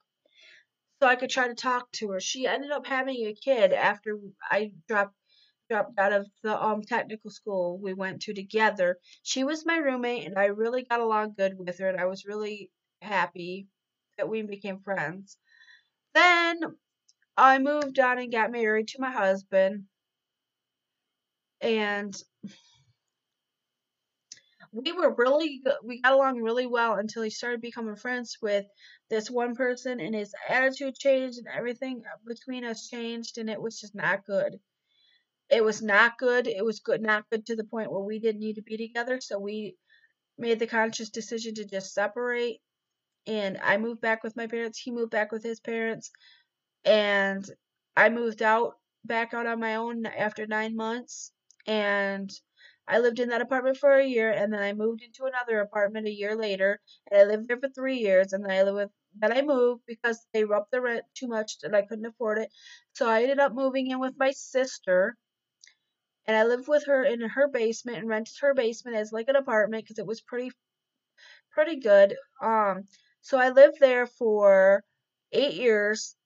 So 1.01 1.09
I 1.09 1.17
could 1.17 1.31
try 1.31 1.49
to 1.49 1.55
talk 1.55 1.91
to 1.93 2.11
her. 2.11 2.21
She 2.21 2.47
ended 2.47 2.71
up 2.71 2.87
having 2.87 3.27
a 3.27 3.35
kid 3.35 3.73
after 3.73 4.19
I 4.51 4.73
dropped 4.89 5.15
dropped 5.71 5.99
out 5.99 6.13
of 6.13 6.29
the 6.43 6.63
um 6.63 6.83
technical 6.83 7.31
school 7.31 7.79
we 7.79 7.95
went 7.95 8.23
to 8.23 8.35
together. 8.35 8.99
She 9.23 9.45
was 9.45 9.65
my 9.67 9.77
roommate 9.77 10.27
and 10.27 10.39
I 10.39 10.47
really 10.47 10.85
got 10.85 11.01
along 11.01 11.35
good 11.37 11.59
with 11.59 11.79
her 11.79 11.89
and 11.89 12.01
I 12.01 12.05
was 12.07 12.27
really 12.27 12.71
happy 13.01 13.69
that 14.19 14.29
we 14.29 14.43
became 14.43 14.81
friends. 14.81 15.37
Then 16.15 16.61
I 17.37 17.59
moved 17.59 17.99
on 17.99 18.19
and 18.19 18.33
got 18.33 18.53
married 18.53 18.89
to 18.89 19.01
my 19.01 19.11
husband. 19.11 19.85
And 21.61 22.15
we 24.73 24.93
were 24.93 25.15
really. 25.15 25.63
We 25.85 26.01
got 26.01 26.13
along 26.13 26.43
really 26.43 26.67
well 26.67 26.95
until 26.95 27.23
he 27.23 27.31
started 27.31 27.61
becoming 27.61 27.97
friends 27.97 28.39
with 28.43 28.67
this 29.09 29.31
one 29.31 29.55
person, 29.55 30.01
and 30.01 30.15
his 30.15 30.35
attitude 30.49 30.95
changed, 30.97 31.39
and 31.39 31.47
everything 31.49 32.03
between 32.27 32.65
us 32.65 32.89
changed, 32.89 33.39
and 33.39 33.49
it 33.49 33.61
was 33.61 33.81
just 33.81 33.95
not 33.95 34.25
good. 34.27 34.59
It 35.51 35.63
was 35.65 35.83
not 35.83 36.19
good. 36.19 36.47
It 36.49 36.65
was 36.65 36.81
good, 36.81 37.03
not 37.03 37.29
good 37.31 37.47
to 37.47 37.57
the 37.57 37.65
point 37.65 37.93
where 37.93 38.03
we 38.03 38.19
didn't 38.19 38.41
need 38.41 38.55
to 38.57 38.63
be 38.63 38.77
together. 38.77 39.21
So 39.21 39.39
we 39.39 39.77
made 40.39 40.59
the 40.59 40.67
conscious 40.67 41.11
decision 41.11 41.55
to 41.55 41.65
just 41.65 41.95
separate. 41.95 42.59
And 43.27 43.59
I 43.63 43.77
moved 43.79 44.01
back 44.01 44.23
with 44.25 44.37
my 44.37 44.47
parents. 44.47 44.79
He 44.79 44.91
moved 44.91 45.11
back 45.11 45.33
with 45.33 45.45
his 45.45 45.61
parents, 45.61 46.11
and 46.85 47.45
I 47.97 48.09
moved 48.11 48.43
out 48.43 48.79
back 49.05 49.35
out 49.35 49.47
on 49.47 49.61
my 49.61 49.77
own 49.77 50.07
after 50.07 50.47
nine 50.47 50.77
months, 50.77 51.33
and 51.67 52.31
I 52.89 52.99
lived 52.99 53.21
in 53.21 53.29
that 53.31 53.41
apartment 53.43 53.77
for 53.79 53.95
a 53.95 54.07
year, 54.07 54.31
and 54.31 54.53
then 54.53 54.63
I 54.63 54.73
moved 54.73 55.03
into 55.03 55.25
another 55.25 55.61
apartment 55.61 56.07
a 56.07 56.13
year 56.13 56.35
later, 56.37 56.81
and 57.11 57.21
I 57.21 57.25
lived 57.25 57.49
there 57.49 57.59
for 57.59 57.69
three 57.69 57.99
years, 57.99 58.33
and 58.33 58.45
then 58.45 58.51
I 58.53 58.63
lived 58.63 58.77
with 58.77 58.91
then 59.17 59.33
I 59.33 59.43
moved 59.43 59.83
because 59.87 60.27
they 60.33 60.43
upped 60.45 60.71
the 60.73 60.81
rent 60.81 61.05
too 61.15 61.29
much 61.29 61.59
and 61.63 61.77
I 61.77 61.83
couldn't 61.83 62.07
afford 62.07 62.39
it. 62.39 62.49
So 62.95 63.09
I 63.09 63.23
ended 63.23 63.39
up 63.39 63.53
moving 63.55 63.89
in 63.91 64.01
with 64.01 64.15
my 64.19 64.33
sister, 64.33 65.17
and 66.27 66.37
I 66.37 66.45
lived 66.45 66.69
with 66.69 66.85
her 66.85 67.03
in 67.03 67.23
her 67.23 67.49
basement 67.49 67.97
and 67.99 68.09
rented 68.09 68.37
her 68.41 68.53
basement 68.53 68.97
as 68.99 69.11
like 69.11 69.29
an 69.29 69.37
apartment 69.37 69.85
because 69.85 69.99
it 69.99 70.07
was 70.07 70.21
pretty 70.21 70.51
pretty 71.53 71.77
good. 71.77 72.17
Um, 72.43 72.85
so 73.21 73.39
I 73.39 73.51
lived 73.51 73.79
there 73.81 74.07
for 74.07 74.85
eight 75.33 75.55
years, 75.55 76.17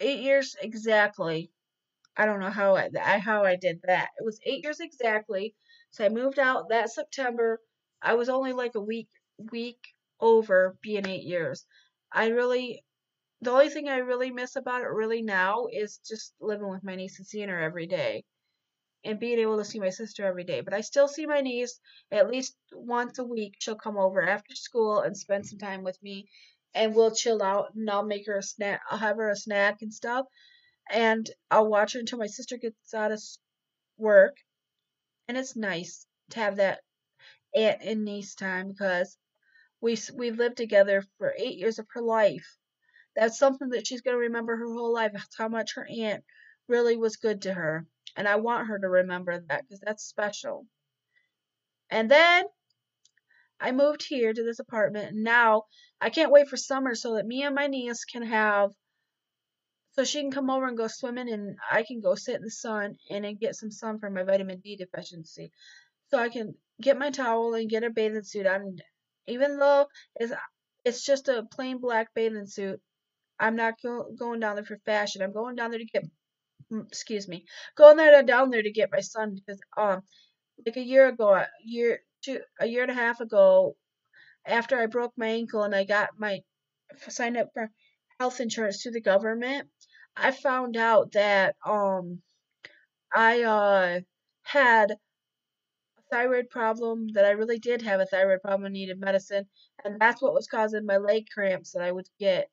eight 0.00 0.20
years 0.20 0.56
exactly. 0.60 1.50
I 2.16 2.26
don't 2.26 2.40
know 2.40 2.50
how 2.50 2.76
I, 2.76 2.90
how 3.18 3.44
I 3.44 3.56
did 3.56 3.80
that. 3.84 4.10
It 4.18 4.24
was 4.24 4.40
eight 4.44 4.62
years 4.64 4.80
exactly. 4.80 5.54
So 5.90 6.04
I 6.04 6.08
moved 6.08 6.38
out 6.38 6.68
that 6.70 6.90
September. 6.90 7.60
I 8.02 8.14
was 8.14 8.28
only 8.28 8.52
like 8.52 8.74
a 8.74 8.80
week 8.80 9.08
week 9.50 9.80
over 10.20 10.76
being 10.82 11.06
eight 11.08 11.24
years. 11.24 11.66
I 12.12 12.28
really 12.28 12.84
the 13.40 13.50
only 13.50 13.68
thing 13.68 13.88
I 13.88 13.98
really 13.98 14.30
miss 14.30 14.56
about 14.56 14.82
it 14.82 14.88
really 14.88 15.22
now 15.22 15.66
is 15.72 15.98
just 15.98 16.34
living 16.40 16.68
with 16.70 16.84
my 16.84 16.96
niece 16.96 17.18
and 17.18 17.26
seeing 17.26 17.48
her 17.48 17.60
every 17.60 17.86
day. 17.86 18.24
And 19.04 19.20
being 19.20 19.38
able 19.38 19.58
to 19.58 19.64
see 19.64 19.78
my 19.80 19.90
sister 19.90 20.24
every 20.24 20.44
day. 20.44 20.62
But 20.62 20.74
I 20.74 20.80
still 20.80 21.08
see 21.08 21.26
my 21.26 21.40
niece 21.42 21.78
at 22.10 22.30
least 22.30 22.56
once 22.72 23.18
a 23.18 23.24
week. 23.24 23.54
She'll 23.58 23.76
come 23.76 23.98
over 23.98 24.22
after 24.26 24.54
school 24.56 25.00
and 25.00 25.16
spend 25.16 25.46
some 25.46 25.58
time 25.58 25.84
with 25.84 26.02
me 26.02 26.26
and 26.74 26.94
we'll 26.94 27.14
chill 27.14 27.42
out 27.42 27.74
and 27.74 27.88
I'll 27.90 28.04
make 28.04 28.26
her 28.26 28.38
a 28.38 28.42
snack 28.42 28.80
I'll 28.90 28.98
have 28.98 29.16
her 29.16 29.30
a 29.30 29.36
snack 29.36 29.82
and 29.82 29.92
stuff 29.92 30.26
and 30.90 31.28
I'll 31.50 31.68
watch 31.68 31.94
her 31.94 32.00
until 32.00 32.18
my 32.18 32.26
sister 32.26 32.56
gets 32.56 32.94
out 32.94 33.12
of 33.12 33.22
work. 33.96 34.36
And 35.28 35.36
it's 35.36 35.56
nice 35.56 36.06
to 36.30 36.40
have 36.40 36.56
that 36.56 36.80
aunt 37.54 37.82
and 37.82 38.04
niece 38.04 38.34
time 38.34 38.68
because 38.68 39.16
we 39.80 39.96
we 40.14 40.30
lived 40.30 40.56
together 40.56 41.04
for 41.18 41.34
eight 41.38 41.56
years 41.58 41.78
of 41.78 41.86
her 41.92 42.02
life. 42.02 42.56
That's 43.16 43.38
something 43.38 43.70
that 43.70 43.86
she's 43.86 44.02
gonna 44.02 44.18
remember 44.18 44.56
her 44.56 44.72
whole 44.72 44.92
life. 44.92 45.12
That's 45.14 45.36
how 45.36 45.48
much 45.48 45.74
her 45.74 45.86
aunt 45.86 46.24
really 46.68 46.96
was 46.96 47.16
good 47.16 47.42
to 47.42 47.54
her, 47.54 47.86
and 48.16 48.28
I 48.28 48.36
want 48.36 48.68
her 48.68 48.78
to 48.78 48.88
remember 48.88 49.40
that 49.40 49.62
because 49.62 49.80
that's 49.80 50.04
special. 50.04 50.66
And 51.90 52.10
then 52.10 52.44
I 53.60 53.72
moved 53.72 54.04
here 54.06 54.32
to 54.32 54.42
this 54.42 54.58
apartment, 54.58 55.12
and 55.12 55.24
now 55.24 55.64
I 56.00 56.10
can't 56.10 56.32
wait 56.32 56.48
for 56.48 56.56
summer 56.56 56.94
so 56.94 57.14
that 57.14 57.26
me 57.26 57.42
and 57.42 57.54
my 57.54 57.66
niece 57.66 58.04
can 58.04 58.22
have 58.22 58.70
so 59.94 60.02
she 60.02 60.20
can 60.20 60.32
come 60.32 60.50
over 60.50 60.66
and 60.66 60.76
go 60.76 60.88
swimming, 60.88 61.32
and 61.32 61.56
I 61.70 61.84
can 61.84 62.00
go 62.00 62.16
sit 62.16 62.34
in 62.36 62.42
the 62.42 62.50
sun 62.50 62.96
and 63.10 63.38
get 63.38 63.54
some 63.54 63.70
sun 63.70 64.00
for 64.00 64.10
my 64.10 64.24
vitamin 64.24 64.58
D 64.60 64.76
deficiency. 64.76 65.52
So 66.08 66.18
I 66.18 66.28
can 66.28 66.54
get 66.80 66.98
my 66.98 67.10
towel 67.10 67.54
and 67.54 67.70
get 67.70 67.84
a 67.84 67.90
bathing 67.90 68.24
suit 68.24 68.46
on. 68.46 68.78
Even 69.26 69.58
though 69.58 69.86
it's 70.16 70.32
it's 70.84 71.04
just 71.04 71.28
a 71.28 71.44
plain 71.50 71.78
black 71.78 72.08
bathing 72.14 72.46
suit, 72.46 72.80
I'm 73.38 73.56
not 73.56 73.80
go, 73.82 74.10
going 74.18 74.40
down 74.40 74.56
there 74.56 74.64
for 74.64 74.78
fashion. 74.84 75.22
I'm 75.22 75.32
going 75.32 75.54
down 75.54 75.70
there 75.70 75.78
to 75.78 75.86
get, 75.86 76.04
mm, 76.72 76.86
excuse 76.88 77.28
me, 77.28 77.46
going 77.76 77.96
there 77.96 78.22
down 78.24 78.50
there 78.50 78.62
to 78.62 78.72
get 78.72 78.92
my 78.92 79.00
sun 79.00 79.34
because 79.34 79.60
um, 79.76 80.02
like 80.66 80.76
a 80.76 80.82
year 80.84 81.08
ago, 81.08 81.34
a 81.34 81.46
year 81.64 82.00
two, 82.24 82.40
a 82.60 82.66
year 82.66 82.82
and 82.82 82.90
a 82.90 82.94
half 82.94 83.20
ago, 83.20 83.76
after 84.46 84.78
I 84.78 84.86
broke 84.86 85.14
my 85.16 85.28
ankle 85.28 85.62
and 85.64 85.74
I 85.74 85.84
got 85.84 86.10
my 86.18 86.40
signed 87.08 87.36
up 87.36 87.50
for 87.54 87.70
health 88.20 88.40
insurance 88.40 88.82
through 88.82 88.92
the 88.92 89.00
government, 89.00 89.68
I 90.16 90.30
found 90.32 90.76
out 90.76 91.12
that 91.12 91.56
um 91.66 92.22
I 93.14 93.42
uh 93.44 94.00
had 94.42 94.92
a 94.92 96.02
thyroid 96.10 96.50
problem 96.50 97.08
that 97.14 97.24
I 97.24 97.30
really 97.32 97.58
did 97.58 97.82
have 97.82 98.00
a 98.00 98.06
thyroid 98.06 98.42
problem 98.42 98.66
and 98.66 98.72
needed 98.74 99.00
medicine 99.00 99.46
and 99.84 100.00
that's 100.00 100.22
what 100.22 100.32
was 100.34 100.46
causing 100.46 100.86
my 100.86 100.98
leg 100.98 101.26
cramps 101.32 101.72
that 101.72 101.82
I 101.82 101.90
would 101.92 102.08
get 102.18 102.48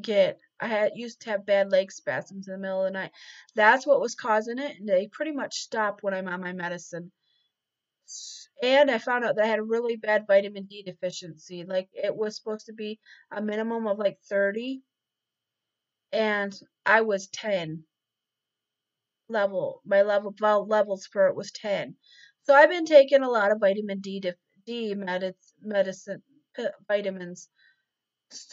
get 0.00 0.38
I 0.60 0.66
had 0.68 0.92
used 0.96 1.20
to 1.22 1.30
have 1.30 1.46
bad 1.46 1.70
leg 1.70 1.92
spasms 1.92 2.48
in 2.48 2.52
the 2.54 2.58
middle 2.58 2.84
of 2.84 2.92
the 2.92 2.98
night. 2.98 3.12
That's 3.54 3.86
what 3.86 4.00
was 4.00 4.14
causing 4.16 4.58
it 4.58 4.78
and 4.78 4.88
they 4.88 5.08
pretty 5.08 5.32
much 5.32 5.60
stopped 5.60 6.02
when 6.02 6.14
I'm 6.14 6.28
on 6.28 6.40
my 6.40 6.52
medicine. 6.52 7.12
And 8.62 8.90
I 8.90 8.98
found 8.98 9.24
out 9.24 9.36
that 9.36 9.44
I 9.44 9.48
had 9.48 9.58
a 9.60 9.64
really 9.64 9.96
bad 9.96 10.26
vitamin 10.26 10.64
D 10.64 10.82
deficiency. 10.82 11.64
Like 11.64 11.88
it 11.92 12.14
was 12.16 12.36
supposed 12.36 12.66
to 12.66 12.72
be 12.72 12.98
a 13.30 13.40
minimum 13.42 13.86
of 13.86 13.98
like 13.98 14.18
30 14.28 14.82
and 16.12 16.58
I 16.86 17.02
was 17.02 17.26
10 17.28 17.84
level. 19.28 19.82
My 19.84 20.02
level 20.02 20.34
of 20.42 20.68
levels 20.68 21.06
for 21.06 21.28
it 21.28 21.36
was 21.36 21.50
10. 21.52 21.96
So 22.44 22.54
I've 22.54 22.70
been 22.70 22.86
taking 22.86 23.22
a 23.22 23.30
lot 23.30 23.52
of 23.52 23.60
vitamin 23.60 24.00
D 24.00 24.22
D 24.66 24.94
medicine 24.94 26.22
vitamins 26.88 27.48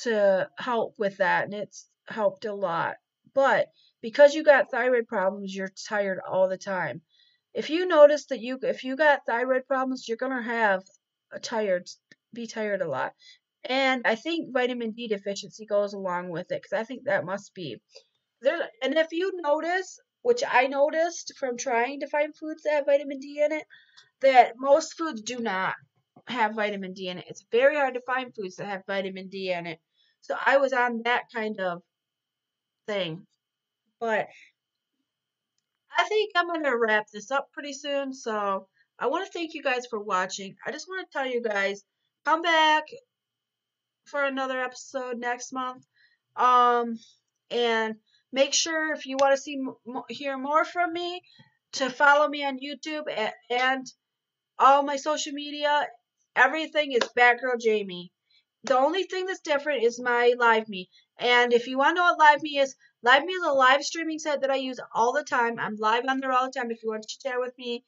to 0.04 0.50
help 0.58 0.96
with 0.98 1.18
that 1.18 1.46
and 1.46 1.54
it's 1.54 1.88
helped 2.08 2.46
a 2.46 2.54
lot. 2.54 2.98
But 3.34 3.68
because 4.02 4.34
you 4.34 4.44
got 4.44 4.72
thyroid 4.72 5.08
problems, 5.08 5.56
you're 5.56 5.72
tired 5.88 6.20
all 6.28 6.50
the 6.50 6.58
time. 6.58 7.02
If 7.54 7.70
you 7.70 7.86
notice 7.86 8.26
that 8.28 8.40
you 8.40 8.60
if 8.62 8.84
you 8.84 8.96
got 8.96 9.26
thyroid 9.26 9.68
problems, 9.68 10.08
you're 10.08 10.18
to 10.18 10.42
have 10.42 10.84
a 11.32 11.40
tired 11.40 11.88
be 12.34 12.48
tired 12.48 12.82
a 12.82 12.88
lot. 12.88 13.14
And 13.64 14.02
I 14.06 14.16
think 14.16 14.54
vitamin 14.54 14.92
D 14.92 15.08
deficiency 15.08 15.66
goes 15.66 15.94
along 15.94 16.30
with 16.30 16.52
it 16.52 16.62
because 16.62 16.74
I 16.74 16.84
think 16.84 17.04
that 17.06 17.26
must 17.26 17.54
be 17.54 17.82
there. 18.42 18.70
And 18.82 18.96
if 18.96 19.12
you 19.12 19.32
notice, 19.36 20.00
which 20.22 20.44
I 20.48 20.68
noticed 20.68 21.34
from 21.38 21.58
trying 21.58 22.00
to 22.00 22.08
find 22.08 22.36
foods 22.36 22.64
that 22.64 22.74
have 22.74 22.86
vitamin 22.86 23.20
D 23.20 23.42
in 23.44 23.52
it, 23.52 23.66
that 24.22 24.54
most 24.58 24.98
foods 24.98 25.22
do 25.22 25.40
not 25.40 25.76
have 26.28 26.56
vitamin 26.56 26.94
D 26.94 27.10
in 27.10 27.18
it. 27.18 27.26
It's 27.28 27.46
very 27.52 27.76
hard 27.76 27.96
to 27.96 28.02
find 28.02 28.34
foods 28.34 28.56
that 28.56 28.68
have 28.68 28.84
vitamin 28.88 29.28
D 29.28 29.52
in 29.52 29.68
it. 29.68 29.80
So 30.22 30.36
I 30.44 30.58
was 30.58 30.74
on 30.74 31.02
that 31.04 31.24
kind 31.34 31.60
of 31.60 31.82
thing. 32.88 33.26
But 34.00 34.28
I 35.98 36.04
think 36.06 36.32
I'm 36.36 36.48
going 36.48 36.64
to 36.64 36.78
wrap 36.78 37.08
this 37.12 37.32
up 37.32 37.52
pretty 37.52 37.74
soon. 37.74 38.14
So 38.14 38.68
I 39.00 39.08
want 39.08 39.26
to 39.26 39.32
thank 39.32 39.54
you 39.54 39.64
guys 39.64 39.86
for 39.88 40.00
watching. 40.00 40.56
I 40.66 40.72
just 40.72 40.88
want 40.88 41.06
to 41.06 41.18
tell 41.18 41.28
you 41.28 41.42
guys 41.42 41.84
come 42.26 42.42
back 42.42 42.84
for 44.06 44.24
another 44.24 44.60
episode 44.62 45.18
next 45.18 45.54
month. 45.54 45.86
Um, 46.36 46.98
and 47.50 47.96
make 48.32 48.54
sure 48.54 48.94
if 48.94 49.06
you 49.06 49.18
want 49.20 49.36
to 49.36 49.42
see 49.42 49.60
hear 50.10 50.38
more 50.38 50.64
from 50.66 50.94
me, 50.94 51.22
to 51.74 51.90
follow 51.90 52.28
me 52.28 52.44
on 52.44 52.60
YouTube 52.60 53.06
and, 53.50 53.86
all 54.60 54.84
my 54.84 54.96
social 54.96 55.32
media. 55.32 55.88
Everything 56.36 56.92
is 56.92 57.10
Batgirl 57.18 57.60
Jamie. 57.60 58.12
The 58.64 58.78
only 58.78 59.04
thing 59.04 59.26
that's 59.26 59.40
different 59.40 59.84
is 59.84 60.00
my 60.00 60.34
LiveMe. 60.40 60.88
And 61.18 61.52
if 61.52 61.66
you 61.66 61.80
want 61.80 61.98
to 61.98 62.02
know 62.02 62.14
what 62.14 62.40
LiveMe 62.40 62.62
is, 62.62 62.76
LiveMe 63.04 63.30
is 63.30 63.44
a 63.44 63.52
live 63.52 63.84
streaming 63.84 64.20
site 64.20 64.42
that 64.42 64.52
I 64.52 64.58
use 64.58 64.80
all 64.94 65.12
the 65.12 65.24
time. 65.24 65.60
I'm 65.60 65.76
live 65.76 66.06
on 66.08 66.20
there 66.20 66.32
all 66.32 66.46
the 66.46 66.52
time 66.52 66.70
if 66.70 66.84
you 66.84 66.90
want 66.90 67.02
to 67.08 67.20
chat 67.20 67.40
with 67.40 67.58
me 67.58 67.84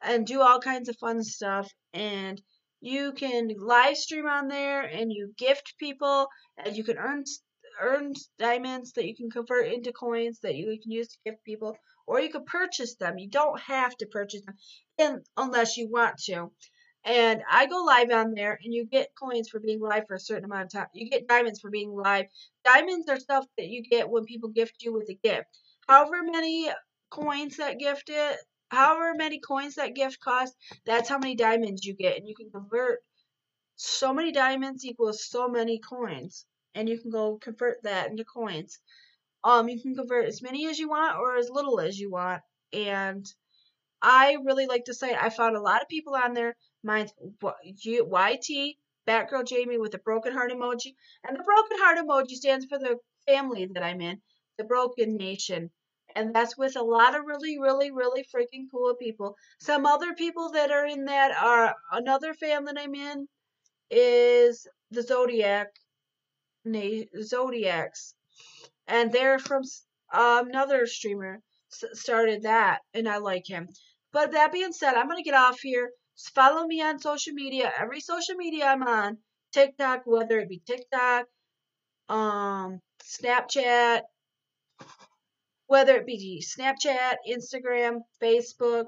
and 0.00 0.26
do 0.26 0.40
all 0.40 0.58
kinds 0.58 0.88
of 0.88 0.96
fun 0.96 1.22
stuff. 1.22 1.70
And 1.92 2.40
you 2.80 3.12
can 3.12 3.50
live 3.58 3.98
stream 3.98 4.26
on 4.26 4.48
there 4.48 4.82
and 4.82 5.12
you 5.12 5.34
gift 5.36 5.74
people 5.78 6.28
and 6.56 6.76
you 6.76 6.84
can 6.84 6.98
earn 6.98 7.24
earn 7.80 8.14
diamonds 8.38 8.92
that 8.92 9.06
you 9.06 9.16
can 9.16 9.30
convert 9.30 9.66
into 9.66 9.92
coins 9.92 10.38
that 10.40 10.54
you 10.54 10.66
can 10.80 10.92
use 10.92 11.08
to 11.08 11.18
gift 11.24 11.42
people 11.44 11.76
or 12.06 12.20
you 12.20 12.30
can 12.30 12.44
purchase 12.44 12.94
them 12.96 13.18
you 13.18 13.28
don't 13.28 13.58
have 13.60 13.96
to 13.96 14.06
purchase 14.06 14.42
them 14.96 15.22
unless 15.36 15.76
you 15.76 15.88
want 15.90 16.16
to 16.18 16.52
and 17.04 17.42
I 17.50 17.66
go 17.66 17.84
live 17.84 18.10
on 18.10 18.34
there 18.34 18.58
and 18.62 18.72
you 18.72 18.86
get 18.86 19.14
coins 19.18 19.48
for 19.48 19.60
being 19.60 19.80
live 19.80 20.06
for 20.06 20.14
a 20.14 20.20
certain 20.20 20.44
amount 20.44 20.66
of 20.66 20.72
time. 20.72 20.86
You 20.94 21.10
get 21.10 21.28
diamonds 21.28 21.60
for 21.60 21.70
being 21.70 21.94
live. 21.94 22.26
Diamonds 22.64 23.08
are 23.08 23.20
stuff 23.20 23.44
that 23.58 23.68
you 23.68 23.82
get 23.82 24.08
when 24.08 24.24
people 24.24 24.48
gift 24.48 24.82
you 24.82 24.92
with 24.92 25.08
a 25.10 25.18
gift. 25.22 25.46
However 25.88 26.22
many 26.22 26.70
coins 27.10 27.58
that 27.58 27.78
gift 27.78 28.08
it 28.08 28.38
however 28.74 29.14
many 29.14 29.38
coins 29.38 29.76
that 29.76 29.94
gift 29.94 30.20
costs, 30.20 30.56
that's 30.84 31.08
how 31.08 31.18
many 31.18 31.34
diamonds 31.34 31.84
you 31.84 31.94
get. 31.94 32.18
And 32.18 32.28
you 32.28 32.34
can 32.34 32.50
convert 32.50 33.00
so 33.76 34.12
many 34.12 34.32
diamonds 34.32 34.84
equals 34.84 35.24
so 35.24 35.48
many 35.48 35.78
coins. 35.78 36.44
And 36.74 36.88
you 36.88 36.98
can 36.98 37.10
go 37.10 37.38
convert 37.40 37.82
that 37.84 38.10
into 38.10 38.24
coins. 38.24 38.80
Um, 39.44 39.68
you 39.68 39.80
can 39.80 39.94
convert 39.94 40.26
as 40.26 40.42
many 40.42 40.66
as 40.66 40.78
you 40.78 40.88
want 40.88 41.16
or 41.18 41.36
as 41.36 41.48
little 41.50 41.80
as 41.80 41.98
you 41.98 42.10
want. 42.10 42.42
And 42.72 43.24
I 44.06 44.36
really 44.44 44.66
like 44.66 44.84
to 44.84 44.94
say 44.94 45.16
I 45.18 45.30
found 45.30 45.56
a 45.56 45.62
lot 45.62 45.80
of 45.80 45.88
people 45.88 46.14
on 46.14 46.34
there. 46.34 46.54
Mine's 46.82 47.10
YT 47.42 48.76
Batgirl 49.08 49.46
Jamie 49.46 49.78
with 49.78 49.94
a 49.94 49.98
broken 49.98 50.34
heart 50.34 50.52
emoji, 50.52 50.94
and 51.26 51.34
the 51.38 51.42
broken 51.42 51.78
heart 51.78 51.96
emoji 51.98 52.34
stands 52.34 52.66
for 52.66 52.78
the 52.78 52.98
family 53.26 53.66
that 53.72 53.82
I'm 53.82 54.02
in, 54.02 54.20
the 54.58 54.64
Broken 54.64 55.16
Nation. 55.16 55.70
And 56.14 56.34
that's 56.34 56.56
with 56.56 56.76
a 56.76 56.82
lot 56.82 57.18
of 57.18 57.24
really, 57.24 57.58
really, 57.58 57.90
really 57.90 58.24
freaking 58.24 58.66
cool 58.70 58.94
people. 58.94 59.36
Some 59.58 59.86
other 59.86 60.12
people 60.12 60.50
that 60.50 60.70
are 60.70 60.86
in 60.86 61.06
that 61.06 61.32
are 61.42 61.74
another 61.90 62.34
fam 62.34 62.66
that 62.66 62.78
I'm 62.78 62.94
in 62.94 63.26
is 63.90 64.66
the 64.90 65.02
Zodiac 65.02 65.68
Zodiacs, 67.22 68.14
and 68.86 69.10
they're 69.10 69.38
from 69.38 69.62
another 70.12 70.86
streamer 70.86 71.40
started 71.68 72.42
that, 72.42 72.80
and 72.92 73.08
I 73.08 73.18
like 73.18 73.46
him. 73.46 73.68
But 74.14 74.30
that 74.30 74.52
being 74.52 74.72
said, 74.72 74.94
I'm 74.94 75.08
gonna 75.08 75.24
get 75.24 75.34
off 75.34 75.58
here. 75.60 75.90
follow 76.36 76.64
me 76.68 76.80
on 76.80 77.00
social 77.00 77.32
media. 77.34 77.72
Every 77.76 78.00
social 78.00 78.36
media 78.36 78.66
I'm 78.66 78.84
on, 78.84 79.18
TikTok, 79.52 80.02
whether 80.04 80.38
it 80.38 80.48
be 80.48 80.62
TikTok, 80.64 81.26
um, 82.08 82.80
Snapchat, 83.02 84.02
whether 85.66 85.96
it 85.96 86.06
be 86.06 86.46
Snapchat, 86.46 87.16
Instagram, 87.28 88.02
Facebook. 88.22 88.86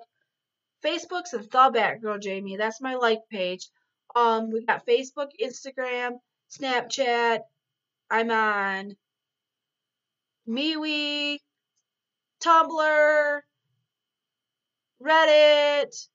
Facebook's 0.85 1.35
a 1.35 1.41
Thawback 1.41 2.03
Girl 2.03 2.19
Jamie. 2.19 2.57
That's 2.57 2.81
my 2.81 2.95
like 2.95 3.23
page. 3.29 3.69
Um, 4.15 4.53
we 4.53 4.65
got 4.65 4.87
Facebook, 4.87 5.31
Instagram, 5.43 6.21
Snapchat. 6.57 7.41
I'm 8.09 8.31
on 8.31 8.95
MeWe, 10.49 11.39
Tumblr, 12.41 13.41
Reddit, 15.07 16.09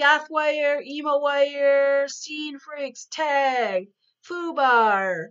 Gothwire, 0.00 0.80
EmoWire, 0.86 2.08
Scene 2.08 2.58
Freaks, 2.58 3.06
Tag, 3.10 3.88
Fubar, 4.28 5.28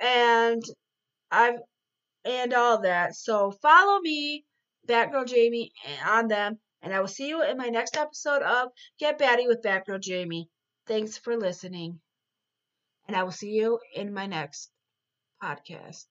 and 0.00 0.62
I've 1.30 1.60
and 2.24 2.52
all 2.52 2.82
that. 2.82 3.14
So 3.14 3.50
follow 3.50 4.00
me, 4.00 4.44
Batgirl 4.88 5.26
Jamie, 5.26 5.72
on 6.06 6.28
them, 6.28 6.58
and 6.82 6.92
I 6.92 7.00
will 7.00 7.08
see 7.08 7.28
you 7.28 7.42
in 7.42 7.56
my 7.56 7.68
next 7.68 7.96
episode 7.96 8.42
of 8.42 8.68
Get 8.98 9.18
Batty 9.18 9.46
with 9.46 9.62
Batgirl 9.62 10.00
Jamie. 10.00 10.48
Thanks 10.86 11.16
for 11.16 11.36
listening, 11.36 12.00
and 13.06 13.16
I 13.16 13.22
will 13.22 13.32
see 13.32 13.50
you 13.50 13.78
in 13.94 14.12
my 14.12 14.26
next 14.26 14.70
podcast. 15.42 16.06